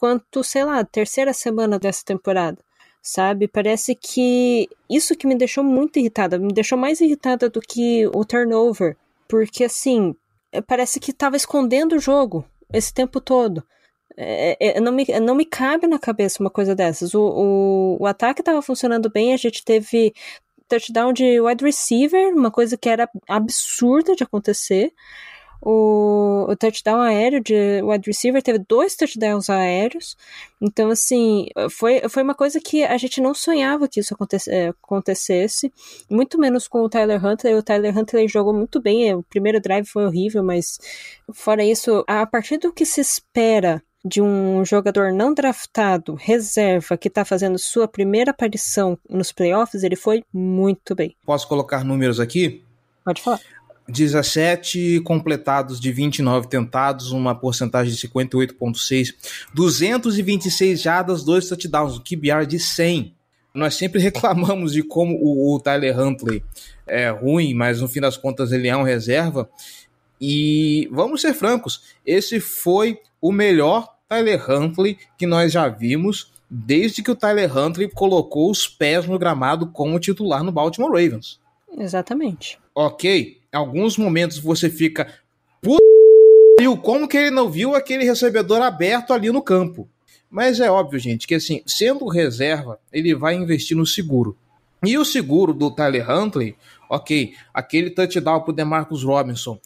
quanto, 0.00 0.42
sei 0.42 0.64
lá, 0.64 0.82
terceira 0.82 1.34
semana 1.34 1.78
dessa 1.78 2.02
temporada. 2.02 2.58
Sabe? 3.02 3.46
Parece 3.46 3.94
que 3.94 4.68
isso 4.88 5.14
que 5.14 5.26
me 5.26 5.34
deixou 5.34 5.62
muito 5.62 5.98
irritada, 5.98 6.38
me 6.38 6.52
deixou 6.52 6.76
mais 6.76 7.00
irritada 7.00 7.48
do 7.48 7.60
que 7.60 8.06
o 8.08 8.24
turnover, 8.24 8.96
porque 9.28 9.64
assim, 9.64 10.14
parece 10.66 10.98
que 10.98 11.10
estava 11.10 11.36
escondendo 11.36 11.96
o 11.96 11.98
jogo 11.98 12.44
esse 12.72 12.92
tempo 12.92 13.20
todo. 13.20 13.62
É, 14.16 14.56
é, 14.60 14.80
não, 14.80 14.92
me, 14.92 15.06
não 15.20 15.34
me 15.34 15.46
cabe 15.46 15.86
na 15.86 15.98
cabeça 15.98 16.42
uma 16.42 16.50
coisa 16.50 16.74
dessas. 16.74 17.14
O, 17.14 17.22
o, 17.22 18.02
o 18.02 18.06
ataque 18.06 18.42
estava 18.42 18.60
funcionando 18.60 19.08
bem, 19.10 19.32
a 19.32 19.36
gente 19.36 19.64
teve 19.64 20.12
touchdown 20.68 21.12
de 21.12 21.40
wide 21.40 21.64
receiver, 21.64 22.34
uma 22.34 22.50
coisa 22.50 22.76
que 22.76 22.88
era 22.88 23.08
absurda 23.28 24.14
de 24.14 24.24
acontecer 24.24 24.92
o, 25.62 26.46
o 26.48 26.56
touchdown 26.56 27.00
aéreo 27.00 27.40
de 27.42 27.82
wide 27.82 28.06
receiver, 28.06 28.42
teve 28.42 28.58
dois 28.58 28.96
touchdowns 28.96 29.50
aéreos. 29.50 30.16
Então, 30.60 30.90
assim, 30.90 31.46
foi, 31.70 32.00
foi 32.08 32.22
uma 32.22 32.34
coisa 32.34 32.60
que 32.60 32.82
a 32.84 32.96
gente 32.96 33.20
não 33.20 33.34
sonhava 33.34 33.88
que 33.88 34.00
isso 34.00 34.14
é, 34.48 34.68
acontecesse, 34.68 35.72
muito 36.10 36.38
menos 36.38 36.68
com 36.68 36.82
o 36.82 36.88
Tyler 36.88 37.24
Huntley. 37.24 37.54
O 37.54 37.62
Tyler 37.62 37.96
Huntley 37.96 38.28
jogou 38.28 38.52
muito 38.52 38.80
bem, 38.80 39.14
o 39.14 39.22
primeiro 39.22 39.60
drive 39.60 39.86
foi 39.86 40.06
horrível, 40.06 40.42
mas 40.42 40.78
fora 41.32 41.64
isso, 41.64 42.04
a 42.06 42.26
partir 42.26 42.58
do 42.58 42.72
que 42.72 42.84
se 42.84 43.00
espera 43.00 43.82
de 44.04 44.22
um 44.22 44.64
jogador 44.64 45.12
não 45.12 45.34
draftado, 45.34 46.14
reserva, 46.14 46.96
que 46.96 47.08
está 47.08 47.24
fazendo 47.24 47.58
sua 47.58 47.86
primeira 47.86 48.30
aparição 48.30 48.98
nos 49.08 49.30
playoffs, 49.30 49.82
ele 49.82 49.96
foi 49.96 50.24
muito 50.32 50.94
bem. 50.94 51.14
Posso 51.24 51.46
colocar 51.46 51.84
números 51.84 52.18
aqui? 52.18 52.64
Pode 53.04 53.20
falar. 53.20 53.40
17 53.90 55.00
completados 55.00 55.80
de 55.80 55.92
29 55.92 56.48
tentados, 56.48 57.12
uma 57.12 57.34
porcentagem 57.34 57.92
de 57.92 58.08
58,6, 58.08 59.14
226 59.54 60.80
jardas, 60.80 61.24
dois 61.24 61.48
touchdowns, 61.48 61.96
um 61.96 62.00
QBR 62.00 62.46
de 62.46 62.58
100. 62.58 63.14
Nós 63.54 63.74
sempre 63.74 64.00
reclamamos 64.02 64.72
de 64.72 64.82
como 64.82 65.16
o, 65.16 65.54
o 65.54 65.60
Tyler 65.60 65.98
Huntley 65.98 66.42
é 66.86 67.10
ruim, 67.10 67.54
mas 67.54 67.80
no 67.80 67.88
fim 67.88 68.00
das 68.00 68.16
contas 68.16 68.52
ele 68.52 68.68
é 68.68 68.76
um 68.76 68.82
reserva. 68.82 69.48
E 70.20 70.88
vamos 70.92 71.20
ser 71.22 71.32
francos, 71.32 71.82
esse 72.04 72.40
foi 72.40 72.98
o 73.20 73.32
melhor 73.32 73.88
Tyler 74.08 74.50
Huntley 74.50 74.98
que 75.16 75.26
nós 75.26 75.52
já 75.52 75.68
vimos 75.68 76.32
desde 76.50 77.02
que 77.02 77.10
o 77.10 77.16
Tyler 77.16 77.56
Huntley 77.56 77.88
colocou 77.88 78.50
os 78.50 78.66
pés 78.66 79.06
no 79.06 79.18
gramado 79.18 79.68
como 79.68 80.00
titular 80.00 80.42
no 80.42 80.50
Baltimore 80.50 80.90
Ravens. 80.90 81.38
Exatamente. 81.78 82.58
Ok, 82.74 83.39
alguns 83.52 83.96
momentos 83.96 84.38
você 84.38 84.68
fica. 84.70 85.12
Como 86.82 87.08
que 87.08 87.16
ele 87.16 87.30
não 87.30 87.50
viu 87.50 87.74
aquele 87.74 88.04
recebedor 88.04 88.62
aberto 88.62 89.12
ali 89.12 89.30
no 89.30 89.42
campo? 89.42 89.88
Mas 90.30 90.60
é 90.60 90.70
óbvio, 90.70 90.98
gente, 90.98 91.26
que 91.26 91.34
assim, 91.34 91.62
sendo 91.66 92.06
reserva, 92.06 92.78
ele 92.92 93.14
vai 93.14 93.34
investir 93.34 93.76
no 93.76 93.84
seguro. 93.84 94.36
E 94.84 94.96
o 94.96 95.04
seguro 95.04 95.52
do 95.52 95.70
Tyler 95.70 96.08
Huntley, 96.08 96.56
ok, 96.88 97.34
aquele 97.52 97.90
touchdown 97.90 98.40
pro 98.40 98.52
DeMarcus 98.52 99.02
Robinson, 99.02 99.58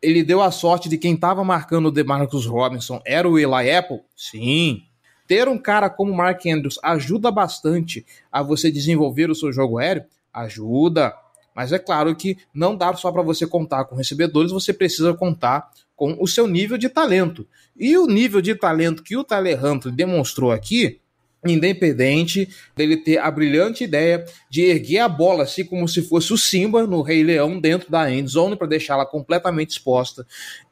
ele 0.00 0.22
deu 0.22 0.40
a 0.40 0.50
sorte 0.50 0.88
de 0.88 0.96
quem 0.96 1.14
estava 1.14 1.42
marcando 1.42 1.86
o 1.86 1.90
DeMarcus 1.90 2.46
Robinson 2.46 3.00
era 3.04 3.28
o 3.28 3.38
Eli 3.38 3.70
Apple? 3.70 4.00
Sim. 4.16 4.82
Ter 5.26 5.48
um 5.48 5.58
cara 5.58 5.90
como 5.90 6.14
Mark 6.14 6.44
Andrews 6.46 6.78
ajuda 6.82 7.30
bastante 7.30 8.04
a 8.30 8.42
você 8.42 8.70
desenvolver 8.70 9.30
o 9.30 9.34
seu 9.34 9.52
jogo 9.52 9.78
aéreo? 9.78 10.04
Ajuda. 10.32 11.14
Mas 11.54 11.72
é 11.72 11.78
claro 11.78 12.14
que 12.14 12.38
não 12.54 12.76
dá 12.76 12.94
só 12.94 13.10
para 13.12 13.22
você 13.22 13.46
contar 13.46 13.84
com 13.84 13.96
recebedores, 13.96 14.52
você 14.52 14.72
precisa 14.72 15.14
contar 15.14 15.70
com 15.94 16.16
o 16.20 16.26
seu 16.26 16.46
nível 16.46 16.78
de 16.78 16.88
talento. 16.88 17.46
E 17.76 17.96
o 17.96 18.06
nível 18.06 18.40
de 18.40 18.54
talento 18.54 19.02
que 19.02 19.16
o 19.16 19.24
Tyler 19.24 19.58
demonstrou 19.94 20.50
aqui, 20.50 21.00
independente 21.46 22.48
dele 22.76 22.96
ter 22.96 23.18
a 23.18 23.30
brilhante 23.30 23.84
ideia 23.84 24.24
de 24.48 24.62
erguer 24.62 25.00
a 25.00 25.08
bola 25.08 25.42
assim 25.42 25.64
como 25.64 25.88
se 25.88 26.02
fosse 26.02 26.32
o 26.32 26.38
Simba 26.38 26.86
no 26.86 27.02
Rei 27.02 27.22
Leão 27.22 27.60
dentro 27.60 27.90
da 27.90 28.10
end 28.10 28.30
zone 28.30 28.56
para 28.56 28.68
deixá-la 28.68 29.04
completamente 29.04 29.70
exposta, 29.70 30.26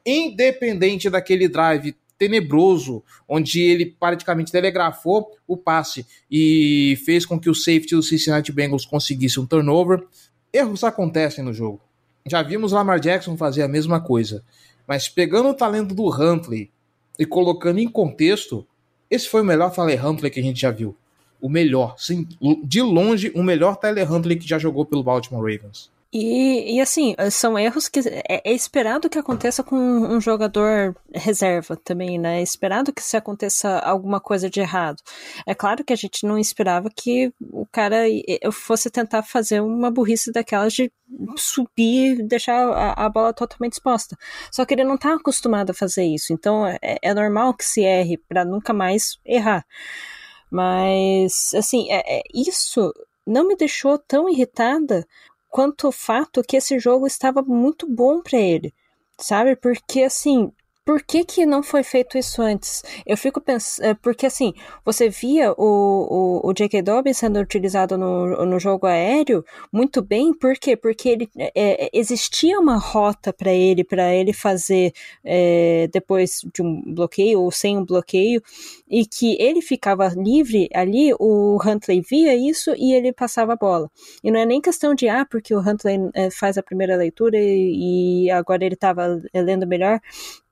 independente 0.05 1.09
daquele 1.09 1.47
drive 1.47 1.95
tenebroso, 2.21 3.03
onde 3.27 3.61
ele 3.61 3.95
praticamente 3.99 4.51
telegrafou 4.51 5.31
o 5.47 5.57
passe 5.57 6.05
e 6.29 6.95
fez 7.03 7.25
com 7.25 7.39
que 7.39 7.49
o 7.49 7.55
safety 7.55 7.95
do 7.95 8.03
Cincinnati 8.03 8.51
Bengals 8.51 8.85
conseguisse 8.85 9.39
um 9.39 9.45
turnover. 9.45 10.03
Erros 10.53 10.83
acontecem 10.83 11.43
no 11.43 11.53
jogo. 11.53 11.81
Já 12.25 12.41
vimos 12.43 12.71
Lamar 12.71 12.99
Jackson 12.99 13.37
fazer 13.37 13.63
a 13.63 13.67
mesma 13.67 14.01
coisa. 14.01 14.43
Mas 14.87 15.07
pegando 15.07 15.49
o 15.49 15.53
talento 15.53 15.95
do 15.95 16.09
Huntley 16.09 16.69
e 17.17 17.25
colocando 17.25 17.79
em 17.79 17.87
contexto, 17.87 18.67
esse 19.09 19.27
foi 19.27 19.41
o 19.41 19.45
melhor 19.45 19.71
Tyler 19.71 20.05
Huntley 20.05 20.31
que 20.31 20.39
a 20.39 20.43
gente 20.43 20.61
já 20.61 20.71
viu. 20.71 20.95
O 21.39 21.49
melhor, 21.49 21.95
sim, 21.97 22.27
de 22.63 22.81
longe, 22.81 23.31
o 23.33 23.43
melhor 23.43 23.75
Tyler 23.75 24.11
Huntley 24.11 24.37
que 24.37 24.47
já 24.47 24.59
jogou 24.59 24.85
pelo 24.85 25.03
Baltimore 25.03 25.41
Ravens. 25.41 25.89
E, 26.13 26.75
e 26.75 26.81
assim, 26.81 27.15
são 27.31 27.57
erros 27.57 27.87
que 27.87 27.99
é, 27.99 28.41
é, 28.43 28.53
esperado 28.53 29.09
que 29.09 29.17
aconteça 29.17 29.63
com 29.63 29.77
um 29.77 30.19
jogador 30.19 30.93
reserva 31.15 31.77
também, 31.77 32.19
né? 32.19 32.39
É 32.39 32.43
esperado 32.43 32.91
que 32.91 33.01
se 33.01 33.15
aconteça 33.15 33.79
alguma 33.79 34.19
coisa 34.19 34.49
de 34.49 34.59
errado. 34.59 35.01
É 35.47 35.55
claro 35.55 35.85
que 35.85 35.93
a 35.93 35.95
gente 35.95 36.25
não 36.25 36.37
esperava 36.37 36.89
que 36.93 37.33
o 37.39 37.65
cara 37.65 38.03
fosse 38.51 38.89
tentar 38.89 39.23
fazer 39.23 39.61
uma 39.61 39.89
burrice 39.89 40.33
daquelas 40.33 40.73
de 40.73 40.91
subir 41.37 42.19
e 42.19 42.23
deixar 42.23 42.67
a, 42.67 43.05
a 43.05 43.09
bola 43.09 43.33
totalmente 43.33 43.73
exposta. 43.73 44.17
Só 44.51 44.65
que 44.65 44.73
ele 44.73 44.83
não 44.83 44.97
tá 44.97 45.13
acostumado 45.13 45.69
a 45.69 45.73
fazer 45.73 46.03
isso. 46.03 46.33
Então 46.33 46.67
é, 46.67 46.77
é 46.81 47.13
normal 47.13 47.53
que 47.53 47.63
se 47.63 47.83
erre 47.83 48.17
para 48.17 48.43
nunca 48.43 48.73
mais 48.73 49.17
errar. 49.25 49.65
Mas, 50.51 51.53
assim, 51.55 51.89
é, 51.89 52.19
é, 52.19 52.23
isso 52.33 52.93
não 53.25 53.47
me 53.47 53.55
deixou 53.55 53.97
tão 53.97 54.27
irritada 54.27 55.07
quanto 55.51 55.89
o 55.89 55.91
fato 55.91 56.41
que 56.41 56.57
esse 56.57 56.79
jogo 56.79 57.05
estava 57.05 57.43
muito 57.43 57.87
bom 57.87 58.21
para 58.21 58.39
ele, 58.39 58.73
sabe? 59.19 59.55
Porque 59.55 60.03
assim, 60.03 60.51
por 60.83 61.03
que, 61.03 61.23
que 61.23 61.45
não 61.45 61.61
foi 61.61 61.83
feito 61.83 62.17
isso 62.17 62.41
antes? 62.41 62.81
Eu 63.05 63.15
fico 63.15 63.39
pensando. 63.39 63.85
É, 63.85 63.93
porque 63.93 64.25
assim, 64.25 64.53
você 64.83 65.09
via 65.09 65.51
o, 65.51 66.41
o, 66.43 66.49
o 66.49 66.53
J.K. 66.53 66.81
Dobbins 66.81 67.17
sendo 67.17 67.39
utilizado 67.39 67.97
no, 67.97 68.45
no 68.45 68.59
jogo 68.59 68.87
aéreo 68.87 69.45
muito 69.71 70.01
bem, 70.01 70.33
por 70.33 70.55
quê? 70.55 70.75
Porque 70.75 71.09
ele, 71.09 71.29
é 71.37 71.89
existia 71.93 72.59
uma 72.59 72.77
rota 72.77 73.31
para 73.31 73.51
ele, 73.53 73.83
para 73.83 74.13
ele 74.13 74.33
fazer 74.33 74.91
é, 75.23 75.87
depois 75.93 76.41
de 76.53 76.61
um 76.63 76.81
bloqueio 76.93 77.41
ou 77.41 77.51
sem 77.51 77.77
um 77.77 77.85
bloqueio, 77.85 78.41
e 78.89 79.05
que 79.05 79.37
ele 79.39 79.61
ficava 79.61 80.07
livre 80.09 80.67
ali, 80.73 81.13
o 81.19 81.59
Huntley 81.63 82.01
via 82.01 82.35
isso 82.35 82.73
e 82.75 82.93
ele 82.93 83.13
passava 83.13 83.53
a 83.53 83.55
bola. 83.55 83.89
E 84.23 84.31
não 84.31 84.39
é 84.39 84.45
nem 84.45 84.59
questão 84.59 84.95
de, 84.95 85.07
ah, 85.07 85.25
porque 85.29 85.53
o 85.53 85.59
Huntley 85.59 86.09
é, 86.13 86.31
faz 86.31 86.57
a 86.57 86.63
primeira 86.63 86.95
leitura 86.95 87.37
e, 87.37 88.25
e 88.25 88.31
agora 88.31 88.65
ele 88.65 88.75
estava 88.75 89.21
lendo 89.33 89.67
melhor 89.67 89.99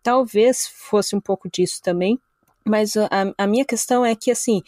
talvez 0.03 0.67
fosse 0.67 1.15
um 1.15 1.21
pouco 1.21 1.49
disso 1.49 1.81
também, 1.81 2.19
mas 2.65 2.95
a, 2.95 3.09
a 3.37 3.47
minha 3.47 3.65
questão 3.65 4.05
é 4.05 4.15
que, 4.15 4.31
assim, 4.31 4.61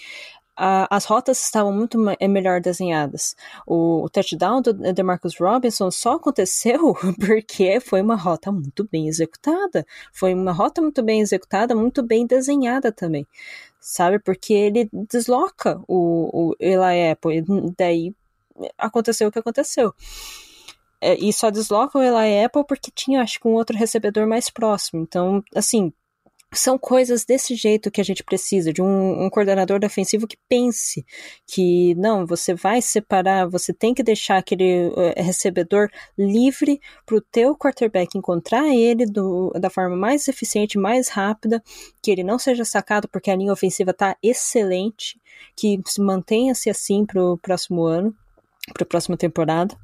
as 0.55 1.05
rotas 1.05 1.41
estavam 1.43 1.71
muito 1.71 1.97
é, 2.19 2.27
melhor 2.27 2.61
desenhadas. 2.61 3.36
O, 3.65 4.07
touchdown 4.11 4.61
do 4.61 4.73
DeMarcus 4.73 5.36
Robinson 5.39 5.89
só 5.89 6.13
aconteceu 6.13 6.93
porque 7.19 7.79
foi 7.79 8.01
uma 8.01 8.15
rota 8.15 8.51
muito 8.51 8.88
bem 8.91 9.07
executada. 9.07 9.86
Foi 10.13 10.34
uma 10.34 10.51
rota 10.51 10.82
muito 10.82 11.01
bem 11.01 11.21
executada, 11.21 11.75
muito 11.75 12.03
bem 12.03 12.27
desenhada 12.27 12.91
também. 12.91 13.25
Sabe? 13.79 14.19
Porque 14.19 14.53
ele 14.53 14.89
desloca 15.09 15.82
o, 15.88 16.51
o 16.51 16.55
Eli 16.59 17.09
Apple. 17.11 17.43
Daí 17.75 18.13
aconteceu 18.77 19.29
o 19.29 19.32
que 19.32 19.39
aconteceu. 19.39 19.93
É, 21.01 21.15
e 21.15 21.33
só 21.33 21.49
desloca 21.49 21.97
o 21.97 22.01
Eli 22.01 22.43
Apple 22.43 22.63
porque 22.67 22.91
tinha, 22.93 23.21
acho 23.21 23.39
que, 23.39 23.47
um 23.47 23.53
outro 23.53 23.75
recebedor 23.75 24.27
mais 24.27 24.49
próximo. 24.49 25.01
Então, 25.01 25.43
assim, 25.55 25.91
são 26.53 26.77
coisas 26.77 27.23
desse 27.23 27.55
jeito 27.55 27.89
que 27.89 28.01
a 28.01 28.03
gente 28.03 28.23
precisa, 28.23 28.73
de 28.73 28.81
um, 28.81 29.23
um, 29.25 29.29
coordenador 29.29 29.79
defensivo 29.79 30.27
que 30.27 30.37
pense 30.49 31.05
que 31.47 31.95
não, 31.95 32.25
você 32.25 32.53
vai 32.53 32.81
separar, 32.81 33.47
você 33.47 33.73
tem 33.73 33.93
que 33.93 34.03
deixar 34.03 34.37
aquele 34.37 34.87
uh, 34.89 35.13
recebedor 35.15 35.89
livre 36.17 36.81
para 37.05 37.15
o 37.15 37.21
teu 37.21 37.55
quarterback 37.55 38.17
encontrar 38.17 38.67
ele 38.67 39.05
do, 39.05 39.51
da 39.59 39.69
forma 39.69 39.95
mais 39.95 40.27
eficiente, 40.27 40.77
mais 40.77 41.07
rápida, 41.07 41.63
que 42.03 42.11
ele 42.11 42.23
não 42.23 42.37
seja 42.37 42.65
sacado 42.65 43.07
porque 43.07 43.31
a 43.31 43.35
linha 43.35 43.53
ofensiva 43.53 43.91
está 43.91 44.17
excelente, 44.21 45.19
que 45.55 45.79
se 45.87 46.01
mantenha-se 46.01 46.69
assim 46.69 47.05
para 47.05 47.23
o 47.23 47.37
próximo 47.37 47.83
ano 47.85 48.13
para 48.74 48.84
a 48.84 48.88
próxima 48.88 49.18
temporada. 49.18 49.76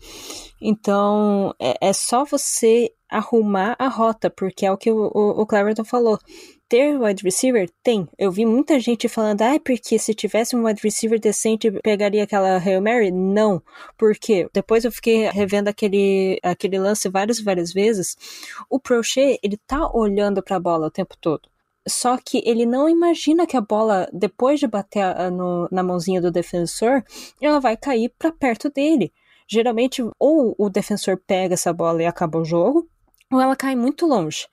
Então, 0.61 1.53
é, 1.59 1.89
é, 1.89 1.93
só 1.93 2.25
você 2.25 2.91
arrumar 3.09 3.75
a 3.79 3.87
rota, 3.87 4.29
porque 4.29 4.65
é 4.65 4.71
o 4.71 4.77
que 4.77 4.91
o, 4.91 5.11
o, 5.13 5.41
o 5.41 5.45
Cleverton 5.45 5.83
falou. 5.83 6.19
Ter 6.69 6.99
wide 6.99 7.23
receiver? 7.23 7.69
Tem. 7.81 8.07
Eu 8.17 8.29
vi 8.29 8.45
muita 8.45 8.77
gente 8.79 9.07
falando, 9.07 9.41
ah, 9.41 9.57
porque 9.59 9.97
se 9.97 10.13
tivesse 10.13 10.55
um 10.55 10.65
wide 10.65 10.81
receiver 10.83 11.17
decente, 11.17 11.71
pegaria 11.81 12.23
aquela 12.23 12.57
Hail 12.57 12.81
Mary? 12.81 13.09
Não. 13.09 13.61
Por 13.97 14.15
quê? 14.15 14.49
Depois 14.53 14.83
eu 14.83 14.91
fiquei 14.91 15.29
revendo 15.29 15.69
aquele, 15.69 16.37
aquele 16.43 16.77
lance 16.77 17.07
várias, 17.07 17.39
várias 17.39 17.71
vezes. 17.71 18.17
O 18.69 18.79
Prochet, 18.79 19.39
ele 19.41 19.57
tá 19.65 19.89
olhando 19.93 20.43
para 20.43 20.57
a 20.57 20.59
bola 20.59 20.87
o 20.87 20.91
tempo 20.91 21.15
todo. 21.21 21.47
Só 21.87 22.17
que 22.17 22.41
ele 22.45 22.65
não 22.65 22.89
imagina 22.89 23.47
que 23.47 23.55
a 23.57 23.61
bola, 23.61 24.09
depois 24.11 24.59
de 24.59 24.67
bater 24.67 25.03
a, 25.03 25.31
no, 25.31 25.67
na 25.71 25.83
mãozinha 25.83 26.21
do 26.21 26.31
defensor, 26.31 27.03
ela 27.41 27.59
vai 27.59 27.77
cair 27.77 28.13
para 28.17 28.31
perto 28.31 28.69
dele. 28.69 29.11
Geralmente, 29.47 30.03
ou 30.19 30.55
o 30.57 30.69
defensor 30.69 31.17
pega 31.25 31.53
essa 31.53 31.71
bola 31.71 32.03
e 32.03 32.05
acaba 32.05 32.37
o 32.37 32.45
jogo, 32.45 32.87
ou 33.31 33.39
ela 33.39 33.55
cai 33.55 33.75
muito 33.75 34.05
longe. 34.05 34.47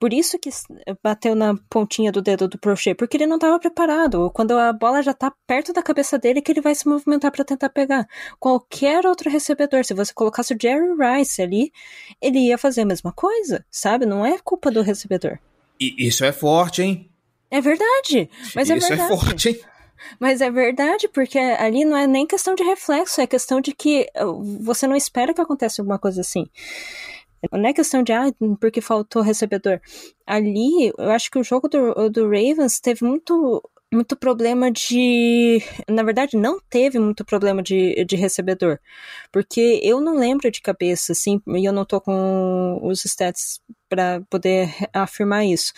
Por 0.00 0.14
isso 0.14 0.38
que 0.38 0.48
bateu 1.02 1.34
na 1.34 1.54
pontinha 1.68 2.10
do 2.10 2.22
dedo 2.22 2.48
do 2.48 2.58
Prochet, 2.58 2.94
porque 2.94 3.18
ele 3.18 3.26
não 3.26 3.36
estava 3.36 3.58
preparado. 3.58 4.30
Quando 4.30 4.56
a 4.56 4.72
bola 4.72 5.02
já 5.02 5.10
está 5.10 5.30
perto 5.46 5.74
da 5.74 5.82
cabeça 5.82 6.18
dele, 6.18 6.40
que 6.40 6.50
ele 6.50 6.62
vai 6.62 6.74
se 6.74 6.88
movimentar 6.88 7.30
para 7.30 7.44
tentar 7.44 7.68
pegar. 7.68 8.08
Qualquer 8.38 9.04
outro 9.04 9.28
recebedor, 9.28 9.84
se 9.84 9.92
você 9.92 10.12
colocasse 10.14 10.54
o 10.54 10.58
Jerry 10.60 10.94
Rice 10.98 11.42
ali, 11.42 11.70
ele 12.20 12.38
ia 12.38 12.56
fazer 12.56 12.80
a 12.80 12.86
mesma 12.86 13.12
coisa, 13.12 13.62
sabe? 13.70 14.06
Não 14.06 14.24
é 14.24 14.38
culpa 14.38 14.70
do 14.70 14.80
recebedor. 14.80 15.38
E 15.80 16.06
isso 16.06 16.24
é 16.24 16.32
forte, 16.32 16.82
hein? 16.82 17.10
É 17.50 17.60
verdade. 17.60 18.28
Mas 18.54 18.68
é 18.70 18.76
isso 18.76 18.86
é 18.86 18.96
verdade. 18.96 19.12
é 19.12 19.16
forte, 19.16 19.48
hein? 19.48 19.60
Mas 20.18 20.40
é 20.40 20.50
verdade, 20.50 21.08
porque 21.08 21.38
ali 21.38 21.84
não 21.84 21.96
é 21.96 22.06
nem 22.06 22.26
questão 22.26 22.54
de 22.54 22.62
reflexo, 22.62 23.20
é 23.20 23.26
questão 23.26 23.60
de 23.60 23.74
que 23.74 24.06
uh, 24.16 24.62
você 24.62 24.86
não 24.86 24.96
espera 24.96 25.34
que 25.34 25.40
aconteça 25.40 25.82
alguma 25.82 25.98
coisa 25.98 26.20
assim. 26.20 26.46
Não 27.52 27.68
é 27.68 27.72
questão 27.72 28.02
de, 28.02 28.12
ah, 28.12 28.26
porque 28.60 28.80
faltou 28.80 29.22
recebedor. 29.22 29.80
Ali, 30.26 30.92
eu 30.98 31.10
acho 31.10 31.30
que 31.30 31.38
o 31.38 31.44
jogo 31.44 31.68
do, 31.68 32.10
do 32.10 32.24
Ravens 32.24 32.80
teve 32.80 33.04
muito 33.04 33.62
muito 33.92 34.16
problema 34.16 34.70
de. 34.70 35.62
Na 35.88 36.02
verdade, 36.02 36.36
não 36.36 36.60
teve 36.70 36.98
muito 36.98 37.24
problema 37.24 37.62
de, 37.62 38.04
de 38.04 38.16
recebedor. 38.16 38.78
Porque 39.32 39.80
eu 39.82 40.00
não 40.00 40.16
lembro 40.16 40.50
de 40.50 40.60
cabeça, 40.60 41.12
assim, 41.12 41.40
e 41.46 41.64
eu 41.64 41.72
não 41.72 41.84
tô 41.84 42.00
com 42.00 42.80
os 42.82 43.04
stats 43.04 43.60
para 43.88 44.22
poder 44.30 44.72
afirmar 44.92 45.44
isso. 45.44 45.72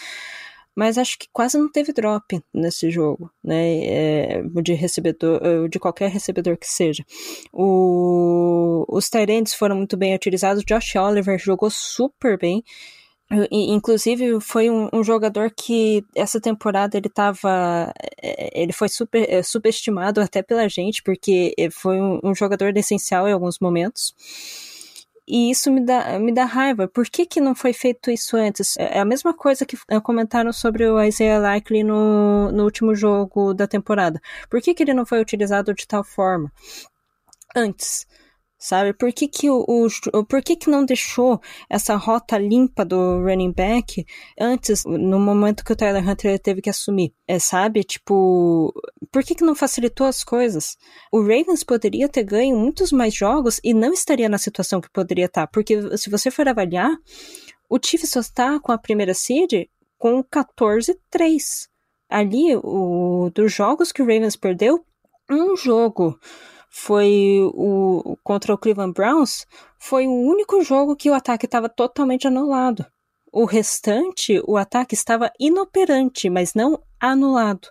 Mas 0.74 0.96
acho 0.96 1.18
que 1.18 1.28
quase 1.32 1.58
não 1.58 1.70
teve 1.70 1.92
drop 1.92 2.40
nesse 2.52 2.90
jogo, 2.90 3.30
né? 3.44 3.84
É, 3.84 4.42
de 4.62 4.72
recebedor, 4.72 5.68
de 5.68 5.78
qualquer 5.78 6.10
recebedor 6.10 6.56
que 6.56 6.66
seja. 6.66 7.04
O, 7.52 8.86
os 8.88 9.10
Tyrants 9.10 9.52
foram 9.54 9.76
muito 9.76 9.96
bem 9.96 10.14
utilizados. 10.14 10.64
Josh 10.64 10.96
Oliver 10.96 11.38
jogou 11.38 11.70
super 11.70 12.38
bem. 12.38 12.64
Inclusive, 13.50 14.40
foi 14.40 14.68
um, 14.68 14.88
um, 14.92 15.02
jogador 15.02 15.50
que 15.50 16.04
essa 16.14 16.38
temporada 16.40 16.98
ele 16.98 17.08
tava. 17.08 17.92
É, 18.22 18.60
ele 18.60 18.72
foi 18.72 18.88
super, 18.88 19.26
é, 19.28 19.42
subestimado 19.42 20.20
até 20.20 20.42
pela 20.42 20.68
gente, 20.68 21.02
porque 21.02 21.54
foi 21.72 21.98
um, 21.98 22.20
um, 22.22 22.34
jogador 22.34 22.76
essencial 22.76 23.26
em 23.26 23.32
alguns 23.32 23.58
momentos. 23.58 24.14
E 25.26 25.50
isso 25.50 25.70
me 25.70 25.80
dá, 25.84 26.18
me 26.18 26.32
dá 26.32 26.44
raiva. 26.44 26.86
Por 26.88 27.06
que, 27.06 27.24
que 27.24 27.40
não 27.40 27.54
foi 27.54 27.72
feito 27.72 28.10
isso 28.10 28.36
antes? 28.36 28.76
É, 28.76 28.98
é 28.98 29.00
a 29.00 29.04
mesma 29.04 29.32
coisa 29.32 29.64
que 29.64 29.78
comentaram 30.02 30.52
sobre 30.52 30.86
o 30.86 31.02
Isaiah 31.02 31.38
Likely 31.38 31.84
no, 31.84 32.52
no 32.52 32.64
último 32.64 32.94
jogo 32.94 33.54
da 33.54 33.66
temporada. 33.66 34.20
Por 34.50 34.60
que, 34.60 34.74
que 34.74 34.82
ele 34.82 34.92
não 34.94 35.06
foi 35.06 35.20
utilizado 35.20 35.72
de 35.74 35.86
tal 35.86 36.04
forma? 36.04 36.52
Antes 37.56 38.06
sabe? 38.62 38.92
Por 38.92 39.12
que 39.12 39.26
que, 39.26 39.50
o, 39.50 39.64
o, 39.66 40.24
por 40.24 40.40
que 40.40 40.54
que 40.54 40.70
não 40.70 40.84
deixou 40.84 41.40
essa 41.68 41.96
rota 41.96 42.38
limpa 42.38 42.84
do 42.84 43.20
running 43.20 43.50
back 43.50 44.06
antes, 44.38 44.84
no 44.84 45.18
momento 45.18 45.64
que 45.64 45.72
o 45.72 45.76
Tyler 45.76 46.08
Hunter 46.08 46.38
teve 46.38 46.62
que 46.62 46.70
assumir? 46.70 47.12
É, 47.26 47.40
sabe? 47.40 47.82
Tipo, 47.82 48.72
por 49.10 49.24
que 49.24 49.34
que 49.34 49.44
não 49.44 49.56
facilitou 49.56 50.06
as 50.06 50.22
coisas? 50.22 50.76
O 51.10 51.20
Ravens 51.20 51.64
poderia 51.64 52.08
ter 52.08 52.22
ganho 52.22 52.56
muitos 52.56 52.92
mais 52.92 53.12
jogos 53.12 53.60
e 53.64 53.74
não 53.74 53.92
estaria 53.92 54.28
na 54.28 54.38
situação 54.38 54.80
que 54.80 54.90
poderia 54.90 55.26
estar, 55.26 55.48
porque 55.48 55.98
se 55.98 56.08
você 56.08 56.30
for 56.30 56.46
avaliar, 56.46 56.96
o 57.68 57.78
Chiefs 57.84 58.10
só 58.10 58.20
está 58.20 58.60
com 58.60 58.70
a 58.70 58.78
primeira 58.78 59.12
seed 59.12 59.66
com 59.98 60.22
14-3. 60.22 61.66
Ali, 62.08 62.54
o, 62.62 63.28
dos 63.34 63.52
jogos 63.52 63.90
que 63.90 64.02
o 64.02 64.06
Ravens 64.06 64.36
perdeu, 64.36 64.84
um 65.28 65.56
jogo 65.56 66.16
foi 66.74 67.38
o 67.52 68.16
contra 68.24 68.54
o 68.54 68.58
Cleveland 68.58 68.94
Browns, 68.94 69.46
foi 69.78 70.06
o 70.06 70.12
único 70.12 70.64
jogo 70.64 70.96
que 70.96 71.10
o 71.10 71.14
ataque 71.14 71.44
estava 71.44 71.68
totalmente 71.68 72.26
anulado. 72.26 72.86
O 73.30 73.44
restante, 73.44 74.42
o 74.46 74.56
ataque 74.56 74.94
estava 74.94 75.30
inoperante, 75.38 76.30
mas 76.30 76.54
não 76.54 76.82
anulado. 76.98 77.68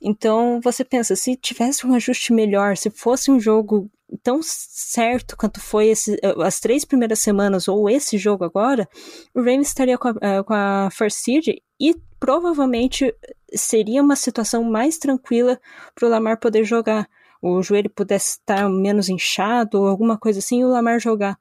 Então 0.00 0.60
você 0.62 0.84
pensa, 0.84 1.16
se 1.16 1.34
tivesse 1.34 1.86
um 1.86 1.94
ajuste 1.94 2.30
melhor, 2.30 2.76
se 2.76 2.90
fosse 2.90 3.30
um 3.30 3.40
jogo 3.40 3.90
tão 4.22 4.40
certo 4.42 5.34
quanto 5.34 5.58
foi 5.58 5.88
esse, 5.88 6.20
as 6.44 6.60
três 6.60 6.84
primeiras 6.84 7.20
semanas 7.20 7.66
ou 7.66 7.88
esse 7.88 8.18
jogo 8.18 8.44
agora, 8.44 8.86
o 9.34 9.40
Rams 9.40 9.68
estaria 9.68 9.96
com 9.96 10.08
a, 10.08 10.14
eh, 10.20 10.42
com 10.42 10.52
a 10.52 10.90
First 10.92 11.18
Seed 11.20 11.56
e 11.80 11.94
provavelmente 12.20 13.14
seria 13.54 14.02
uma 14.02 14.14
situação 14.14 14.62
mais 14.62 14.98
tranquila 14.98 15.58
para 15.94 16.06
o 16.06 16.10
Lamar 16.10 16.38
poder 16.38 16.64
jogar 16.64 17.08
o 17.40 17.62
joelho 17.62 17.90
pudesse 17.90 18.38
estar 18.38 18.68
menos 18.68 19.08
inchado 19.08 19.80
ou 19.80 19.86
alguma 19.86 20.18
coisa 20.18 20.38
assim, 20.38 20.60
e 20.60 20.64
o 20.64 20.68
Lamar 20.68 21.00
jogar, 21.00 21.38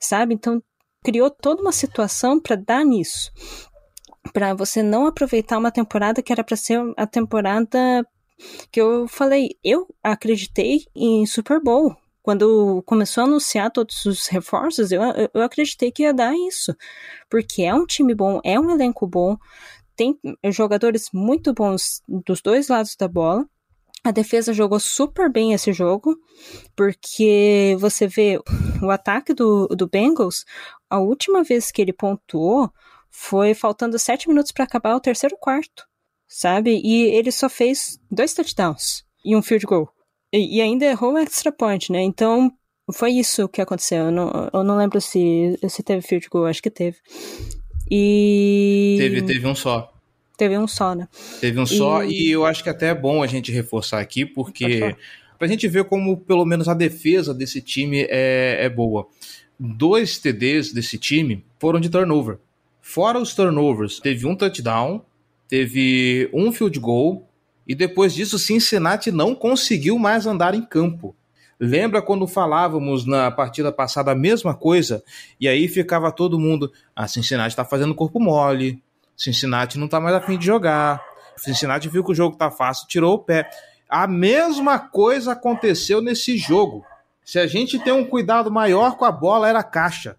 sabe? 0.00 0.34
Então 0.34 0.62
criou 1.02 1.30
toda 1.30 1.62
uma 1.62 1.72
situação 1.72 2.40
para 2.40 2.56
dar 2.56 2.84
nisso. 2.84 3.30
Para 4.32 4.54
você 4.54 4.82
não 4.82 5.06
aproveitar 5.06 5.58
uma 5.58 5.72
temporada 5.72 6.22
que 6.22 6.32
era 6.32 6.44
para 6.44 6.56
ser 6.56 6.80
a 6.96 7.06
temporada 7.06 8.06
que 8.70 8.80
eu 8.80 9.06
falei, 9.08 9.50
eu 9.62 9.86
acreditei 10.02 10.84
em 10.94 11.26
Super 11.26 11.60
Bowl. 11.60 11.96
Quando 12.22 12.82
começou 12.86 13.22
a 13.22 13.26
anunciar 13.26 13.70
todos 13.72 14.04
os 14.04 14.28
reforços, 14.28 14.92
eu, 14.92 15.02
eu 15.34 15.42
acreditei 15.42 15.90
que 15.90 16.04
ia 16.04 16.14
dar 16.14 16.32
isso. 16.34 16.74
Porque 17.28 17.62
é 17.62 17.74
um 17.74 17.84
time 17.84 18.14
bom, 18.14 18.40
é 18.44 18.58
um 18.58 18.70
elenco 18.70 19.08
bom, 19.08 19.36
tem 19.96 20.18
jogadores 20.50 21.08
muito 21.12 21.52
bons 21.52 22.02
dos 22.08 22.40
dois 22.40 22.68
lados 22.68 22.96
da 22.96 23.08
bola. 23.08 23.44
A 24.04 24.10
defesa 24.10 24.52
jogou 24.52 24.80
super 24.80 25.30
bem 25.30 25.52
esse 25.52 25.72
jogo, 25.72 26.16
porque 26.74 27.76
você 27.78 28.06
vê 28.06 28.40
o 28.82 28.90
ataque 28.90 29.32
do, 29.32 29.68
do 29.68 29.88
Bengals, 29.88 30.44
a 30.90 30.98
última 30.98 31.44
vez 31.44 31.70
que 31.70 31.80
ele 31.80 31.92
pontuou 31.92 32.70
foi 33.10 33.54
faltando 33.54 33.98
sete 33.98 34.28
minutos 34.28 34.50
para 34.50 34.64
acabar 34.64 34.96
o 34.96 35.00
terceiro 35.00 35.36
quarto, 35.38 35.86
sabe? 36.26 36.80
E 36.82 37.04
ele 37.14 37.30
só 37.30 37.48
fez 37.48 38.00
dois 38.10 38.34
touchdowns 38.34 39.04
e 39.24 39.36
um 39.36 39.42
field 39.42 39.66
goal. 39.66 39.88
E, 40.32 40.56
e 40.56 40.60
ainda 40.60 40.86
errou 40.86 41.12
um 41.12 41.18
extra 41.18 41.52
point, 41.52 41.92
né? 41.92 42.00
Então, 42.02 42.50
foi 42.92 43.12
isso 43.12 43.48
que 43.48 43.60
aconteceu. 43.60 44.06
Eu 44.06 44.10
não, 44.10 44.50
eu 44.52 44.64
não 44.64 44.76
lembro 44.76 45.00
se, 45.00 45.58
se 45.68 45.82
teve 45.82 46.02
field 46.02 46.28
goal, 46.28 46.46
acho 46.46 46.62
que 46.62 46.70
teve. 46.70 46.96
E. 47.88 48.96
Teve, 48.98 49.22
teve 49.22 49.46
um 49.46 49.54
só. 49.54 49.91
Teve 50.42 50.58
um 50.58 50.66
só, 50.66 50.92
né? 50.92 51.06
Teve 51.40 51.60
um 51.60 51.62
e... 51.62 51.68
só, 51.68 52.02
e 52.02 52.28
eu 52.28 52.44
acho 52.44 52.64
que 52.64 52.68
até 52.68 52.88
é 52.88 52.94
bom 52.96 53.22
a 53.22 53.28
gente 53.28 53.52
reforçar 53.52 54.00
aqui, 54.00 54.26
porque 54.26 54.96
pra 55.38 55.46
gente 55.46 55.68
ver 55.68 55.84
como 55.84 56.16
pelo 56.16 56.44
menos 56.44 56.66
a 56.66 56.74
defesa 56.74 57.32
desse 57.32 57.62
time 57.62 58.08
é, 58.10 58.56
é 58.58 58.68
boa. 58.68 59.06
Dois 59.56 60.18
TDs 60.18 60.72
desse 60.72 60.98
time 60.98 61.44
foram 61.60 61.78
de 61.78 61.88
turnover. 61.88 62.38
Fora 62.80 63.20
os 63.20 63.36
turnovers, 63.36 64.00
teve 64.00 64.26
um 64.26 64.34
touchdown, 64.34 65.04
teve 65.46 66.28
um 66.34 66.50
field 66.50 66.80
goal, 66.80 67.30
e 67.64 67.72
depois 67.72 68.12
disso 68.12 68.36
Cincinnati 68.36 69.12
não 69.12 69.36
conseguiu 69.36 69.96
mais 69.96 70.26
andar 70.26 70.56
em 70.56 70.66
campo. 70.66 71.14
Lembra 71.60 72.02
quando 72.02 72.26
falávamos 72.26 73.06
na 73.06 73.30
partida 73.30 73.70
passada 73.70 74.10
a 74.10 74.16
mesma 74.16 74.56
coisa? 74.56 75.04
E 75.40 75.46
aí 75.46 75.68
ficava 75.68 76.10
todo 76.10 76.36
mundo, 76.36 76.72
a 76.96 77.04
ah, 77.04 77.06
Cincinnati 77.06 77.50
está 77.50 77.64
fazendo 77.64 77.94
corpo 77.94 78.18
mole, 78.18 78.82
Cincinnati 79.16 79.78
não 79.78 79.88
tá 79.88 80.00
mais 80.00 80.14
afim 80.14 80.38
de 80.38 80.46
jogar. 80.46 81.02
Cincinnati 81.36 81.88
viu 81.88 82.04
que 82.04 82.12
o 82.12 82.14
jogo 82.14 82.36
tá 82.36 82.50
fácil, 82.50 82.86
tirou 82.88 83.14
o 83.14 83.18
pé. 83.18 83.48
A 83.88 84.06
mesma 84.06 84.78
coisa 84.78 85.32
aconteceu 85.32 86.00
nesse 86.00 86.36
jogo. 86.36 86.84
Se 87.24 87.38
a 87.38 87.46
gente 87.46 87.78
tem 87.78 87.92
um 87.92 88.04
cuidado 88.04 88.50
maior 88.50 88.96
com 88.96 89.04
a 89.04 89.12
bola, 89.12 89.48
era 89.48 89.62
caixa. 89.62 90.16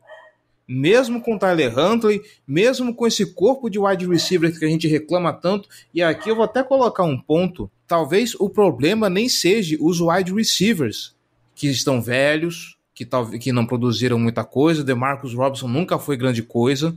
Mesmo 0.67 1.21
com 1.21 1.35
o 1.35 1.39
Tyler 1.39 1.77
Huntley, 1.77 2.21
mesmo 2.47 2.95
com 2.95 3.05
esse 3.05 3.33
corpo 3.33 3.69
de 3.69 3.77
wide 3.77 4.07
receiver 4.07 4.57
que 4.57 4.63
a 4.63 4.69
gente 4.69 4.87
reclama 4.87 5.33
tanto, 5.33 5.67
e 5.93 6.01
aqui 6.01 6.29
eu 6.29 6.35
vou 6.35 6.45
até 6.45 6.63
colocar 6.63 7.03
um 7.03 7.19
ponto. 7.19 7.69
Talvez 7.85 8.33
o 8.35 8.49
problema 8.49 9.09
nem 9.09 9.27
seja 9.27 9.75
os 9.81 9.99
wide 9.99 10.33
receivers, 10.33 11.13
que 11.53 11.67
estão 11.67 12.01
velhos, 12.01 12.77
que, 12.93 13.05
talvez, 13.05 13.43
que 13.43 13.51
não 13.51 13.65
produziram 13.65 14.17
muita 14.17 14.43
coisa. 14.43 14.83
DeMarcus 14.83 15.33
Robinson 15.33 15.67
nunca 15.67 15.99
foi 15.99 16.15
grande 16.15 16.41
coisa. 16.41 16.95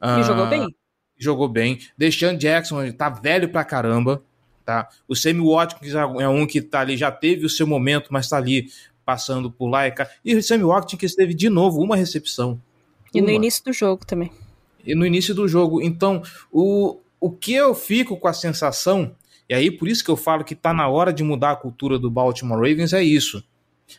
E 0.00 0.20
uh, 0.20 0.24
jogou 0.24 0.46
bem 0.46 0.66
jogou 1.18 1.48
bem. 1.48 1.78
Deshaun 1.96 2.36
Jackson 2.36 2.90
tá 2.92 3.08
velho 3.08 3.48
pra 3.48 3.64
caramba, 3.64 4.22
tá? 4.64 4.88
O 5.06 5.16
Sammy 5.16 5.40
Watkins 5.40 5.94
é 5.94 6.28
um 6.28 6.46
que 6.46 6.62
tá 6.62 6.80
ali, 6.80 6.96
já 6.96 7.10
teve 7.10 7.44
o 7.44 7.50
seu 7.50 7.66
momento, 7.66 8.08
mas 8.10 8.28
tá 8.28 8.36
ali 8.36 8.70
passando 9.04 9.50
por 9.50 9.68
lá 9.68 9.88
e. 9.88 9.94
E 10.24 10.36
o 10.36 10.42
Sammy 10.42 10.64
Watkins 10.64 11.14
teve 11.14 11.34
de 11.34 11.48
novo 11.48 11.80
uma 11.80 11.96
recepção. 11.96 12.60
E 13.12 13.20
uma. 13.20 13.28
no 13.28 13.32
início 13.32 13.64
do 13.64 13.72
jogo 13.72 14.04
também. 14.04 14.30
E 14.84 14.94
no 14.94 15.06
início 15.06 15.34
do 15.34 15.48
jogo. 15.48 15.80
Então, 15.80 16.22
o, 16.52 16.98
o 17.18 17.30
que 17.30 17.54
eu 17.54 17.74
fico 17.74 18.16
com 18.16 18.28
a 18.28 18.32
sensação, 18.32 19.14
e 19.48 19.54
aí 19.54 19.70
por 19.70 19.88
isso 19.88 20.04
que 20.04 20.10
eu 20.10 20.16
falo 20.16 20.44
que 20.44 20.54
tá 20.54 20.72
na 20.74 20.88
hora 20.88 21.12
de 21.12 21.24
mudar 21.24 21.52
a 21.52 21.56
cultura 21.56 21.98
do 21.98 22.10
Baltimore 22.10 22.58
Ravens, 22.58 22.92
é 22.92 23.02
isso. 23.02 23.42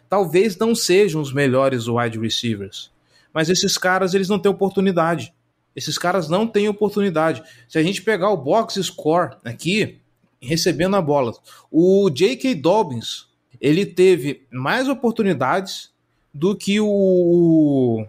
Talvez 0.08 0.56
não 0.58 0.76
sejam 0.76 1.20
os 1.20 1.34
melhores 1.34 1.88
wide 1.88 2.20
receivers, 2.20 2.92
mas 3.34 3.50
esses 3.50 3.78
caras 3.78 4.14
eles 4.14 4.30
não 4.30 4.38
têm 4.38 4.52
oportunidade. 4.52 5.34
Esses 5.76 5.98
caras 5.98 6.28
não 6.28 6.48
têm 6.48 6.68
oportunidade. 6.68 7.44
Se 7.68 7.78
a 7.78 7.84
gente 7.84 8.02
pegar 8.02 8.30
o 8.30 8.38
box 8.38 8.82
score 8.84 9.36
aqui, 9.44 10.00
recebendo 10.42 10.96
a 10.96 11.02
bola, 11.02 11.34
o 11.72 12.10
J.K. 12.10 12.56
Dobbins, 12.56 13.28
ele 13.60 13.86
teve 13.86 14.46
mais 14.52 14.88
oportunidades 14.88 15.92
do 16.34 16.56
que 16.56 16.80
o, 16.80 18.06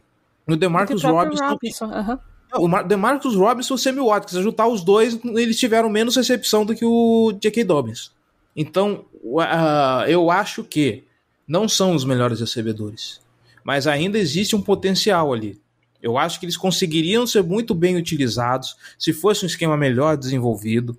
o 0.46 0.56
DeMarcus 0.56 1.02
Robinson. 1.02 1.48
Robinson. 1.48 1.86
Uhum. 1.86 2.18
O 2.52 2.82
DeMarcus 2.82 3.34
Robinson 3.34 3.74
e 3.74 3.76
o 3.76 3.78
Sammy 3.78 4.00
Watkins, 4.00 4.36
ajudar 4.36 4.66
os 4.66 4.82
dois, 4.82 5.18
eles 5.24 5.58
tiveram 5.58 5.88
menos 5.88 6.16
recepção 6.16 6.64
do 6.64 6.74
que 6.74 6.84
o 6.84 7.32
J.K. 7.40 7.64
Dobbins. 7.64 8.12
Então, 8.56 9.04
uh, 9.22 10.04
eu 10.08 10.30
acho 10.30 10.64
que 10.64 11.04
não 11.46 11.68
são 11.68 11.94
os 11.94 12.04
melhores 12.04 12.40
recebedores, 12.40 13.20
mas 13.62 13.86
ainda 13.86 14.18
existe 14.18 14.56
um 14.56 14.62
potencial 14.62 15.32
ali. 15.32 15.60
Eu 16.02 16.16
acho 16.16 16.38
que 16.38 16.46
eles 16.46 16.56
conseguiriam 16.56 17.26
ser 17.26 17.42
muito 17.42 17.74
bem 17.74 17.96
utilizados 17.96 18.76
se 18.98 19.12
fosse 19.12 19.44
um 19.44 19.46
esquema 19.46 19.76
melhor 19.76 20.16
desenvolvido 20.16 20.98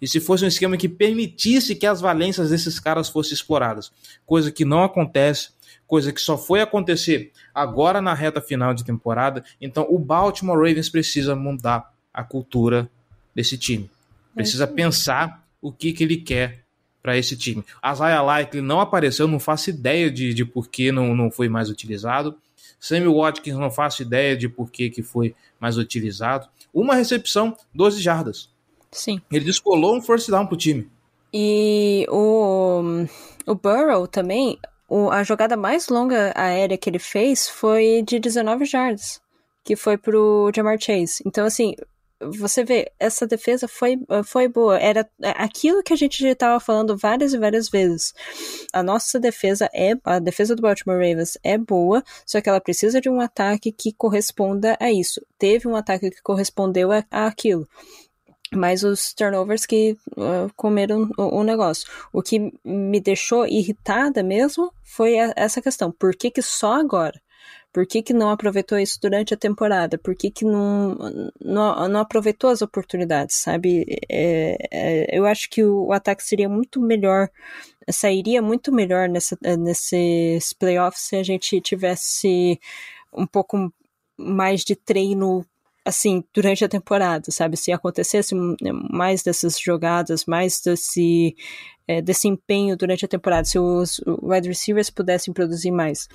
e 0.00 0.06
se 0.06 0.20
fosse 0.20 0.44
um 0.44 0.48
esquema 0.48 0.76
que 0.76 0.88
permitisse 0.88 1.74
que 1.74 1.86
as 1.86 2.00
valências 2.00 2.50
desses 2.50 2.78
caras 2.78 3.08
fossem 3.08 3.32
exploradas, 3.32 3.90
coisa 4.26 4.50
que 4.52 4.64
não 4.64 4.84
acontece, 4.84 5.50
coisa 5.86 6.12
que 6.12 6.20
só 6.20 6.36
foi 6.36 6.60
acontecer 6.60 7.32
agora 7.54 8.00
na 8.00 8.14
reta 8.14 8.40
final 8.40 8.74
de 8.74 8.84
temporada. 8.84 9.44
Então, 9.60 9.86
o 9.88 9.98
Baltimore 9.98 10.56
Ravens 10.56 10.88
precisa 10.88 11.34
mudar 11.34 11.92
a 12.12 12.22
cultura 12.22 12.90
desse 13.34 13.56
time. 13.56 13.90
Precisa 14.34 14.66
pensar 14.66 15.44
o 15.60 15.72
que, 15.72 15.92
que 15.92 16.04
ele 16.04 16.16
quer 16.16 16.64
para 17.02 17.16
esse 17.16 17.36
time. 17.36 17.64
A 17.82 17.94
Zaya 17.94 18.22
Likely 18.22 18.62
não 18.62 18.80
apareceu, 18.80 19.28
não 19.28 19.38
faço 19.38 19.70
ideia 19.70 20.10
de, 20.10 20.32
de 20.32 20.44
por 20.44 20.68
que 20.68 20.90
não, 20.90 21.14
não 21.14 21.30
foi 21.30 21.48
mais 21.48 21.68
utilizado. 21.68 22.36
Sammy 22.84 23.08
Watkins 23.08 23.56
não 23.56 23.70
faço 23.70 24.02
ideia 24.02 24.36
de 24.36 24.46
por 24.46 24.70
que, 24.70 24.90
que 24.90 25.02
foi 25.02 25.34
mais 25.58 25.78
utilizado. 25.78 26.46
Uma 26.72 26.94
recepção, 26.94 27.56
12 27.74 28.02
jardas. 28.02 28.50
Sim. 28.92 29.22
Ele 29.32 29.46
descolou 29.46 29.96
um 29.96 30.02
first 30.02 30.28
down 30.28 30.46
pro 30.46 30.54
time. 30.54 30.90
E 31.32 32.06
o, 32.10 33.06
o 33.46 33.54
Burrow 33.54 34.06
também, 34.06 34.58
o, 34.86 35.08
a 35.10 35.24
jogada 35.24 35.56
mais 35.56 35.88
longa 35.88 36.34
aérea 36.36 36.76
que 36.76 36.90
ele 36.90 36.98
fez 36.98 37.48
foi 37.48 38.04
de 38.06 38.18
19 38.18 38.66
jardas, 38.66 39.18
que 39.64 39.76
foi 39.76 39.96
pro 39.96 40.52
Jamar 40.54 40.78
Chase. 40.78 41.22
Então, 41.24 41.46
assim, 41.46 41.74
você 42.20 42.64
vê, 42.64 42.92
essa 42.98 43.26
defesa 43.26 43.68
foi, 43.68 43.98
foi 44.24 44.48
boa. 44.48 44.78
Era 44.78 45.08
aquilo 45.36 45.82
que 45.82 45.92
a 45.92 45.96
gente 45.96 46.22
já 46.22 46.30
estava 46.30 46.60
falando 46.60 46.96
várias 46.96 47.32
e 47.32 47.38
várias 47.38 47.68
vezes. 47.68 48.14
A 48.72 48.82
nossa 48.82 49.18
defesa 49.18 49.68
é, 49.74 49.92
a 50.04 50.18
defesa 50.18 50.54
do 50.54 50.62
Baltimore 50.62 50.96
Ravens 50.96 51.36
é 51.42 51.58
boa, 51.58 52.02
só 52.26 52.40
que 52.40 52.48
ela 52.48 52.60
precisa 52.60 53.00
de 53.00 53.08
um 53.08 53.20
ataque 53.20 53.72
que 53.72 53.92
corresponda 53.92 54.76
a 54.80 54.90
isso. 54.90 55.24
Teve 55.38 55.68
um 55.68 55.76
ataque 55.76 56.10
que 56.10 56.22
correspondeu 56.22 56.92
a, 56.92 57.04
a 57.10 57.26
aquilo. 57.26 57.68
mas 58.52 58.84
os 58.84 59.12
turnovers 59.12 59.66
que 59.66 59.96
uh, 60.16 60.52
comeram 60.56 61.10
o, 61.18 61.40
o, 61.40 61.42
negócio. 61.44 61.88
O 62.12 62.22
que 62.22 62.52
me 62.64 63.00
deixou 63.00 63.46
irritada 63.46 64.22
mesmo 64.22 64.72
foi 64.82 65.18
a, 65.18 65.32
essa 65.36 65.60
questão. 65.60 65.90
Por 65.90 66.14
que, 66.14 66.30
que 66.30 66.42
só 66.42 66.74
agora? 66.74 67.20
Por 67.74 67.84
que, 67.86 68.04
que 68.04 68.12
não 68.14 68.30
aproveitou 68.30 68.78
isso 68.78 69.00
durante 69.02 69.34
a 69.34 69.36
temporada? 69.36 69.98
Por 69.98 70.14
que, 70.14 70.30
que 70.30 70.44
não, 70.44 70.96
não, 71.44 71.88
não 71.88 72.00
aproveitou 72.00 72.48
as 72.48 72.62
oportunidades, 72.62 73.34
sabe? 73.34 73.84
É, 74.08 74.56
é, 74.70 75.18
eu 75.18 75.26
acho 75.26 75.50
que 75.50 75.64
o, 75.64 75.86
o, 75.86 75.92
ataque 75.92 76.22
seria 76.22 76.48
muito 76.48 76.80
melhor, 76.80 77.28
sairia 77.90 78.40
muito 78.40 78.70
melhor 78.70 79.08
nessa, 79.08 79.36
nesses 79.58 80.52
playoffs 80.52 81.02
se 81.08 81.16
a 81.16 81.24
gente 81.24 81.60
tivesse 81.60 82.60
um 83.12 83.26
pouco 83.26 83.72
mais 84.16 84.62
de 84.62 84.76
treino 84.76 85.44
assim, 85.84 86.22
durante 86.32 86.64
a 86.64 86.68
temporada, 86.68 87.30
sabe? 87.32 87.56
Se 87.56 87.72
acontecesse 87.72 88.36
mais 88.90 89.22
dessas 89.24 89.58
jogadas, 89.58 90.26
mais 90.26 90.60
desse, 90.60 91.36
é, 91.88 92.00
desse 92.00 92.28
empenho 92.28 92.76
durante 92.76 93.04
a 93.04 93.08
temporada, 93.08 93.44
se 93.44 93.58
os 93.58 94.00
wide 94.22 94.48
receivers 94.48 94.90
pudessem 94.90 95.34
produzir 95.34 95.72
mais. 95.72 96.08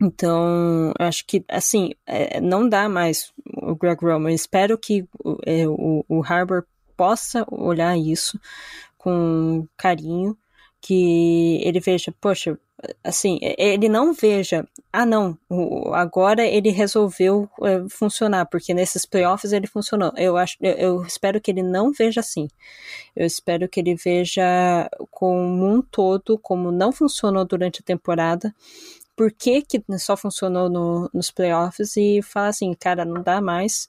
Então, 0.00 0.92
acho 0.98 1.26
que, 1.26 1.44
assim, 1.46 1.92
é, 2.06 2.40
não 2.40 2.66
dá 2.66 2.88
mais 2.88 3.32
o 3.62 3.74
Greg 3.74 4.02
Roman. 4.02 4.32
Espero 4.32 4.78
que 4.78 5.06
é, 5.46 5.68
o, 5.68 6.22
Harbour 6.26 6.64
possa 6.96 7.46
olhar 7.50 7.96
isso 7.98 8.40
com 8.96 9.66
carinho, 9.76 10.36
que 10.80 11.60
ele 11.62 11.80
veja, 11.80 12.14
poxa, 12.18 12.58
assim, 13.04 13.38
ele 13.58 13.88
não 13.88 14.14
veja, 14.14 14.66
ah 14.92 15.04
não, 15.04 15.36
agora 15.92 16.46
ele 16.46 16.70
resolveu 16.70 17.48
é, 17.62 17.86
funcionar, 17.90 18.46
porque 18.46 18.72
nesses 18.72 19.04
playoffs 19.04 19.52
ele 19.52 19.66
funcionou. 19.66 20.12
Eu 20.16 20.36
acho, 20.36 20.56
eu, 20.60 20.72
eu, 20.72 21.02
espero 21.02 21.40
que 21.40 21.50
ele 21.50 21.62
não 21.62 21.92
veja 21.92 22.20
assim. 22.20 22.48
Eu 23.14 23.26
espero 23.26 23.68
que 23.68 23.80
ele 23.80 23.94
veja 23.94 24.88
como 25.10 25.66
um 25.66 25.82
todo, 25.82 26.38
como 26.38 26.72
não 26.72 26.92
funcionou 26.92 27.44
durante 27.44 27.80
a 27.80 27.84
temporada, 27.84 28.54
por 29.16 29.32
que, 29.32 29.62
que 29.62 29.82
só 29.98 30.16
funcionou 30.16 30.68
no, 30.68 31.10
nos 31.12 31.30
playoffs 31.30 31.96
e 31.96 32.22
fala 32.22 32.48
assim, 32.48 32.72
cara, 32.74 33.04
não 33.04 33.22
dá 33.22 33.40
mais 33.40 33.88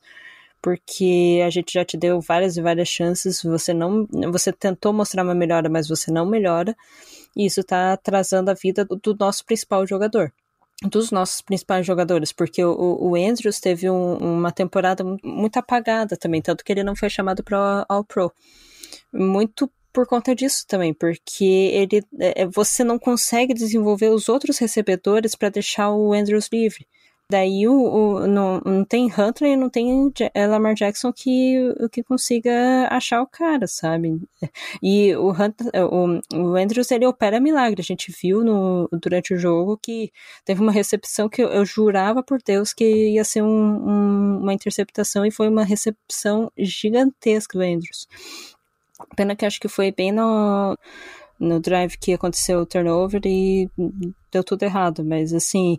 porque 0.61 1.41
a 1.45 1.49
gente 1.49 1.73
já 1.73 1.83
te 1.83 1.97
deu 1.97 2.21
várias 2.21 2.55
e 2.55 2.61
várias 2.61 2.87
chances, 2.87 3.41
você 3.41 3.73
não, 3.73 4.07
você 4.31 4.53
tentou 4.53 4.93
mostrar 4.93 5.23
uma 5.23 5.33
melhora, 5.33 5.67
mas 5.69 5.87
você 5.87 6.11
não 6.11 6.25
melhora, 6.25 6.75
e 7.35 7.45
isso 7.45 7.61
está 7.61 7.93
atrasando 7.93 8.51
a 8.51 8.53
vida 8.53 8.85
do, 8.85 8.95
do, 8.95 9.15
nosso 9.19 9.43
principal 9.43 9.85
jogador. 9.87 10.31
Dos 10.83 11.11
nossos 11.11 11.41
principais 11.41 11.85
jogadores, 11.85 12.31
porque 12.31 12.63
o, 12.63 12.97
o 12.99 13.15
Andrews 13.15 13.59
teve 13.59 13.87
um, 13.89 14.17
uma 14.17 14.51
temporada 14.51 15.03
muito 15.23 15.57
apagada 15.57 16.17
também, 16.17 16.41
tanto 16.41 16.63
que 16.63 16.71
ele 16.71 16.83
não 16.83 16.95
foi 16.95 17.07
chamado 17.09 17.43
para 17.43 17.85
All 17.87 18.03
Pro. 18.03 18.31
Muito 19.13 19.71
por 19.93 20.07
conta 20.07 20.35
disso 20.35 20.65
também, 20.67 20.93
porque 20.93 21.43
ele 21.45 22.03
é, 22.19 22.43
é, 22.43 22.47
você 22.47 22.83
não 22.83 22.97
consegue 22.99 23.53
desenvolver 23.53 24.09
os 24.09 24.29
outros 24.29 24.57
recebedores 24.57 25.35
para 25.35 25.49
deixar 25.49 25.91
o 25.91 26.13
Andrews 26.13 26.49
livre. 26.51 26.87
Daí 27.31 27.65
o, 27.65 27.73
o, 27.73 28.27
não, 28.27 28.59
não 28.65 28.83
tem 28.83 29.05
Hunter 29.05 29.47
e 29.47 29.55
não 29.55 29.69
tem 29.69 30.11
é, 30.33 30.45
Lamar 30.45 30.73
Jackson 30.73 31.13
que, 31.13 31.55
que 31.89 32.03
consiga 32.03 32.89
achar 32.91 33.21
o 33.21 33.27
cara, 33.27 33.67
sabe? 33.67 34.19
E 34.83 35.15
o, 35.15 35.31
Hunter, 35.31 35.67
o, 35.89 36.19
o 36.35 36.55
Andrews 36.57 36.91
ele 36.91 37.05
opera 37.05 37.39
milagre. 37.39 37.79
A 37.79 37.83
gente 37.83 38.11
viu 38.11 38.43
no, 38.43 38.89
durante 38.91 39.33
o 39.33 39.37
jogo 39.37 39.79
que 39.81 40.11
teve 40.43 40.61
uma 40.61 40.73
recepção 40.73 41.29
que 41.29 41.41
eu, 41.41 41.47
eu 41.47 41.63
jurava 41.63 42.21
por 42.21 42.39
Deus 42.45 42.73
que 42.73 42.83
ia 43.11 43.23
ser 43.23 43.43
um, 43.43 43.47
um, 43.47 44.39
uma 44.41 44.53
interceptação 44.53 45.25
e 45.25 45.31
foi 45.31 45.47
uma 45.47 45.63
recepção 45.63 46.51
gigantesca 46.57 47.57
do 47.57 47.63
Andrews. 47.63 48.07
Pena 49.15 49.35
que 49.35 49.45
acho 49.45 49.59
que 49.59 49.67
foi 49.67 49.91
bem 49.91 50.11
no, 50.11 50.77
no 51.39 51.59
drive 51.59 51.97
que 51.97 52.13
aconteceu 52.13 52.59
o 52.59 52.65
turnover 52.65 53.21
e 53.25 53.69
deu 54.31 54.43
tudo 54.43 54.63
errado, 54.63 55.03
mas 55.03 55.33
assim, 55.33 55.77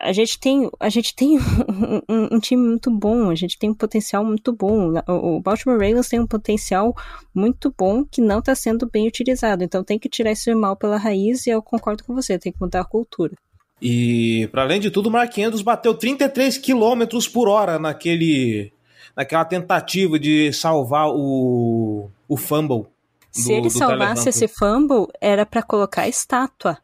a 0.00 0.12
gente 0.12 0.40
tem, 0.40 0.70
a 0.80 0.88
gente 0.88 1.14
tem 1.14 1.38
um, 2.08 2.36
um, 2.36 2.40
time 2.40 2.66
muito 2.66 2.90
bom, 2.90 3.30
a 3.30 3.34
gente 3.34 3.58
tem 3.58 3.70
um 3.70 3.74
potencial 3.74 4.24
muito 4.24 4.52
bom. 4.52 4.94
O 5.06 5.40
Baltimore 5.40 5.78
Ravens 5.78 6.08
tem 6.08 6.18
um 6.18 6.26
potencial 6.26 6.94
muito 7.34 7.72
bom 7.76 8.04
que 8.04 8.20
não 8.20 8.38
está 8.38 8.54
sendo 8.54 8.88
bem 8.90 9.06
utilizado. 9.06 9.62
Então 9.62 9.84
tem 9.84 9.98
que 9.98 10.08
tirar 10.08 10.32
esse 10.32 10.52
mal 10.54 10.74
pela 10.74 10.96
raiz 10.96 11.46
e 11.46 11.50
eu 11.50 11.62
concordo 11.62 12.02
com 12.02 12.14
você, 12.14 12.38
tem 12.38 12.52
que 12.52 12.60
mudar 12.60 12.80
a 12.80 12.84
cultura. 12.84 13.34
E, 13.82 14.48
para 14.52 14.62
além 14.62 14.80
de 14.80 14.90
tudo, 14.90 15.08
o 15.08 15.12
Mark 15.12 15.36
Andrews 15.38 15.62
bateu 15.62 15.94
33 15.94 16.58
km 16.58 17.04
por 17.32 17.48
hora 17.48 17.78
naquele, 17.78 18.72
naquela 19.16 19.44
tentativa 19.44 20.18
de 20.18 20.52
salvar 20.52 21.08
o 21.08 22.10
o 22.30 22.36
fumble. 22.36 22.86
Se 23.32 23.48
do, 23.48 23.52
ele 23.52 23.62
do 23.62 23.70
salvasse 23.70 24.28
esse 24.28 24.46
fumble, 24.46 25.08
era 25.20 25.44
para 25.44 25.62
colocar 25.64 26.08
estátua. 26.08 26.78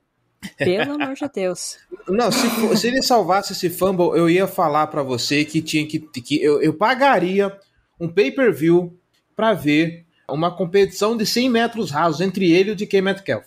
Pelo 0.58 0.94
amor 0.94 1.14
de 1.14 1.28
Deus. 1.32 1.78
Não, 2.08 2.30
se, 2.30 2.48
se, 2.76 2.86
ele 2.86 3.02
salvasse 3.02 3.52
esse 3.52 3.70
fumble, 3.70 4.18
eu 4.18 4.28
ia 4.28 4.46
falar 4.46 4.88
para 4.88 5.04
você 5.04 5.44
que 5.44 5.62
tinha 5.62 5.86
que. 5.86 6.00
que 6.00 6.42
eu, 6.42 6.60
eu 6.60 6.74
pagaria 6.74 7.56
um 7.98 8.08
pay-per-view 8.08 8.98
para 9.34 9.54
ver 9.54 10.04
uma 10.28 10.54
competição 10.54 11.16
de 11.16 11.24
100 11.24 11.48
metros 11.48 11.90
rasos 11.90 12.20
entre 12.20 12.52
ele 12.52 12.70
e 12.70 12.72
o 12.72 12.76
DK 12.76 13.00
Metcalf. 13.00 13.46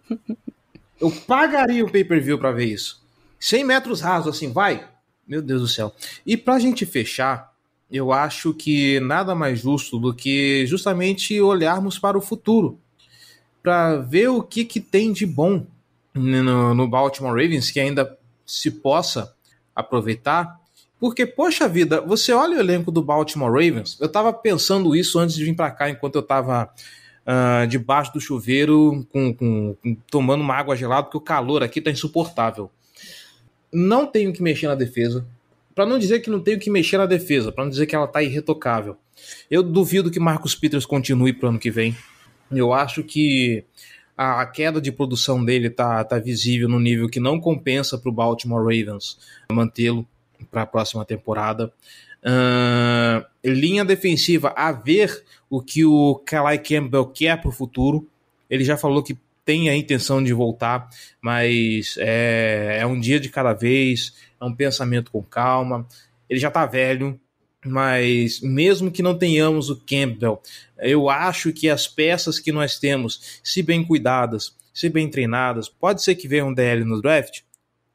eu 1.00 1.10
pagaria 1.26 1.84
um 1.84 1.88
pay-per-view 1.88 2.38
para 2.38 2.52
ver 2.52 2.66
isso. 2.66 3.02
100 3.40 3.64
metros 3.64 4.00
rasos, 4.00 4.36
assim, 4.36 4.52
vai. 4.52 4.86
Meu 5.26 5.40
Deus 5.40 5.62
do 5.62 5.68
céu. 5.68 5.94
E 6.26 6.36
pra 6.36 6.58
gente 6.58 6.84
fechar, 6.86 7.52
eu 7.90 8.12
acho 8.12 8.52
que 8.52 9.00
nada 9.00 9.34
mais 9.34 9.60
justo 9.60 9.98
do 9.98 10.14
que 10.14 10.66
justamente 10.66 11.40
olharmos 11.40 11.98
para 11.98 12.18
o 12.18 12.22
futuro, 12.22 12.78
para 13.62 13.96
ver 13.96 14.28
o 14.28 14.42
que, 14.42 14.64
que 14.64 14.80
tem 14.80 15.12
de 15.12 15.24
bom 15.24 15.66
no, 16.14 16.74
no 16.74 16.88
Baltimore 16.88 17.32
Ravens 17.32 17.70
que 17.70 17.80
ainda 17.80 18.16
se 18.44 18.70
possa 18.70 19.34
aproveitar. 19.74 20.58
Porque, 21.00 21.24
poxa 21.24 21.68
vida, 21.68 22.00
você 22.00 22.32
olha 22.32 22.56
o 22.56 22.60
elenco 22.60 22.90
do 22.90 23.02
Baltimore 23.02 23.52
Ravens, 23.52 23.96
eu 24.00 24.06
estava 24.06 24.32
pensando 24.32 24.96
isso 24.96 25.18
antes 25.18 25.36
de 25.36 25.44
vir 25.44 25.54
para 25.54 25.70
cá, 25.70 25.88
enquanto 25.88 26.16
eu 26.16 26.22
estava 26.22 26.64
uh, 26.64 26.70
ah, 27.24 27.66
debaixo 27.66 28.12
do 28.12 28.20
chuveiro, 28.20 29.06
com, 29.12 29.32
com, 29.32 29.76
tomando 30.10 30.40
uma 30.40 30.56
água 30.56 30.74
gelada, 30.74 31.04
porque 31.04 31.18
o 31.18 31.20
calor 31.20 31.62
aqui 31.62 31.78
está 31.78 31.90
insuportável. 31.90 32.68
Não 33.72 34.06
tenho 34.06 34.32
que 34.32 34.42
mexer 34.42 34.66
na 34.66 34.74
defesa, 34.74 35.24
para 35.78 35.86
não 35.86 35.96
dizer 35.96 36.18
que 36.18 36.28
não 36.28 36.40
tenho 36.40 36.58
que 36.58 36.68
mexer 36.68 36.98
na 36.98 37.06
defesa, 37.06 37.52
para 37.52 37.62
não 37.62 37.70
dizer 37.70 37.86
que 37.86 37.94
ela 37.94 38.08
tá 38.08 38.20
irretocável. 38.20 38.96
Eu 39.48 39.62
duvido 39.62 40.10
que 40.10 40.18
Marcos 40.18 40.52
Peters 40.52 40.84
continue 40.84 41.32
pro 41.32 41.50
ano 41.50 41.58
que 41.60 41.70
vem. 41.70 41.96
Eu 42.50 42.72
acho 42.72 43.04
que 43.04 43.64
a, 44.16 44.44
queda 44.44 44.80
de 44.80 44.90
produção 44.90 45.44
dele 45.44 45.70
tá, 45.70 46.02
tá 46.02 46.18
visível 46.18 46.68
no 46.68 46.80
nível 46.80 47.08
que 47.08 47.20
não 47.20 47.38
compensa 47.38 47.96
para 47.96 48.08
o 48.08 48.12
Baltimore 48.12 48.60
Ravens 48.60 49.18
mantê-lo 49.52 50.04
para 50.50 50.62
a 50.62 50.66
próxima 50.66 51.04
temporada. 51.04 51.72
Uh, 52.24 53.24
linha 53.44 53.84
defensiva, 53.84 54.52
a 54.56 54.72
ver 54.72 55.24
o 55.48 55.62
que 55.62 55.84
o 55.84 56.16
Kalai 56.26 56.58
Campbell 56.58 57.06
quer 57.06 57.40
para 57.40 57.50
o 57.50 57.52
futuro. 57.52 58.04
Ele 58.50 58.64
já 58.64 58.76
falou 58.76 59.00
que 59.00 59.16
tem 59.48 59.70
a 59.70 59.74
intenção 59.74 60.22
de 60.22 60.30
voltar, 60.34 60.90
mas 61.22 61.94
é, 61.98 62.80
é 62.82 62.86
um 62.86 63.00
dia 63.00 63.18
de 63.18 63.30
cada 63.30 63.54
vez 63.54 64.12
é 64.38 64.44
um 64.44 64.54
pensamento 64.54 65.10
com 65.10 65.22
calma. 65.22 65.88
Ele 66.28 66.38
já 66.38 66.48
está 66.48 66.66
velho, 66.66 67.18
mas 67.64 68.42
mesmo 68.42 68.90
que 68.90 69.02
não 69.02 69.16
tenhamos 69.16 69.70
o 69.70 69.76
Campbell, 69.86 70.42
eu 70.76 71.08
acho 71.08 71.50
que 71.50 71.70
as 71.70 71.88
peças 71.88 72.38
que 72.38 72.52
nós 72.52 72.78
temos, 72.78 73.40
se 73.42 73.62
bem 73.62 73.82
cuidadas, 73.82 74.54
se 74.74 74.90
bem 74.90 75.08
treinadas, 75.08 75.66
pode 75.66 76.02
ser 76.02 76.14
que 76.16 76.28
venha 76.28 76.44
um 76.44 76.52
DL 76.52 76.84
no 76.84 77.00
draft. 77.00 77.40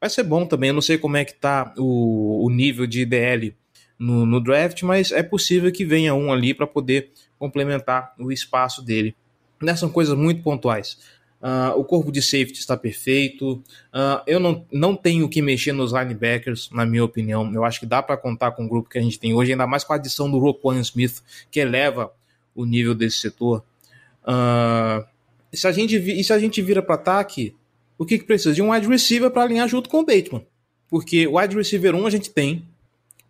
Vai 0.00 0.10
ser 0.10 0.24
bom 0.24 0.44
também. 0.46 0.70
Eu 0.70 0.74
não 0.74 0.82
sei 0.82 0.98
como 0.98 1.16
é 1.16 1.24
que 1.24 1.34
tá 1.34 1.72
o, 1.78 2.44
o 2.44 2.50
nível 2.50 2.84
de 2.84 3.06
DL 3.06 3.54
no, 3.96 4.26
no 4.26 4.40
draft, 4.40 4.82
mas 4.82 5.12
é 5.12 5.22
possível 5.22 5.70
que 5.70 5.84
venha 5.84 6.16
um 6.16 6.32
ali 6.32 6.52
para 6.52 6.66
poder 6.66 7.12
complementar 7.38 8.12
o 8.18 8.32
espaço 8.32 8.82
dele. 8.82 9.14
Nessas 9.62 9.80
são 9.80 9.88
coisas 9.88 10.18
muito 10.18 10.42
pontuais. 10.42 10.98
Uh, 11.44 11.78
o 11.78 11.84
corpo 11.84 12.10
de 12.10 12.22
safety 12.22 12.58
está 12.58 12.74
perfeito. 12.74 13.62
Uh, 13.92 14.22
eu 14.26 14.40
não, 14.40 14.64
não 14.72 14.96
tenho 14.96 15.28
que 15.28 15.42
mexer 15.42 15.72
nos 15.72 15.92
linebackers, 15.92 16.70
na 16.70 16.86
minha 16.86 17.04
opinião. 17.04 17.52
Eu 17.52 17.66
acho 17.66 17.78
que 17.78 17.84
dá 17.84 18.02
para 18.02 18.16
contar 18.16 18.52
com 18.52 18.64
o 18.64 18.68
grupo 18.68 18.88
que 18.88 18.98
a 18.98 19.02
gente 19.02 19.18
tem 19.18 19.34
hoje, 19.34 19.52
ainda 19.52 19.66
mais 19.66 19.84
com 19.84 19.92
a 19.92 19.96
adição 19.96 20.30
do 20.30 20.38
Roquan 20.38 20.80
Smith, 20.80 21.22
que 21.50 21.60
eleva 21.60 22.10
o 22.54 22.64
nível 22.64 22.94
desse 22.94 23.18
setor. 23.18 23.62
Uh, 24.22 25.04
se 25.52 25.68
a 25.68 25.72
gente, 25.72 25.96
e 25.96 26.24
se 26.24 26.32
a 26.32 26.38
gente 26.38 26.62
vira 26.62 26.82
para 26.82 26.94
ataque, 26.94 27.54
o 27.98 28.06
que, 28.06 28.18
que 28.18 28.24
precisa? 28.24 28.54
De 28.54 28.62
um 28.62 28.72
wide 28.72 28.88
receiver 28.88 29.30
para 29.30 29.42
alinhar 29.42 29.68
junto 29.68 29.90
com 29.90 29.98
o 29.98 30.06
Bateman. 30.06 30.46
Porque 30.88 31.26
o 31.26 31.38
wide 31.38 31.54
receiver 31.54 31.94
1 31.94 32.06
a 32.06 32.10
gente 32.10 32.30
tem. 32.30 32.66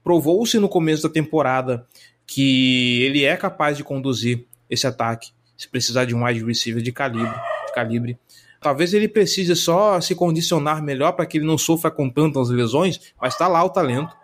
Provou-se 0.05 0.57
no 0.61 0.69
começo 0.69 1.03
da 1.03 1.09
temporada 1.09 1.85
que 2.25 3.03
ele 3.03 3.25
é 3.25 3.37
capaz 3.37 3.77
de 3.77 3.83
conduzir 3.83 4.45
esse 4.71 4.87
ataque 4.87 5.33
se 5.57 5.69
precisar 5.69 6.05
de 6.05 6.15
um 6.15 6.25
wide 6.25 6.45
receiver 6.45 6.81
de 6.81 6.93
calibre 6.93 7.35
calibre. 7.75 8.18
Talvez 8.61 8.95
ele 8.95 9.09
precise 9.09 9.55
só 9.55 10.01
se 10.01 10.14
condicionar 10.14 10.83
melhor 10.83 11.12
para 11.12 11.27
que 11.27 11.37
ele 11.37 11.47
não 11.47 11.59
sofra 11.59 11.91
com 11.91 12.09
tantas 12.09 12.49
lesões, 12.49 13.12
mas 13.20 13.35
está 13.35 13.47
lá 13.47 13.62
o 13.62 13.68
talento. 13.68 14.16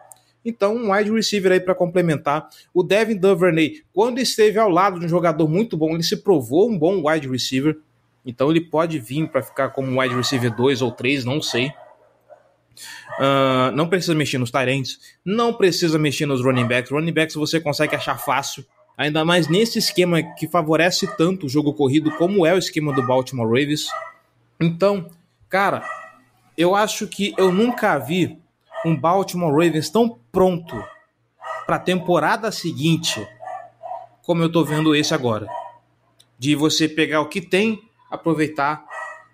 Então, 0.43 0.75
um 0.75 0.93
wide 0.93 1.11
receiver 1.11 1.53
aí 1.53 1.61
para 1.61 1.75
complementar. 1.75 2.49
O 2.73 2.83
Devin 2.83 3.17
Duvernay, 3.17 3.83
quando 3.93 4.19
esteve 4.19 4.59
ao 4.59 4.71
lado 4.71 4.99
de 4.99 5.05
um 5.05 5.09
jogador 5.09 5.47
muito 5.47 5.77
bom, 5.77 5.93
ele 5.93 6.03
se 6.03 6.17
provou 6.17 6.71
um 6.71 6.79
bom 6.79 7.07
wide 7.07 7.29
receiver. 7.29 7.77
Então, 8.25 8.51
ele 8.51 8.63
pode 8.63 8.99
vir 8.99 9.29
para 9.29 9.43
ficar 9.43 9.71
como 9.71 10.01
wide 10.01 10.15
receiver 10.15 10.55
2 10.55 10.81
ou 10.81 10.91
3, 10.91 11.25
não 11.25 11.43
sei. 11.43 11.71
Uh, 13.19 13.71
não 13.75 13.89
precisa 13.89 14.15
mexer 14.15 14.39
nos 14.39 14.51
Tyrants, 14.51 14.99
não 15.23 15.53
precisa 15.53 15.99
mexer 15.99 16.25
nos 16.25 16.43
running 16.43 16.67
backs. 16.67 16.91
Running 16.91 17.13
backs 17.13 17.35
você 17.35 17.61
consegue 17.61 17.95
achar 17.95 18.17
fácil, 18.17 18.65
ainda 19.01 19.25
mais 19.25 19.49
nesse 19.49 19.79
esquema 19.79 20.23
que 20.23 20.47
favorece 20.47 21.07
tanto 21.17 21.47
o 21.47 21.49
jogo 21.49 21.73
corrido, 21.73 22.11
como 22.19 22.45
é 22.45 22.53
o 22.53 22.59
esquema 22.59 22.93
do 22.93 23.03
Baltimore 23.03 23.49
Ravens. 23.49 23.89
Então, 24.61 25.09
cara, 25.49 25.83
eu 26.55 26.75
acho 26.75 27.07
que 27.07 27.33
eu 27.39 27.51
nunca 27.51 27.97
vi 27.97 28.39
um 28.85 28.95
Baltimore 28.95 29.51
Ravens 29.51 29.89
tão 29.89 30.19
pronto 30.31 30.77
para 31.65 31.77
a 31.77 31.79
temporada 31.79 32.53
seguinte 32.53 33.27
como 34.23 34.43
eu 34.43 34.53
tô 34.53 34.63
vendo 34.67 34.95
esse 34.95 35.15
agora. 35.15 35.47
De 36.39 36.55
você 36.55 36.87
pegar 36.87 37.23
o 37.23 37.29
que 37.31 37.41
tem, 37.41 37.81
aproveitar 38.11 38.85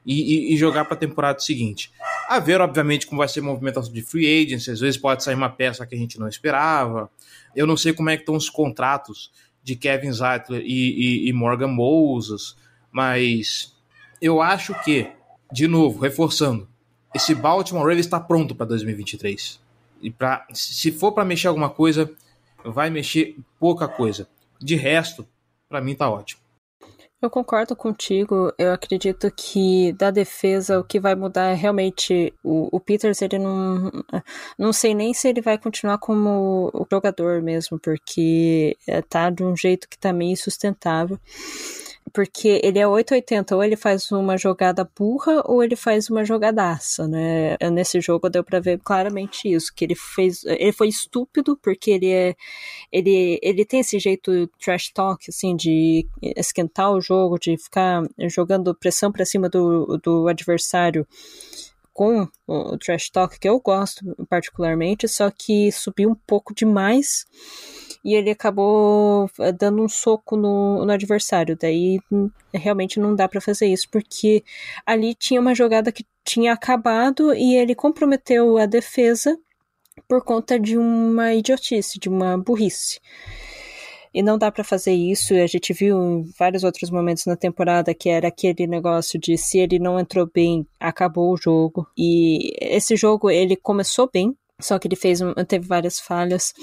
e, 0.06 0.52
e, 0.52 0.54
e 0.54 0.56
jogar 0.56 0.84
para 0.84 0.94
a 0.94 0.98
temporada 0.98 1.40
seguinte. 1.40 1.90
A 2.28 2.38
ver, 2.38 2.60
obviamente, 2.60 3.06
como 3.06 3.18
vai 3.18 3.28
ser 3.28 3.40
a 3.40 3.42
movimentação 3.42 3.92
de 3.92 4.00
free 4.00 4.42
agents, 4.42 4.68
às 4.68 4.78
vezes 4.78 4.96
pode 4.96 5.24
sair 5.24 5.34
uma 5.34 5.50
peça 5.50 5.84
que 5.84 5.96
a 5.96 5.98
gente 5.98 6.20
não 6.20 6.28
esperava. 6.28 7.10
Eu 7.54 7.66
não 7.66 7.76
sei 7.76 7.92
como 7.92 8.10
é 8.10 8.16
que 8.16 8.22
estão 8.22 8.36
os 8.36 8.48
contratos 8.48 9.30
de 9.66 9.74
Kevin 9.74 10.12
Zeitler 10.12 10.62
e, 10.64 11.24
e, 11.24 11.28
e 11.28 11.32
Morgan 11.32 11.66
Moses, 11.66 12.56
mas 12.92 13.74
eu 14.22 14.40
acho 14.40 14.72
que, 14.84 15.10
de 15.50 15.66
novo, 15.66 15.98
reforçando, 15.98 16.68
esse 17.12 17.34
Baltimore 17.34 17.82
Ravens 17.82 18.06
está 18.06 18.20
pronto 18.20 18.54
para 18.54 18.66
2023. 18.66 19.58
E 20.00 20.08
pra, 20.08 20.46
se 20.52 20.92
for 20.92 21.10
para 21.10 21.24
mexer 21.24 21.48
alguma 21.48 21.68
coisa, 21.68 22.08
vai 22.64 22.90
mexer 22.90 23.36
pouca 23.58 23.88
coisa. 23.88 24.28
De 24.60 24.76
resto, 24.76 25.26
para 25.68 25.80
mim 25.80 25.96
tá 25.96 26.08
ótimo. 26.08 26.40
Eu 27.26 27.30
concordo 27.30 27.74
contigo. 27.74 28.52
Eu 28.56 28.72
acredito 28.72 29.28
que 29.36 29.92
da 29.94 30.12
defesa 30.12 30.78
o 30.78 30.84
que 30.84 31.00
vai 31.00 31.16
mudar 31.16 31.50
é 31.50 31.54
realmente 31.54 32.32
o, 32.42 32.68
o 32.70 32.78
Peters. 32.78 33.20
Ele 33.20 33.36
não, 33.36 33.90
não 34.56 34.72
sei 34.72 34.94
nem 34.94 35.12
se 35.12 35.28
ele 35.28 35.40
vai 35.40 35.58
continuar 35.58 35.98
como 35.98 36.70
o 36.72 36.86
jogador 36.88 37.42
mesmo, 37.42 37.80
porque 37.80 38.76
é, 38.86 39.02
tá 39.02 39.28
de 39.28 39.42
um 39.42 39.56
jeito 39.56 39.88
que 39.88 39.98
tá 39.98 40.12
meio 40.12 40.36
sustentável 40.36 41.18
porque 42.12 42.60
ele 42.62 42.78
é 42.78 42.86
880, 42.86 43.56
ou 43.56 43.62
ele 43.62 43.76
faz 43.76 44.10
uma 44.10 44.36
jogada 44.36 44.88
burra 44.96 45.42
ou 45.44 45.62
ele 45.62 45.76
faz 45.76 46.08
uma 46.08 46.24
jogadaça, 46.24 47.06
né? 47.06 47.56
Nesse 47.72 48.00
jogo 48.00 48.30
deu 48.30 48.44
para 48.44 48.60
ver 48.60 48.78
claramente 48.82 49.52
isso, 49.52 49.72
que 49.74 49.84
ele 49.84 49.94
fez, 49.94 50.44
ele 50.44 50.72
foi 50.72 50.88
estúpido 50.88 51.56
porque 51.56 51.90
ele 51.90 52.10
é 52.10 52.34
ele 52.92 53.38
ele 53.42 53.64
tem 53.64 53.80
esse 53.80 53.98
jeito 53.98 54.48
trash 54.60 54.90
talk 54.92 55.24
assim 55.28 55.56
de 55.56 56.06
esquentar 56.36 56.92
o 56.92 57.00
jogo, 57.00 57.38
de 57.38 57.56
ficar 57.56 58.02
jogando 58.30 58.74
pressão 58.74 59.10
para 59.12 59.24
cima 59.24 59.48
do, 59.48 59.98
do 60.02 60.28
adversário 60.28 61.06
com 61.96 62.28
o 62.46 62.76
trash 62.76 63.08
talk 63.08 63.40
que 63.40 63.48
eu 63.48 63.58
gosto 63.58 64.04
particularmente, 64.28 65.08
só 65.08 65.30
que 65.30 65.72
subiu 65.72 66.10
um 66.10 66.14
pouco 66.14 66.54
demais 66.54 67.24
e 68.04 68.14
ele 68.14 68.30
acabou 68.30 69.30
eh, 69.40 69.50
dando 69.50 69.82
um 69.82 69.88
soco 69.88 70.36
no, 70.36 70.84
no 70.84 70.92
adversário. 70.92 71.56
Daí 71.58 71.98
hum, 72.12 72.30
realmente 72.52 73.00
não 73.00 73.16
dá 73.16 73.26
para 73.26 73.40
fazer 73.40 73.68
isso, 73.68 73.88
porque 73.90 74.44
ali 74.84 75.14
tinha 75.14 75.40
uma 75.40 75.54
jogada 75.54 75.90
que 75.90 76.04
tinha 76.22 76.52
acabado 76.52 77.32
e 77.34 77.56
ele 77.56 77.74
comprometeu 77.74 78.58
a 78.58 78.66
defesa 78.66 79.34
por 80.06 80.22
conta 80.22 80.60
de 80.60 80.76
uma 80.76 81.32
idiotice, 81.32 81.98
de 81.98 82.10
uma 82.10 82.36
burrice. 82.36 83.00
E 84.16 84.22
não 84.22 84.38
dá 84.38 84.50
para 84.50 84.64
fazer 84.64 84.94
isso. 84.94 85.34
A 85.34 85.46
gente 85.46 85.74
viu 85.74 86.02
em 86.02 86.22
vários 86.38 86.64
outros 86.64 86.90
momentos 86.90 87.26
na 87.26 87.36
temporada 87.36 87.92
que 87.92 88.08
era 88.08 88.28
aquele 88.28 88.66
negócio 88.66 89.20
de 89.20 89.36
se 89.36 89.58
ele 89.58 89.78
não 89.78 90.00
entrou 90.00 90.26
bem, 90.26 90.66
acabou 90.80 91.34
o 91.34 91.36
jogo. 91.36 91.86
E 91.98 92.50
esse 92.58 92.96
jogo 92.96 93.30
ele 93.30 93.56
começou 93.56 94.08
bem, 94.10 94.34
só 94.60 94.78
que 94.78 94.88
ele 94.88 94.96
fez 94.96 95.20
teve 95.46 95.66
várias 95.66 96.00
falhas. 96.00 96.54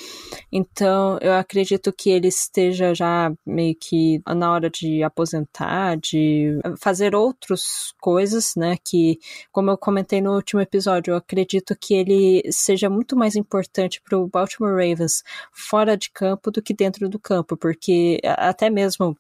Então, 0.52 1.18
eu 1.22 1.34
acredito 1.34 1.94
que 1.94 2.10
ele 2.10 2.28
esteja 2.28 2.94
já 2.94 3.32
meio 3.46 3.76
que 3.76 4.22
na 4.28 4.52
hora 4.52 4.70
de 4.70 5.04
aposentar, 5.04 5.98
de 5.98 6.60
fazer 6.80 7.16
outras 7.16 7.94
coisas, 8.02 8.54
né? 8.56 8.78
Que, 8.84 9.20
como 9.52 9.70
eu 9.70 9.78
comentei 9.78 10.22
no 10.22 10.34
último 10.36 10.62
episódio, 10.62 11.12
eu 11.12 11.18
acredito 11.18 11.76
que 11.80 11.94
ele 11.94 12.44
seja 12.52 12.90
muito 12.90 13.16
mais 13.16 13.36
importante 13.36 14.02
para 14.02 14.18
o 14.18 14.28
Baltimore 14.28 14.72
Ravens 14.72 15.24
fora 15.52 15.96
de 15.96 16.10
campo 16.12 16.50
do 16.52 16.62
que 16.62 16.74
dentro 16.74 17.08
do 17.08 17.20
campo, 17.20 17.56
porque 17.56 18.20
até 18.24 18.70
mesmo 18.70 19.16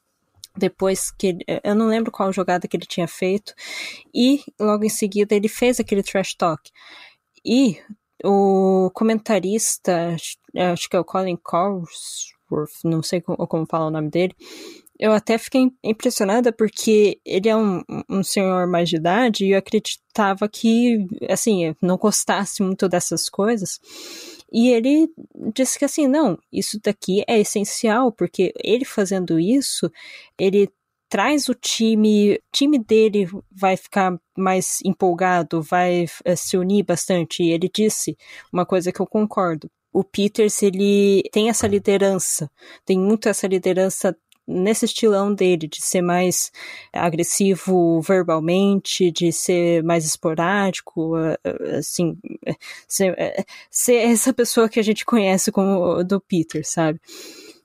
depois 0.55 1.11
que 1.11 1.37
eu 1.63 1.75
não 1.75 1.87
lembro 1.87 2.11
qual 2.11 2.31
jogada 2.31 2.67
que 2.67 2.77
ele 2.77 2.85
tinha 2.85 3.07
feito 3.07 3.53
e 4.13 4.43
logo 4.59 4.83
em 4.83 4.89
seguida 4.89 5.35
ele 5.35 5.47
fez 5.47 5.79
aquele 5.79 6.03
trash 6.03 6.35
talk. 6.35 6.71
E 7.45 7.77
o 8.23 8.89
comentarista, 8.93 10.15
acho 10.55 10.89
que 10.89 10.95
é 10.95 10.99
o 10.99 11.05
Colin 11.05 11.37
Cowsworth, 11.37 12.83
não 12.83 13.03
sei 13.03 13.21
como, 13.21 13.45
como 13.47 13.65
fala 13.69 13.87
o 13.87 13.91
nome 13.91 14.09
dele, 14.09 14.35
eu 14.99 15.11
até 15.11 15.37
fiquei 15.37 15.71
impressionada 15.83 16.51
porque 16.53 17.19
ele 17.25 17.49
é 17.49 17.55
um, 17.55 17.81
um 18.09 18.23
senhor 18.23 18.67
mais 18.67 18.87
de 18.87 18.95
idade 18.95 19.45
e 19.45 19.51
eu 19.51 19.57
acreditava 19.57 20.47
que, 20.47 21.05
assim, 21.29 21.75
não 21.81 21.97
gostasse 21.97 22.61
muito 22.61 22.87
dessas 22.87 23.27
coisas. 23.27 23.81
E 24.51 24.69
ele 24.69 25.09
disse 25.53 25.79
que, 25.79 25.85
assim, 25.85 26.07
não, 26.07 26.37
isso 26.51 26.79
daqui 26.81 27.23
é 27.27 27.39
essencial, 27.39 28.11
porque 28.11 28.53
ele 28.63 28.85
fazendo 28.85 29.39
isso, 29.39 29.91
ele 30.37 30.69
traz 31.13 31.47
o 31.47 31.53
time, 31.53 32.33
o 32.33 32.39
time 32.51 32.79
dele 32.79 33.29
vai 33.51 33.77
ficar 33.77 34.19
mais 34.35 34.79
empolgado, 34.83 35.61
vai 35.61 36.07
é, 36.25 36.35
se 36.35 36.57
unir 36.57 36.83
bastante. 36.83 37.43
E 37.43 37.51
ele 37.51 37.69
disse 37.71 38.17
uma 38.51 38.65
coisa 38.65 38.91
que 38.91 38.99
eu 38.99 39.05
concordo. 39.05 39.69
O 39.93 40.03
Peters, 40.03 40.63
ele 40.63 41.21
tem 41.31 41.49
essa 41.49 41.67
liderança, 41.67 42.49
tem 42.83 42.97
muito 42.97 43.29
essa 43.29 43.45
liderança 43.45 44.17
nesse 44.47 44.85
estilão 44.85 45.31
dele, 45.31 45.67
de 45.67 45.83
ser 45.83 46.01
mais 46.01 46.51
agressivo 46.91 48.01
verbalmente, 48.01 49.11
de 49.11 49.31
ser 49.31 49.83
mais 49.83 50.05
esporádico, 50.05 51.13
assim, 51.77 52.17
ser, 52.87 53.15
ser 53.69 53.97
essa 53.97 54.33
pessoa 54.33 54.67
que 54.67 54.79
a 54.79 54.83
gente 54.83 55.05
conhece 55.05 55.51
como 55.51 56.03
do 56.03 56.19
Peter, 56.19 56.67
sabe? 56.67 56.99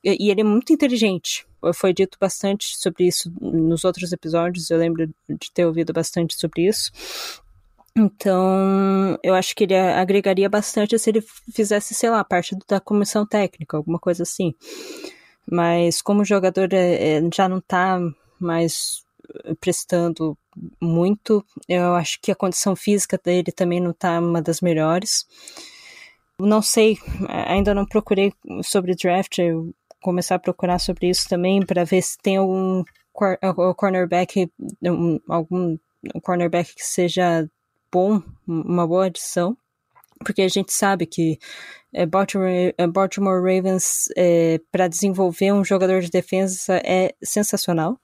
E 0.04 0.30
ele 0.30 0.42
é 0.42 0.44
muito 0.44 0.70
inteligente 0.70 1.47
foi 1.74 1.92
dito 1.92 2.16
bastante 2.20 2.78
sobre 2.78 3.06
isso 3.06 3.32
nos 3.40 3.84
outros 3.84 4.12
episódios, 4.12 4.70
eu 4.70 4.78
lembro 4.78 5.08
de 5.28 5.52
ter 5.52 5.66
ouvido 5.66 5.92
bastante 5.92 6.36
sobre 6.38 6.66
isso. 6.66 6.90
Então, 7.96 9.18
eu 9.24 9.34
acho 9.34 9.54
que 9.56 9.64
ele 9.64 9.76
agregaria 9.76 10.48
bastante 10.48 10.96
se 10.98 11.10
ele 11.10 11.20
fizesse, 11.52 11.94
sei 11.94 12.10
lá, 12.10 12.22
parte 12.22 12.56
da 12.68 12.78
comissão 12.80 13.26
técnica, 13.26 13.76
alguma 13.76 13.98
coisa 13.98 14.22
assim. 14.22 14.54
Mas 15.50 16.00
como 16.00 16.22
o 16.22 16.24
jogador 16.24 16.72
é, 16.72 17.16
é, 17.16 17.20
já 17.34 17.48
não 17.48 17.60
tá 17.60 17.98
mais 18.38 19.04
prestando 19.60 20.38
muito, 20.80 21.44
eu 21.68 21.94
acho 21.94 22.20
que 22.20 22.30
a 22.30 22.36
condição 22.36 22.76
física 22.76 23.18
dele 23.22 23.50
também 23.50 23.80
não 23.80 23.92
tá 23.92 24.18
uma 24.20 24.40
das 24.40 24.60
melhores. 24.60 25.26
Não 26.40 26.62
sei, 26.62 26.98
ainda 27.28 27.74
não 27.74 27.84
procurei 27.84 28.32
sobre 28.62 28.94
draft, 28.94 29.38
eu 29.38 29.74
começar 30.00 30.36
a 30.36 30.38
procurar 30.38 30.78
sobre 30.78 31.08
isso 31.08 31.28
também 31.28 31.64
para 31.64 31.84
ver 31.84 32.02
se 32.02 32.16
tem 32.18 32.36
algum 32.36 32.84
cornerback, 33.76 34.50
algum 35.28 35.76
cornerback 36.22 36.74
que 36.74 36.84
seja 36.84 37.48
bom, 37.90 38.22
uma 38.46 38.86
boa 38.86 39.06
adição, 39.06 39.56
porque 40.24 40.42
a 40.42 40.48
gente 40.48 40.72
sabe 40.72 41.06
que 41.06 41.38
é, 41.92 42.04
Baltimore, 42.04 42.74
é, 42.76 42.86
Baltimore 42.86 43.40
Ravens 43.40 44.08
é, 44.16 44.60
para 44.70 44.88
desenvolver 44.88 45.52
um 45.52 45.64
jogador 45.64 46.00
de 46.00 46.10
defesa 46.10 46.80
é 46.84 47.14
sensacional. 47.22 47.98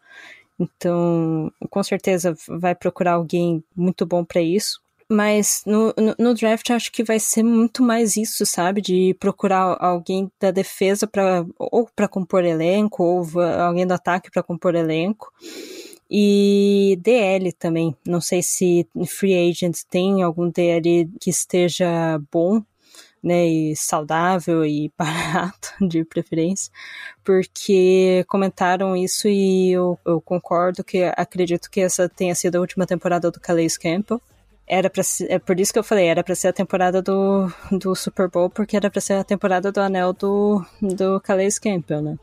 Então, 0.58 1.52
com 1.68 1.82
certeza 1.82 2.34
vai 2.48 2.74
procurar 2.74 3.14
alguém 3.14 3.62
muito 3.74 4.06
bom 4.06 4.24
para 4.24 4.40
isso. 4.40 4.83
Mas 5.08 5.62
no, 5.66 5.94
no, 5.96 6.14
no, 6.18 6.34
draft 6.34 6.70
acho 6.70 6.90
que 6.90 7.04
vai 7.04 7.18
ser 7.20 7.42
muito 7.42 7.82
mais 7.82 8.16
isso, 8.16 8.46
sabe? 8.46 8.80
De 8.80 9.14
procurar 9.20 9.76
alguém 9.80 10.30
da 10.40 10.50
defesa 10.50 11.06
para 11.06 11.44
ou 11.58 11.88
para 11.94 12.08
compor 12.08 12.44
elenco, 12.44 13.02
ou 13.02 13.40
alguém 13.40 13.86
do 13.86 13.92
ataque 13.94 14.30
para 14.30 14.42
compor 14.42 14.74
elenco. 14.74 15.32
E 16.10 16.98
DL 17.02 17.52
também. 17.52 17.94
Não 18.06 18.20
sei 18.20 18.42
se 18.42 18.86
free 19.06 19.50
agents 19.50 19.84
tem 19.84 20.22
algum 20.22 20.50
DL 20.50 21.10
que 21.20 21.30
esteja 21.30 22.20
bom, 22.30 22.62
né, 23.22 23.46
e 23.46 23.74
saudável 23.74 24.64
e 24.64 24.92
barato, 24.98 25.72
de 25.80 26.04
preferência, 26.04 26.70
porque 27.24 28.24
comentaram 28.28 28.94
isso 28.94 29.26
e 29.26 29.72
eu, 29.72 29.98
eu 30.04 30.20
concordo 30.20 30.84
que 30.84 31.02
acredito 31.16 31.70
que 31.70 31.80
essa 31.80 32.08
tenha 32.08 32.34
sido 32.34 32.56
a 32.56 32.60
última 32.60 32.86
temporada 32.86 33.30
do 33.30 33.40
Calais 33.40 33.78
Campbell 33.78 34.20
era 34.66 34.88
para 34.88 35.02
é 35.28 35.38
por 35.38 35.60
isso 35.60 35.72
que 35.72 35.78
eu 35.78 35.84
falei, 35.84 36.06
era 36.06 36.24
para 36.24 36.34
ser 36.34 36.48
a 36.48 36.52
temporada 36.52 37.02
do, 37.02 37.52
do 37.70 37.94
Super 37.94 38.28
Bowl, 38.28 38.48
porque 38.48 38.76
era 38.76 38.90
para 38.90 39.00
ser 39.00 39.14
a 39.14 39.24
temporada 39.24 39.70
do 39.70 39.80
anel 39.80 40.12
do, 40.12 40.64
do 40.80 41.20
Calais 41.20 41.58
Campbell, 41.58 42.02
né? 42.02 42.18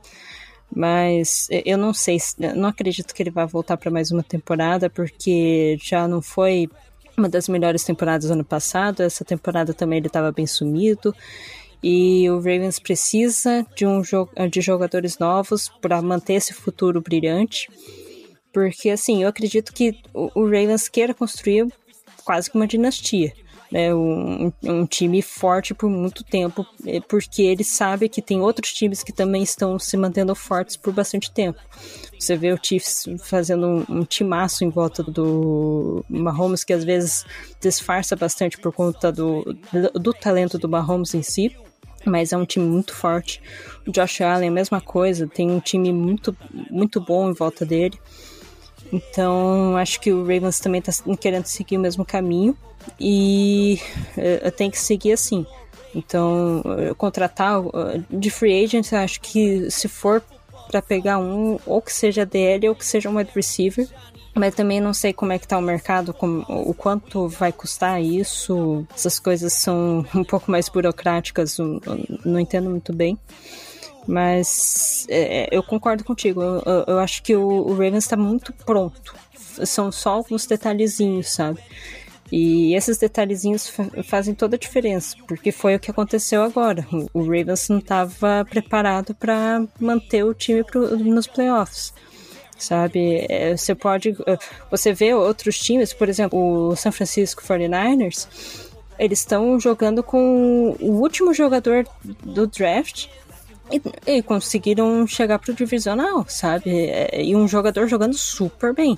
Mas 0.73 1.47
eu 1.65 1.77
não 1.77 1.93
sei, 1.93 2.17
não 2.55 2.69
acredito 2.69 3.13
que 3.13 3.21
ele 3.21 3.29
vai 3.29 3.45
voltar 3.45 3.75
para 3.75 3.91
mais 3.91 4.09
uma 4.09 4.23
temporada, 4.23 4.89
porque 4.89 5.77
já 5.81 6.07
não 6.07 6.21
foi 6.21 6.69
uma 7.17 7.27
das 7.27 7.49
melhores 7.49 7.83
temporadas 7.83 8.27
do 8.27 8.33
ano 8.33 8.45
passado. 8.45 9.01
Essa 9.01 9.25
temporada 9.25 9.73
também 9.73 9.97
ele 9.99 10.07
estava 10.07 10.31
bem 10.31 10.47
sumido. 10.47 11.13
E 11.83 12.29
o 12.29 12.37
Ravens 12.37 12.79
precisa 12.79 13.65
de, 13.75 13.85
um, 13.85 14.01
de 14.49 14.61
jogadores 14.61 15.17
novos 15.17 15.67
para 15.81 16.01
manter 16.01 16.33
esse 16.33 16.53
futuro 16.53 17.01
brilhante. 17.01 17.67
Porque, 18.53 18.89
assim, 18.89 19.23
eu 19.23 19.29
acredito 19.29 19.73
que 19.73 19.97
o, 20.13 20.43
Ravens 20.43 20.89
queira 20.89 21.13
construir 21.13 21.67
quase 22.23 22.49
que 22.49 22.55
uma 22.55 22.67
dinastia. 22.67 23.33
Né, 23.71 23.95
um, 23.95 24.51
um, 24.63 24.85
time 24.85 25.21
forte 25.21 25.73
por 25.73 25.89
muito 25.89 26.25
tempo, 26.25 26.67
é, 26.85 26.99
porque 26.99 27.41
ele 27.41 27.63
sabe 27.63 28.09
que 28.09 28.21
tem 28.21 28.41
outros 28.41 28.73
times 28.73 29.01
que 29.01 29.13
também 29.13 29.43
estão 29.43 29.79
se 29.79 29.95
mantendo 29.95 30.35
fortes 30.35 30.75
por 30.75 30.91
bastante 30.91 31.31
tempo. 31.31 31.57
Você 32.19 32.35
vê 32.35 32.51
o 32.51 32.59
Chiefs 32.61 33.05
fazendo 33.23 33.65
um, 33.65 33.85
um 33.87 34.03
timaço 34.03 34.65
em 34.65 34.69
volta 34.69 35.01
do 35.01 36.03
Mahomes, 36.09 36.65
que 36.65 36.73
às 36.73 36.83
vezes 36.83 37.25
disfarça 37.61 38.13
bastante 38.13 38.57
por 38.57 38.73
conta 38.73 39.09
do, 39.09 39.43
do, 39.71 39.99
do 39.99 40.13
talento 40.13 40.57
do 40.57 40.67
Mahomes 40.67 41.13
em 41.15 41.23
si, 41.23 41.55
mas 42.05 42.33
é 42.33 42.37
um 42.37 42.45
time 42.45 42.67
muito 42.67 42.93
forte. 42.93 43.41
O 43.87 43.91
Josh 43.91 44.21
Allen, 44.21 44.49
a 44.49 44.51
mesma 44.51 44.81
coisa, 44.81 45.27
tem 45.27 45.49
um 45.49 45.59
time 45.59 45.93
muito, 45.93 46.35
muito 46.69 46.99
bom 46.99 47.29
em 47.29 47.33
volta 47.33 47.65
dele. 47.65 47.97
Então, 48.91 49.77
acho 49.77 49.99
que 49.99 50.11
o 50.11 50.21
Ravens 50.21 50.59
também 50.59 50.79
está 50.85 50.91
querendo 51.15 51.45
seguir 51.45 51.77
o 51.77 51.79
mesmo 51.79 52.03
caminho 52.03 52.55
e 52.99 53.79
uh, 54.17 54.51
tem 54.51 54.69
que 54.69 54.79
seguir 54.79 55.13
assim. 55.13 55.45
Então, 55.95 56.61
uh, 56.61 56.95
contratar 56.95 57.59
uh, 57.59 57.71
de 58.09 58.29
free 58.29 58.63
agent, 58.63 58.91
acho 58.93 59.21
que 59.21 59.69
se 59.69 59.87
for 59.87 60.21
para 60.69 60.81
pegar 60.81 61.17
um, 61.17 61.59
ou 61.65 61.81
que 61.81 61.93
seja 61.93 62.25
DL 62.25 62.69
ou 62.69 62.75
que 62.75 62.85
seja 62.85 63.09
um 63.09 63.17
wide 63.17 63.31
receiver, 63.35 63.87
mas 64.33 64.55
também 64.55 64.79
não 64.79 64.93
sei 64.93 65.11
como 65.11 65.33
é 65.33 65.39
que 65.39 65.47
tá 65.47 65.57
o 65.57 65.61
mercado, 65.61 66.13
como, 66.13 66.45
o 66.47 66.73
quanto 66.73 67.27
vai 67.27 67.51
custar 67.51 68.01
isso. 68.01 68.85
Essas 68.95 69.19
coisas 69.19 69.53
são 69.53 70.05
um 70.15 70.23
pouco 70.23 70.49
mais 70.49 70.69
burocráticas, 70.69 71.57
não 72.25 72.39
entendo 72.39 72.69
muito 72.69 72.93
bem. 72.93 73.19
Mas 74.07 75.05
é, 75.09 75.47
eu 75.51 75.61
concordo 75.61 76.03
contigo. 76.03 76.41
Eu, 76.41 76.83
eu, 76.87 76.99
acho 76.99 77.21
que 77.21 77.35
o, 77.35 77.47
o 77.47 77.71
Ravens 77.71 78.03
está 78.03 78.17
muito 78.17 78.51
pronto. 78.53 79.15
São 79.65 79.91
só 79.91 80.11
alguns 80.11 80.45
detalhezinhos, 80.45 81.29
sabe? 81.29 81.59
E 82.31 82.73
esses 82.75 82.97
detalhezinhos 82.97 83.67
fa 83.67 83.85
fazem 84.03 84.33
toda 84.33 84.55
a 84.55 84.59
diferença, 84.59 85.17
porque 85.27 85.51
foi 85.51 85.75
o 85.75 85.79
que 85.79 85.91
aconteceu 85.91 86.41
agora. 86.41 86.87
O 87.13 87.21
Ravens 87.21 87.67
não 87.67 87.79
estava 87.79 88.45
preparado 88.49 89.13
para 89.13 89.63
manter 89.79 90.23
o 90.23 90.33
time 90.33 90.63
pro, 90.63 90.97
nos 90.97 91.27
playoffs 91.27 91.93
sabe? 92.61 93.25
É, 93.27 93.57
você 93.57 93.73
pode. 93.75 94.15
É, 94.27 94.37
você 94.69 94.93
vê 94.93 95.13
outros 95.13 95.57
times, 95.57 95.93
por 95.93 96.07
exemplo, 96.07 96.69
o 96.69 96.75
San 96.75 96.91
Francisco 96.91 97.41
49ers, 97.43 98.27
eles 98.99 99.19
estão 99.19 99.59
jogando 99.59 100.03
com 100.03 100.75
o 100.79 100.91
último 101.01 101.33
jogador 101.33 101.87
do 102.23 102.45
draft 102.47 103.07
e, 103.71 104.17
e 104.17 104.21
conseguiram 104.21 105.05
chegar 105.07 105.39
pro 105.39 105.53
divisional, 105.53 106.25
sabe? 106.27 106.69
É, 106.69 107.23
e 107.23 107.35
um 107.35 107.47
jogador 107.47 107.87
jogando 107.87 108.15
super 108.15 108.73
bem. 108.73 108.97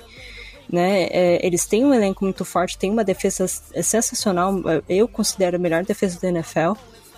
Né? 0.72 1.04
É, 1.12 1.46
eles 1.46 1.66
têm 1.66 1.86
um 1.86 1.94
elenco 1.94 2.24
muito 2.24 2.44
forte, 2.44 2.78
têm 2.78 2.92
uma 2.92 3.04
defesa 3.04 3.48
sensacional. 3.48 4.56
Eu 4.88 5.08
considero 5.08 5.58
a 5.58 5.60
melhor 5.60 5.84
defesa 5.84 6.20
da 6.20 6.30
NFL 6.30 6.74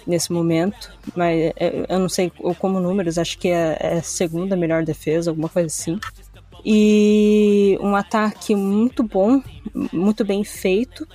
nesse 0.05 0.31
momento, 0.31 0.91
mas 1.15 1.51
eu 1.89 1.99
não 1.99 2.09
sei 2.09 2.31
como 2.59 2.79
números, 2.79 3.17
acho 3.17 3.39
que 3.39 3.47
é 3.47 3.97
a 3.97 4.03
segunda 4.03 4.55
melhor 4.55 4.83
defesa, 4.83 5.31
alguma 5.31 5.49
coisa 5.49 5.67
assim. 5.67 5.99
E 6.63 7.77
um 7.81 7.95
ataque 7.95 8.55
muito 8.55 9.03
bom, 9.03 9.41
muito 9.91 10.23
bem 10.23 10.43
feito, 10.43 11.07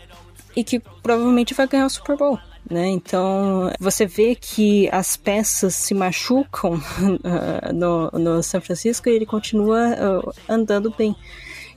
e 0.57 0.64
que 0.64 0.80
provavelmente 1.03 1.55
vai 1.55 1.66
ganhar 1.66 1.86
o 1.86 1.91
Super 1.91 2.16
Bowl. 2.16 2.38
Né? 2.68 2.88
Então 2.88 3.72
você 3.80 4.06
vê 4.06 4.34
que 4.34 4.88
as 4.92 5.16
peças 5.16 5.74
se 5.74 5.94
machucam 5.94 6.74
uh, 6.74 7.72
no, 7.74 8.11
no 8.12 8.42
São 8.42 8.61
Francisco 8.61 9.08
e 9.08 9.12
ele 9.12 9.26
continua 9.26 10.20
uh, 10.24 10.32
andando 10.48 10.94
bem. 10.96 11.16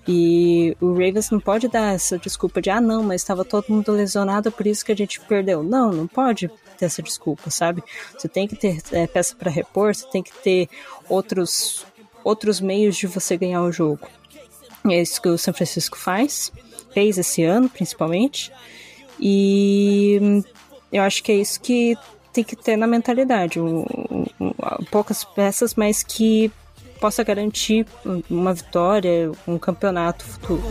E 0.08 0.76
o 0.82 0.92
Ravens 0.92 1.32
não 1.32 1.40
pode 1.40 1.68
dar 1.68 1.96
essa 1.96 2.18
desculpa 2.18 2.62
de 2.62 2.70
ah 2.70 2.82
não, 2.82 3.02
mas 3.02 3.22
estava 3.22 3.46
todo 3.46 3.70
mundo 3.70 3.92
lesionado, 3.92 4.52
por 4.52 4.68
isso 4.68 4.86
que 4.86 4.92
a 4.92 4.96
gente 4.96 5.20
perdeu. 5.22 5.64
Não, 5.64 5.92
não 5.92 6.08
pode 6.08 6.52
ter 6.78 6.86
essa 6.86 7.02
desculpa, 7.02 7.50
sabe? 7.50 7.82
Você 8.18 8.28
tem 8.28 8.48
que 8.48 8.56
ter 8.56 8.82
é, 8.92 9.08
peça 9.08 9.34
para 9.36 9.50
repor, 9.50 9.96
você 9.96 10.06
tem 10.08 10.22
que 10.22 10.34
ter 10.34 10.70
outros 11.08 11.86
outros 12.24 12.62
meios 12.62 12.96
de 12.96 13.08
você 13.08 13.36
ganhar 13.38 13.64
o 13.64 13.72
jogo. 13.72 14.08
É 14.90 15.02
isso 15.02 15.22
que 15.22 15.30
o 15.30 15.38
São 15.38 15.54
Francisco 15.54 15.98
faz, 15.98 16.52
fez 16.94 17.18
esse 17.18 17.44
ano 17.44 17.70
principalmente, 17.70 18.52
e 19.20 20.44
eu 20.94 21.02
acho 21.02 21.24
que 21.24 21.32
é 21.32 21.36
isso 21.36 21.60
que 21.60 21.98
tem 22.32 22.44
que 22.44 22.56
ter 22.56 22.78
na 22.78 22.86
mentalidade. 22.86 23.60
Poucas 24.92 25.24
peças, 25.24 25.74
mas 25.74 26.04
que 26.04 26.52
possa 27.02 27.24
garantir 27.24 27.86
uma 28.30 28.54
vitória, 28.54 29.32
um 29.48 29.58
campeonato 29.58 30.24
futuro. 30.24 30.64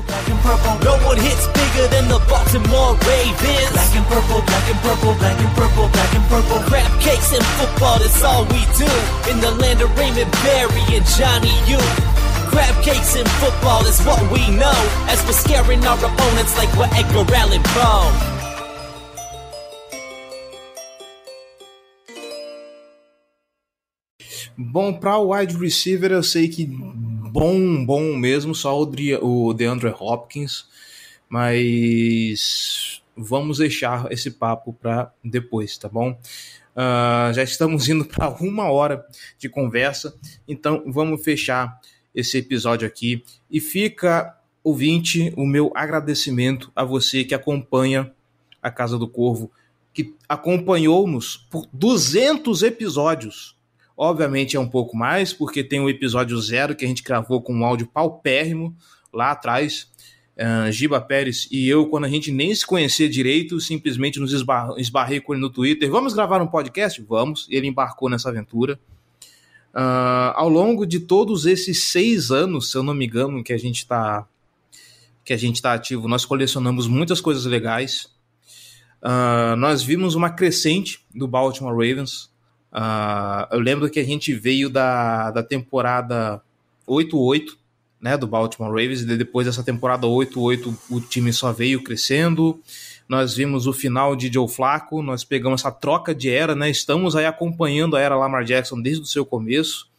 Crab 12.53 12.85
cakes 12.85 13.17
in 13.17 13.25
football 13.41 13.83
is 13.87 13.99
what 14.05 14.21
we 14.31 14.51
know. 14.51 14.77
As 15.09 15.25
we're 15.25 15.33
scaring 15.33 15.83
our 15.87 15.97
opponents 15.97 16.55
like 16.59 16.71
we're 16.77 16.85
Edgar 16.93 17.25
Allan 17.35 17.63
Poe 17.63 18.32
Bom, 24.57 24.93
para 24.93 25.19
o 25.19 25.35
wide 25.35 25.57
receiver, 25.57 26.13
eu 26.13 26.23
sei 26.23 26.49
que 26.49 26.67
bom, 26.67 27.85
bom 27.85 28.15
mesmo, 28.17 28.55
só 28.55 28.79
o, 28.81 28.91
o 29.23 29.55
DeAndre 29.55 29.95
Hopkins, 29.99 30.67
mas 31.29 33.03
vamos 33.17 33.59
deixar 33.59 34.11
esse 34.13 34.31
papo 34.31 34.73
para 34.73 35.13
depois, 35.25 35.79
tá 35.79 35.89
bom? 35.89 36.19
Uh, 36.73 37.33
já 37.33 37.43
estamos 37.43 37.89
indo 37.89 38.05
para 38.05 38.31
uma 38.41 38.71
hora 38.71 39.05
de 39.39 39.49
conversa, 39.49 40.15
então 40.47 40.83
vamos 40.87 41.23
fechar 41.23 41.81
esse 42.15 42.39
episódio 42.39 42.87
aqui. 42.87 43.25
E 43.51 43.61
fica, 43.61 44.39
ouvinte, 44.63 45.33
o 45.37 45.47
meu 45.47 45.71
agradecimento 45.75 46.71
a 46.75 46.85
você 46.85 47.25
que 47.25 47.35
acompanha 47.35 48.13
a 48.63 48.71
Casa 48.71 48.99
do 48.99 49.09
Corvo, 49.09 49.51
que 49.93 50.15
acompanhou-nos 50.29 51.37
por 51.37 51.69
200 51.73 52.63
episódios. 52.63 53.57
Obviamente 53.97 54.57
é 54.57 54.61
um 54.61 54.69
pouco 54.69 54.97
mais, 54.97 55.33
porque 55.33 55.63
tem 55.63 55.81
o 55.81 55.89
episódio 55.89 56.41
zero 56.41 56.75
que 56.75 56.85
a 56.85 56.89
gente 56.89 57.03
gravou 57.03 57.43
com 57.43 57.55
um 57.55 57.65
áudio 57.65 57.87
paupérrimo 57.87 58.77
lá 59.13 59.33
atrás. 59.33 59.91
Uh, 60.35 60.73
Giba 60.73 60.99
Pérez 60.99 61.47
e 61.51 61.69
eu, 61.69 61.87
quando 61.87 62.05
a 62.05 62.09
gente 62.09 62.33
nem 62.33 62.55
se 62.55 62.67
conhecia 62.67 63.09
direito, 63.09 63.61
simplesmente 63.61 64.19
nos 64.19 64.33
esbar 64.33 64.71
esbarrei 64.79 65.21
com 65.21 65.35
ele 65.35 65.43
no 65.43 65.51
Twitter. 65.51 65.91
Vamos 65.91 66.15
gravar 66.15 66.41
um 66.41 66.47
podcast? 66.47 67.03
Vamos. 67.03 67.47
Ele 67.51 67.67
embarcou 67.67 68.09
nessa 68.09 68.31
aventura. 68.31 68.81
Uh, 69.75 70.33
ao 70.35 70.49
longo 70.49 70.87
de 70.87 71.01
todos 71.01 71.47
esses 71.47 71.85
seis 71.85 72.31
anos, 72.31 72.71
se 72.71 72.77
eu 72.77 72.83
não 72.83 72.95
me 72.95 73.07
engano, 73.07 73.45
que 73.45 73.53
a 73.53 73.59
gente 73.59 73.79
está 73.79 74.27
que 75.25 75.33
a 75.33 75.37
gente 75.37 75.57
está 75.57 75.73
ativo, 75.73 76.09
nós 76.09 76.25
colecionamos 76.25 76.89
muitas 76.89 77.21
coisas 77.21 77.45
legais. 77.45 78.09
Uh, 79.03 79.55
nós 79.57 79.83
vimos 79.83 80.15
uma 80.15 80.31
crescente 80.31 81.01
do 81.15 81.29
Baltimore 81.29 81.73
Ravens. 81.73 82.32
Uh, 82.73 83.47
eu 83.51 83.61
lembro 83.61 83.91
que 83.91 84.01
a 84.01 84.05
gente 84.05 84.33
veio 84.33 84.71
da, 84.71 85.31
da 85.31 85.43
temporada 85.43 86.41
8-8, 86.89 87.57
né, 88.01 88.17
do 88.17 88.27
Baltimore 88.27 88.71
Ravens, 88.71 89.03
e 89.03 89.17
depois 89.17 89.47
dessa 89.47 89.63
temporada 89.63 90.07
8-8 90.07 90.75
o 90.91 91.01
time 91.01 91.33
só 91.33 91.53
veio 91.53 91.85
crescendo. 91.85 92.59
Nós 93.09 93.35
vimos 93.35 93.67
o 93.67 93.73
final 93.73 94.17
de 94.17 94.33
Joe 94.33 94.49
Flacco, 94.49 95.03
nós 95.03 95.23
pegamos 95.23 95.61
essa 95.61 95.71
troca 95.71 96.15
de 96.15 96.31
era, 96.31 96.55
né? 96.55 96.71
Estamos 96.71 97.15
aí 97.15 97.27
acompanhando 97.27 97.95
a 97.95 98.01
era 98.01 98.17
Lamar 98.17 98.45
Jackson 98.45 98.81
desde 98.81 99.03
o 99.03 99.07
seu 99.07 99.25
começo. 99.25 99.91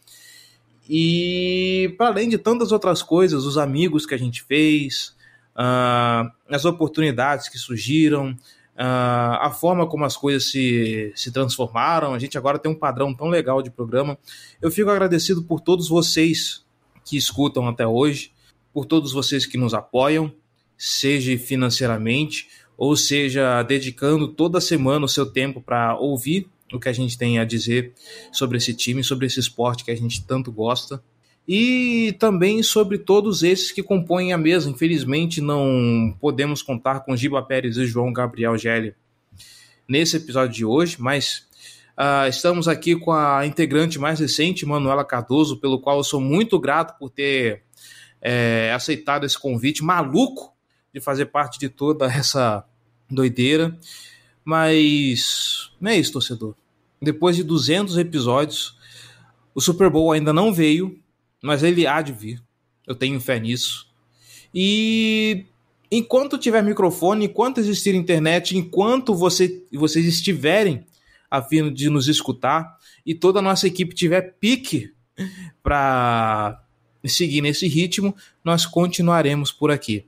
E 0.90 1.94
para 1.98 2.08
além 2.08 2.28
de 2.28 2.38
tantas 2.38 2.72
outras 2.72 3.02
coisas, 3.02 3.46
os 3.46 3.58
amigos 3.58 4.06
que 4.06 4.16
a 4.16 4.18
gente 4.18 4.42
fez, 4.44 5.16
uh, 5.56 6.30
as 6.50 6.66
oportunidades 6.66 7.48
que 7.48 7.58
surgiram, 7.58 8.36
Uh, 8.76 9.38
a 9.40 9.52
forma 9.52 9.86
como 9.86 10.04
as 10.04 10.18
coisas 10.18 10.50
se, 10.50 11.12
se 11.16 11.32
transformaram. 11.32 12.14
A 12.14 12.20
gente 12.20 12.38
agora 12.38 12.58
tem 12.58 12.72
um 12.72 12.76
padrão 12.76 13.14
tão 13.14 13.28
legal 13.30 13.62
de 13.62 13.70
programa. 13.70 14.18
Eu 14.62 14.72
fico 14.72 14.90
agradecido 14.90 15.44
por 15.44 15.62
todos 15.62 15.88
vocês 15.88 16.66
que 17.06 17.16
escutam 17.16 17.68
até 17.68 17.86
hoje, 17.86 18.32
por 18.74 18.86
todos 18.86 19.12
vocês 19.12 19.46
que 19.46 19.58
nos 19.58 19.74
apoiam. 19.74 20.34
seja 20.76 21.38
financeiramente, 21.38 22.48
ou 22.76 22.98
seja 22.98 23.62
dedicando 23.62 24.28
toda 24.28 24.60
semana 24.60 25.06
o 25.06 25.10
seu 25.10 25.26
tempo 25.26 25.62
para 25.62 25.96
ouvir 25.98 26.50
o 26.74 26.80
que 26.80 26.90
a 26.90 26.94
gente 26.94 27.18
tem 27.18 27.38
a 27.38 27.46
dizer 27.46 27.94
sobre 28.32 28.58
esse 28.58 28.74
time, 28.74 29.04
sobre 29.04 29.28
esse 29.28 29.40
esporte 29.40 29.86
que 29.86 29.92
a 29.92 29.96
gente 29.96 30.26
tanto 30.26 30.52
gosta. 30.52 31.02
E 31.48 32.16
também 32.20 32.64
sobre 32.64 32.98
todos 32.98 33.44
esses 33.44 33.72
que 33.72 33.84
compõem 33.84 34.32
a 34.32 34.38
mesa. 34.38 34.70
Infelizmente, 34.70 35.42
não 35.42 36.16
podemos 36.20 36.62
contar 36.62 37.02
com 37.02 37.16
Giba 37.16 37.42
Pérez 37.44 37.78
e 37.78 37.86
João 37.86 38.14
Gabriel 38.14 38.58
Gelli 38.58 38.96
nesse 39.88 40.18
episódio 40.18 40.56
de 40.56 40.66
hoje, 40.66 40.96
mas 41.00 41.46
uh, 41.98 42.28
estamos 42.30 42.68
aqui 42.68 42.96
com 42.96 43.12
a 43.12 43.46
integrante 43.46 44.00
mais 44.00 44.20
recente, 44.20 44.66
Manuela 44.66 45.04
Cardoso, 45.04 45.58
pelo 45.58 45.80
qual 45.80 45.98
eu 45.98 46.04
sou 46.04 46.22
muito 46.22 46.58
grato 46.60 46.98
por 46.98 47.10
ter 47.10 47.64
é, 48.22 48.72
aceitado 48.74 49.26
esse 49.26 49.38
convite 49.38 49.84
maluco 49.84 50.54
de 50.94 51.02
fazer 51.02 51.26
parte 51.26 51.60
de 51.60 51.68
toda 51.68 52.06
essa 52.06 52.66
doideira. 53.10 53.78
Mas 54.46 55.72
não 55.80 55.92
é 55.92 55.98
isso, 55.98 56.14
torcedor. 56.14 56.56
Depois 57.02 57.36
de 57.36 57.44
200 57.44 57.98
episódios, 57.98 58.78
o 59.54 59.60
Super 59.60 59.90
Bowl 59.90 60.12
ainda 60.12 60.32
não 60.32 60.54
veio, 60.54 61.00
mas 61.44 61.62
ele 61.62 61.86
há 61.86 62.02
de 62.02 62.14
vir. 62.14 62.42
Eu 62.88 62.96
tenho 62.96 63.20
fé 63.20 63.38
nisso. 63.40 63.88
E 64.56 65.46
enquanto 65.92 66.38
tiver 66.38 66.64
microfone, 66.64 67.26
enquanto 67.26 67.60
existir 67.60 67.94
internet, 67.94 68.58
enquanto 68.58 69.14
você, 69.14 69.62
vocês 69.72 70.06
estiverem 70.06 70.86
a 71.30 71.42
fim 71.42 71.72
de 71.72 71.90
nos 71.90 72.08
escutar 72.08 72.78
e 73.06 73.14
toda 73.14 73.40
a 73.40 73.42
nossa 73.42 73.68
equipe 73.68 73.94
tiver 73.94 74.36
pique 74.40 74.94
para 75.62 76.64
seguir 77.06 77.42
nesse 77.42 77.68
ritmo, 77.68 78.16
nós 78.44 78.66
continuaremos 78.66 79.52
por 79.52 79.70
aqui. 79.70 80.06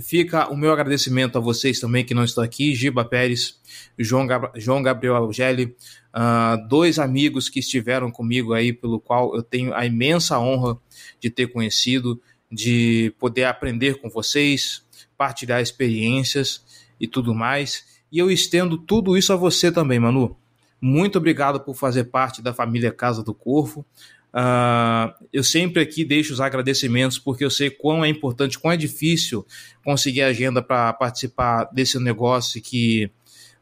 Fica 0.00 0.48
o 0.48 0.56
meu 0.56 0.72
agradecimento 0.72 1.38
a 1.38 1.40
vocês 1.40 1.80
também 1.80 2.04
que 2.04 2.14
não 2.14 2.24
estão 2.24 2.44
aqui, 2.44 2.74
Giba 2.74 3.04
Pérez, 3.04 3.58
João, 3.98 4.26
Gab 4.26 4.50
João 4.56 4.82
Gabriel 4.82 5.16
Algeli, 5.16 5.74
uh, 6.14 6.68
dois 6.68 6.98
amigos 6.98 7.48
que 7.48 7.60
estiveram 7.60 8.10
comigo 8.10 8.52
aí, 8.52 8.72
pelo 8.72 9.00
qual 9.00 9.34
eu 9.34 9.42
tenho 9.42 9.74
a 9.74 9.86
imensa 9.86 10.38
honra 10.38 10.78
de 11.20 11.30
ter 11.30 11.48
conhecido, 11.48 12.20
de 12.50 13.14
poder 13.18 13.44
aprender 13.44 14.00
com 14.00 14.08
vocês, 14.08 14.82
partilhar 15.16 15.60
experiências 15.60 16.62
e 17.00 17.06
tudo 17.06 17.34
mais. 17.34 17.84
E 18.10 18.18
eu 18.18 18.30
estendo 18.30 18.78
tudo 18.78 19.16
isso 19.16 19.32
a 19.32 19.36
você 19.36 19.70
também, 19.70 19.98
Manu. 19.98 20.36
Muito 20.80 21.18
obrigado 21.18 21.60
por 21.60 21.74
fazer 21.74 22.04
parte 22.04 22.40
da 22.40 22.54
família 22.54 22.92
Casa 22.92 23.22
do 23.22 23.34
Corvo. 23.34 23.84
Uh, 24.32 25.12
eu 25.32 25.42
sempre 25.42 25.82
aqui 25.82 26.04
deixo 26.04 26.32
os 26.32 26.40
agradecimentos 26.40 27.18
porque 27.18 27.44
eu 27.44 27.50
sei 27.50 27.70
quão 27.70 28.04
é 28.04 28.08
importante, 28.08 28.58
quão 28.58 28.72
é 28.72 28.76
difícil 28.76 29.46
conseguir 29.82 30.22
agenda 30.22 30.62
para 30.62 30.92
participar 30.92 31.64
desse 31.72 31.98
negócio 31.98 32.60
que, 32.60 33.10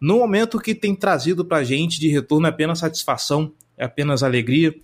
no 0.01 0.19
momento 0.19 0.59
que 0.59 0.75
tem 0.75 0.95
trazido 0.95 1.45
para 1.45 1.59
a 1.59 1.64
gente 1.64 2.01
de 2.01 2.09
retorno, 2.09 2.47
é 2.47 2.51
apenas 2.51 2.81
satisfação, 2.81 3.53
é 3.79 3.85
apenas 3.85 4.23
alegria. 4.23 4.75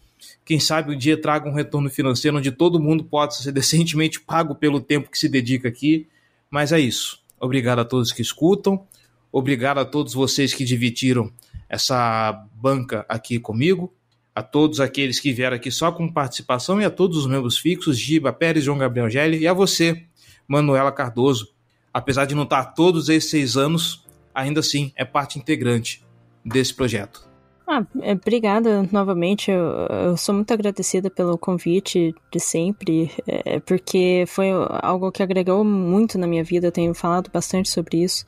Quem 0.45 0.61
sabe 0.61 0.95
um 0.95 0.99
dia 0.99 1.21
traga 1.21 1.49
um 1.49 1.55
retorno 1.55 1.91
financeiro 1.91 2.37
onde 2.37 2.53
todo 2.53 2.81
mundo 2.81 3.05
pode 3.05 3.37
ser 3.37 3.51
decentemente 3.53 4.21
pago 4.21 4.55
pelo 4.55 4.81
tempo 4.81 5.11
que 5.11 5.19
se 5.19 5.29
dedica 5.29 5.69
aqui. 5.69 6.07
Mas 6.51 6.71
é 6.71 6.79
isso. 6.79 7.21
Obrigado 7.41 7.81
a 7.81 7.85
todos 7.85 8.13
que 8.13 8.23
escutam. 8.23 8.87
Obrigado 9.33 9.79
a 9.79 9.85
todos 9.85 10.15
vocês 10.15 10.55
que 10.55 10.65
dividiram 10.65 11.33
essa 11.69 12.47
banca 12.55 13.05
aqui 13.09 13.41
comigo. 13.41 13.93
A 14.35 14.43
todos 14.43 14.81
aqueles 14.81 15.21
que 15.21 15.33
vieram 15.33 15.57
aqui 15.57 15.71
só 15.71 15.93
com 15.93 16.11
participação 16.11 16.81
e 16.81 16.85
a 16.85 16.91
todos 16.91 17.19
os 17.19 17.27
membros 17.27 17.59
fixos, 17.59 17.99
Giba 17.99 18.33
Pérez, 18.33 18.65
João 18.65 18.79
Gabriel 18.79 19.11
Gelli 19.11 19.39
e 19.39 19.47
a 19.47 19.53
você, 19.53 20.05
Manuela 20.49 20.91
Cardoso. 20.91 21.49
Apesar 21.93 22.25
de 22.25 22.35
não 22.35 22.45
estar 22.45 22.65
todos 22.67 23.09
esses 23.09 23.29
seis 23.31 23.57
anos, 23.57 24.07
ainda 24.35 24.61
assim 24.61 24.93
é 24.97 25.05
parte 25.05 25.39
integrante 25.39 26.03
desse 26.45 26.73
projeto. 26.75 27.33
Ah, 27.67 27.87
é, 28.01 28.13
obrigada 28.13 28.87
novamente. 28.91 29.51
Eu, 29.51 29.87
eu, 29.89 30.17
sou 30.17 30.35
muito 30.35 30.53
agradecida 30.53 31.09
pelo 31.09 31.39
convite 31.39 32.15
de 32.31 32.41
sempre, 32.41 33.11
é, 33.27 33.61
porque 33.61 34.25
foi 34.27 34.49
algo 34.83 35.13
que 35.13 35.23
agregou 35.23 35.65
muito 35.65 36.19
na 36.19 36.27
minha 36.27 36.43
vida. 36.43 36.67
Eu 36.67 36.73
tenho 36.73 36.93
falado 36.95 37.31
bastante 37.33 37.71
sobre 37.71 38.03
isso. 38.03 38.27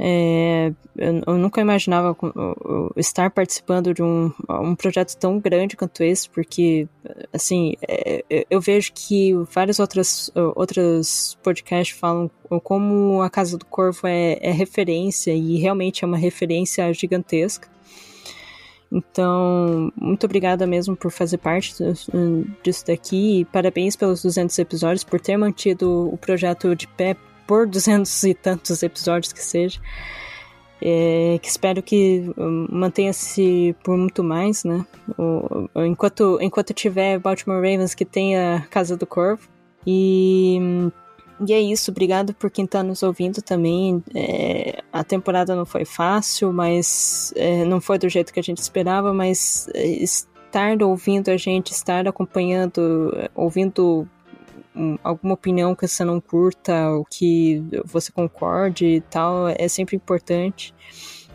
É, 0.00 0.72
eu, 0.96 1.22
eu, 1.26 1.36
nunca 1.36 1.60
imaginava 1.60 2.16
estar 2.96 3.30
participando 3.30 3.92
de 3.92 4.00
um, 4.00 4.32
um 4.48 4.76
projeto 4.76 5.16
tão 5.16 5.40
grande 5.40 5.76
quanto 5.76 6.04
esse, 6.04 6.30
porque, 6.30 6.86
assim, 7.32 7.74
é, 7.86 8.24
eu 8.48 8.60
vejo 8.60 8.92
que 8.92 9.32
vários 9.52 9.80
outros, 9.80 10.30
outros 10.54 11.36
podcasts 11.42 11.98
falam 11.98 12.30
como 12.62 13.20
a 13.22 13.28
Casa 13.28 13.58
do 13.58 13.66
Corvo 13.66 14.06
é, 14.06 14.38
é 14.40 14.52
referência, 14.52 15.32
e 15.34 15.56
realmente 15.58 16.04
é 16.04 16.06
uma 16.06 16.18
referência 16.18 16.92
gigantesca. 16.92 17.68
Então, 18.90 19.92
muito 19.94 20.24
obrigada 20.24 20.66
mesmo 20.66 20.96
por 20.96 21.10
fazer 21.10 21.36
parte 21.38 21.74
disso 22.62 22.86
daqui. 22.86 23.40
E 23.40 23.44
parabéns 23.44 23.94
pelos 23.94 24.22
200 24.22 24.58
episódios, 24.58 25.04
por 25.04 25.20
ter 25.20 25.36
mantido 25.36 26.08
o 26.10 26.16
projeto 26.16 26.74
de 26.74 26.88
pé 26.88 27.14
por 27.48 27.66
200 27.66 28.24
e 28.24 28.34
tantos 28.34 28.82
episódios 28.82 29.32
que 29.32 29.42
seja. 29.42 29.80
É, 30.80 31.40
que 31.42 31.48
espero 31.48 31.82
que 31.82 32.30
hum, 32.38 32.68
mantenha-se 32.70 33.74
por 33.82 33.96
muito 33.96 34.22
mais, 34.22 34.62
né? 34.62 34.86
O, 35.18 35.68
enquanto, 35.84 36.38
enquanto 36.40 36.72
tiver 36.72 37.18
Baltimore 37.18 37.56
Ravens 37.56 37.94
que 37.94 38.04
tenha 38.04 38.64
Casa 38.70 38.96
do 38.96 39.06
Corvo. 39.06 39.48
E 39.84 40.58
hum, 40.60 40.90
e 41.46 41.52
é 41.52 41.60
isso, 41.60 41.92
obrigado 41.92 42.34
por 42.34 42.50
quem 42.50 42.64
está 42.64 42.82
nos 42.82 43.02
ouvindo 43.02 43.40
também. 43.40 44.02
É, 44.14 44.82
a 44.92 45.04
temporada 45.04 45.54
não 45.54 45.64
foi 45.64 45.84
fácil, 45.84 46.52
mas 46.52 47.32
é, 47.36 47.64
não 47.64 47.80
foi 47.80 47.96
do 47.96 48.08
jeito 48.08 48.32
que 48.32 48.40
a 48.40 48.42
gente 48.42 48.58
esperava, 48.58 49.14
mas 49.14 49.68
é, 49.72 49.86
estar 49.86 50.82
ouvindo 50.82 51.28
a 51.30 51.36
gente, 51.36 51.70
estar 51.70 52.08
acompanhando, 52.08 53.12
ouvindo 53.36 54.08
alguma 55.02 55.34
opinião 55.34 55.74
que 55.74 55.86
você 55.86 56.04
não 56.04 56.20
curta, 56.20 56.90
o 56.92 57.04
que 57.04 57.62
você 57.84 58.12
concorde 58.12 58.86
e 58.86 59.00
tal, 59.00 59.48
é 59.48 59.68
sempre 59.68 59.96
importante. 59.96 60.74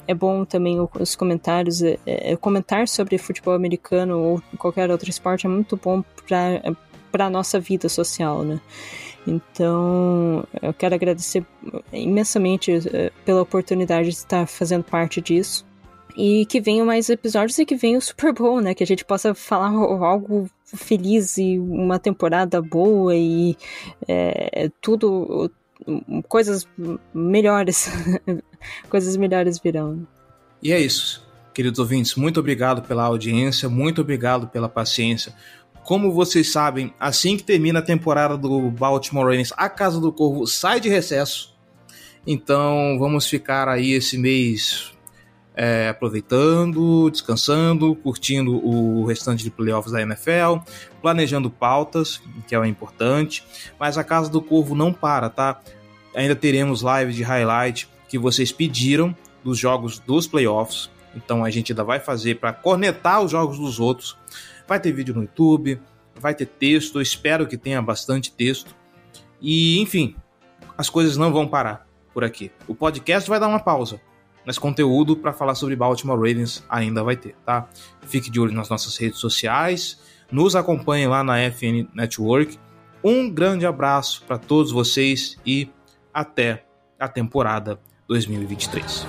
É 0.07 0.13
bom 0.13 0.43
também 0.43 0.77
os 0.99 1.15
comentários, 1.15 1.81
é, 1.81 1.97
é, 2.05 2.35
comentar 2.35 2.87
sobre 2.87 3.17
futebol 3.17 3.53
americano 3.53 4.19
ou 4.19 4.41
qualquer 4.57 4.91
outro 4.91 5.09
esporte 5.09 5.45
é 5.45 5.49
muito 5.49 5.77
bom 5.77 6.03
para 7.11 7.25
a 7.25 7.29
nossa 7.29 7.59
vida 7.59 7.87
social, 7.87 8.43
né? 8.43 8.59
Então, 9.25 10.45
eu 10.61 10.73
quero 10.73 10.95
agradecer 10.95 11.45
imensamente 11.91 12.71
eh, 12.93 13.11
pela 13.23 13.41
oportunidade 13.41 14.09
de 14.09 14.15
estar 14.15 14.45
fazendo 14.45 14.83
parte 14.83 15.21
disso. 15.21 15.65
E 16.15 16.45
que 16.45 16.61
venham 16.61 16.85
mais 16.85 17.09
episódios 17.09 17.57
e 17.57 17.65
que 17.65 17.75
venha 17.75 17.97
o 17.97 18.01
Super 18.01 18.33
Bowl, 18.33 18.61
né? 18.61 18.73
Que 18.73 18.83
a 18.83 18.87
gente 18.87 19.03
possa 19.03 19.33
falar 19.33 19.69
algo 19.69 20.49
feliz 20.63 21.37
e 21.37 21.57
uma 21.59 21.97
temporada 21.97 22.61
boa 22.61 23.15
e 23.15 23.57
é, 24.07 24.69
tudo. 24.81 25.51
coisas 26.27 26.67
melhores. 27.13 27.89
coisas 28.89 29.17
melhores 29.17 29.59
virão. 29.59 30.07
E 30.61 30.71
é 30.71 30.79
isso, 30.79 31.27
queridos 31.53 31.79
ouvintes. 31.79 32.15
Muito 32.15 32.39
obrigado 32.39 32.81
pela 32.83 33.03
audiência, 33.03 33.67
muito 33.67 34.01
obrigado 34.01 34.47
pela 34.47 34.69
paciência. 34.69 35.33
Como 35.83 36.13
vocês 36.13 36.49
sabem, 36.49 36.93
assim 36.97 37.35
que 37.35 37.43
termina 37.43 37.79
a 37.79 37.81
temporada 37.81 38.37
do 38.37 38.71
Baltimore 38.71 39.25
Ravens, 39.25 39.51
a 39.57 39.67
Casa 39.67 39.99
do 39.99 40.13
Corvo 40.13 40.47
sai 40.47 40.79
de 40.79 40.87
recesso. 40.87 41.53
Então 42.25 42.97
vamos 42.97 43.27
ficar 43.27 43.67
aí 43.67 43.91
esse 43.91 44.17
mês 44.17 44.92
é, 45.55 45.89
aproveitando, 45.89 47.09
descansando, 47.09 47.95
curtindo 47.95 48.55
o 48.65 49.05
restante 49.05 49.43
de 49.43 49.51
playoffs 49.51 49.91
da 49.91 50.01
NFL, 50.01 50.57
planejando 51.01 51.49
pautas, 51.49 52.21
que 52.47 52.55
é 52.55 52.67
importante. 52.67 53.43
Mas 53.79 53.97
a 53.97 54.03
Casa 54.03 54.29
do 54.29 54.41
Corvo 54.41 54.75
não 54.75 54.91
para, 54.91 55.29
tá? 55.29 55.61
Ainda 56.15 56.35
teremos 56.35 56.81
lives 56.81 57.15
de 57.15 57.23
highlight 57.23 57.89
que 58.07 58.17
vocês 58.17 58.51
pediram 58.51 59.15
dos 59.43 59.57
jogos 59.57 59.99
dos 59.99 60.27
playoffs. 60.27 60.89
Então 61.15 61.43
a 61.43 61.49
gente 61.49 61.71
ainda 61.71 61.83
vai 61.83 61.99
fazer 61.99 62.39
para 62.39 62.53
cornetar 62.53 63.21
os 63.21 63.31
jogos 63.31 63.59
dos 63.59 63.79
outros. 63.79 64.17
Vai 64.67 64.79
ter 64.79 64.91
vídeo 64.91 65.13
no 65.13 65.21
YouTube, 65.21 65.79
vai 66.15 66.33
ter 66.33 66.45
texto, 66.45 67.01
espero 67.01 67.45
que 67.45 67.57
tenha 67.57 67.81
bastante 67.81 68.31
texto. 68.31 68.75
E, 69.41 69.79
enfim, 69.81 70.15
as 70.77 70.89
coisas 70.89 71.17
não 71.17 71.31
vão 71.31 71.47
parar 71.47 71.85
por 72.13 72.23
aqui. 72.23 72.51
O 72.67 72.73
podcast 72.73 73.29
vai 73.29 73.39
dar 73.39 73.47
uma 73.47 73.59
pausa, 73.59 73.99
mas 74.45 74.57
conteúdo 74.57 75.15
para 75.15 75.33
falar 75.33 75.55
sobre 75.55 75.75
Baltimore 75.75 76.17
Ravens 76.17 76.63
ainda 76.69 77.03
vai 77.03 77.15
ter, 77.15 77.35
tá? 77.45 77.67
Fique 78.01 78.29
de 78.29 78.39
olho 78.39 78.53
nas 78.53 78.69
nossas 78.69 78.97
redes 78.97 79.19
sociais, 79.19 79.99
nos 80.31 80.55
acompanhe 80.55 81.07
lá 81.07 81.23
na 81.23 81.37
FN 81.51 81.87
Network. 81.93 82.57
Um 83.03 83.29
grande 83.29 83.65
abraço 83.65 84.23
para 84.25 84.37
todos 84.37 84.71
vocês 84.71 85.37
e 85.45 85.69
até 86.13 86.65
a 86.99 87.07
temporada 87.07 87.79
2023. 88.07 89.05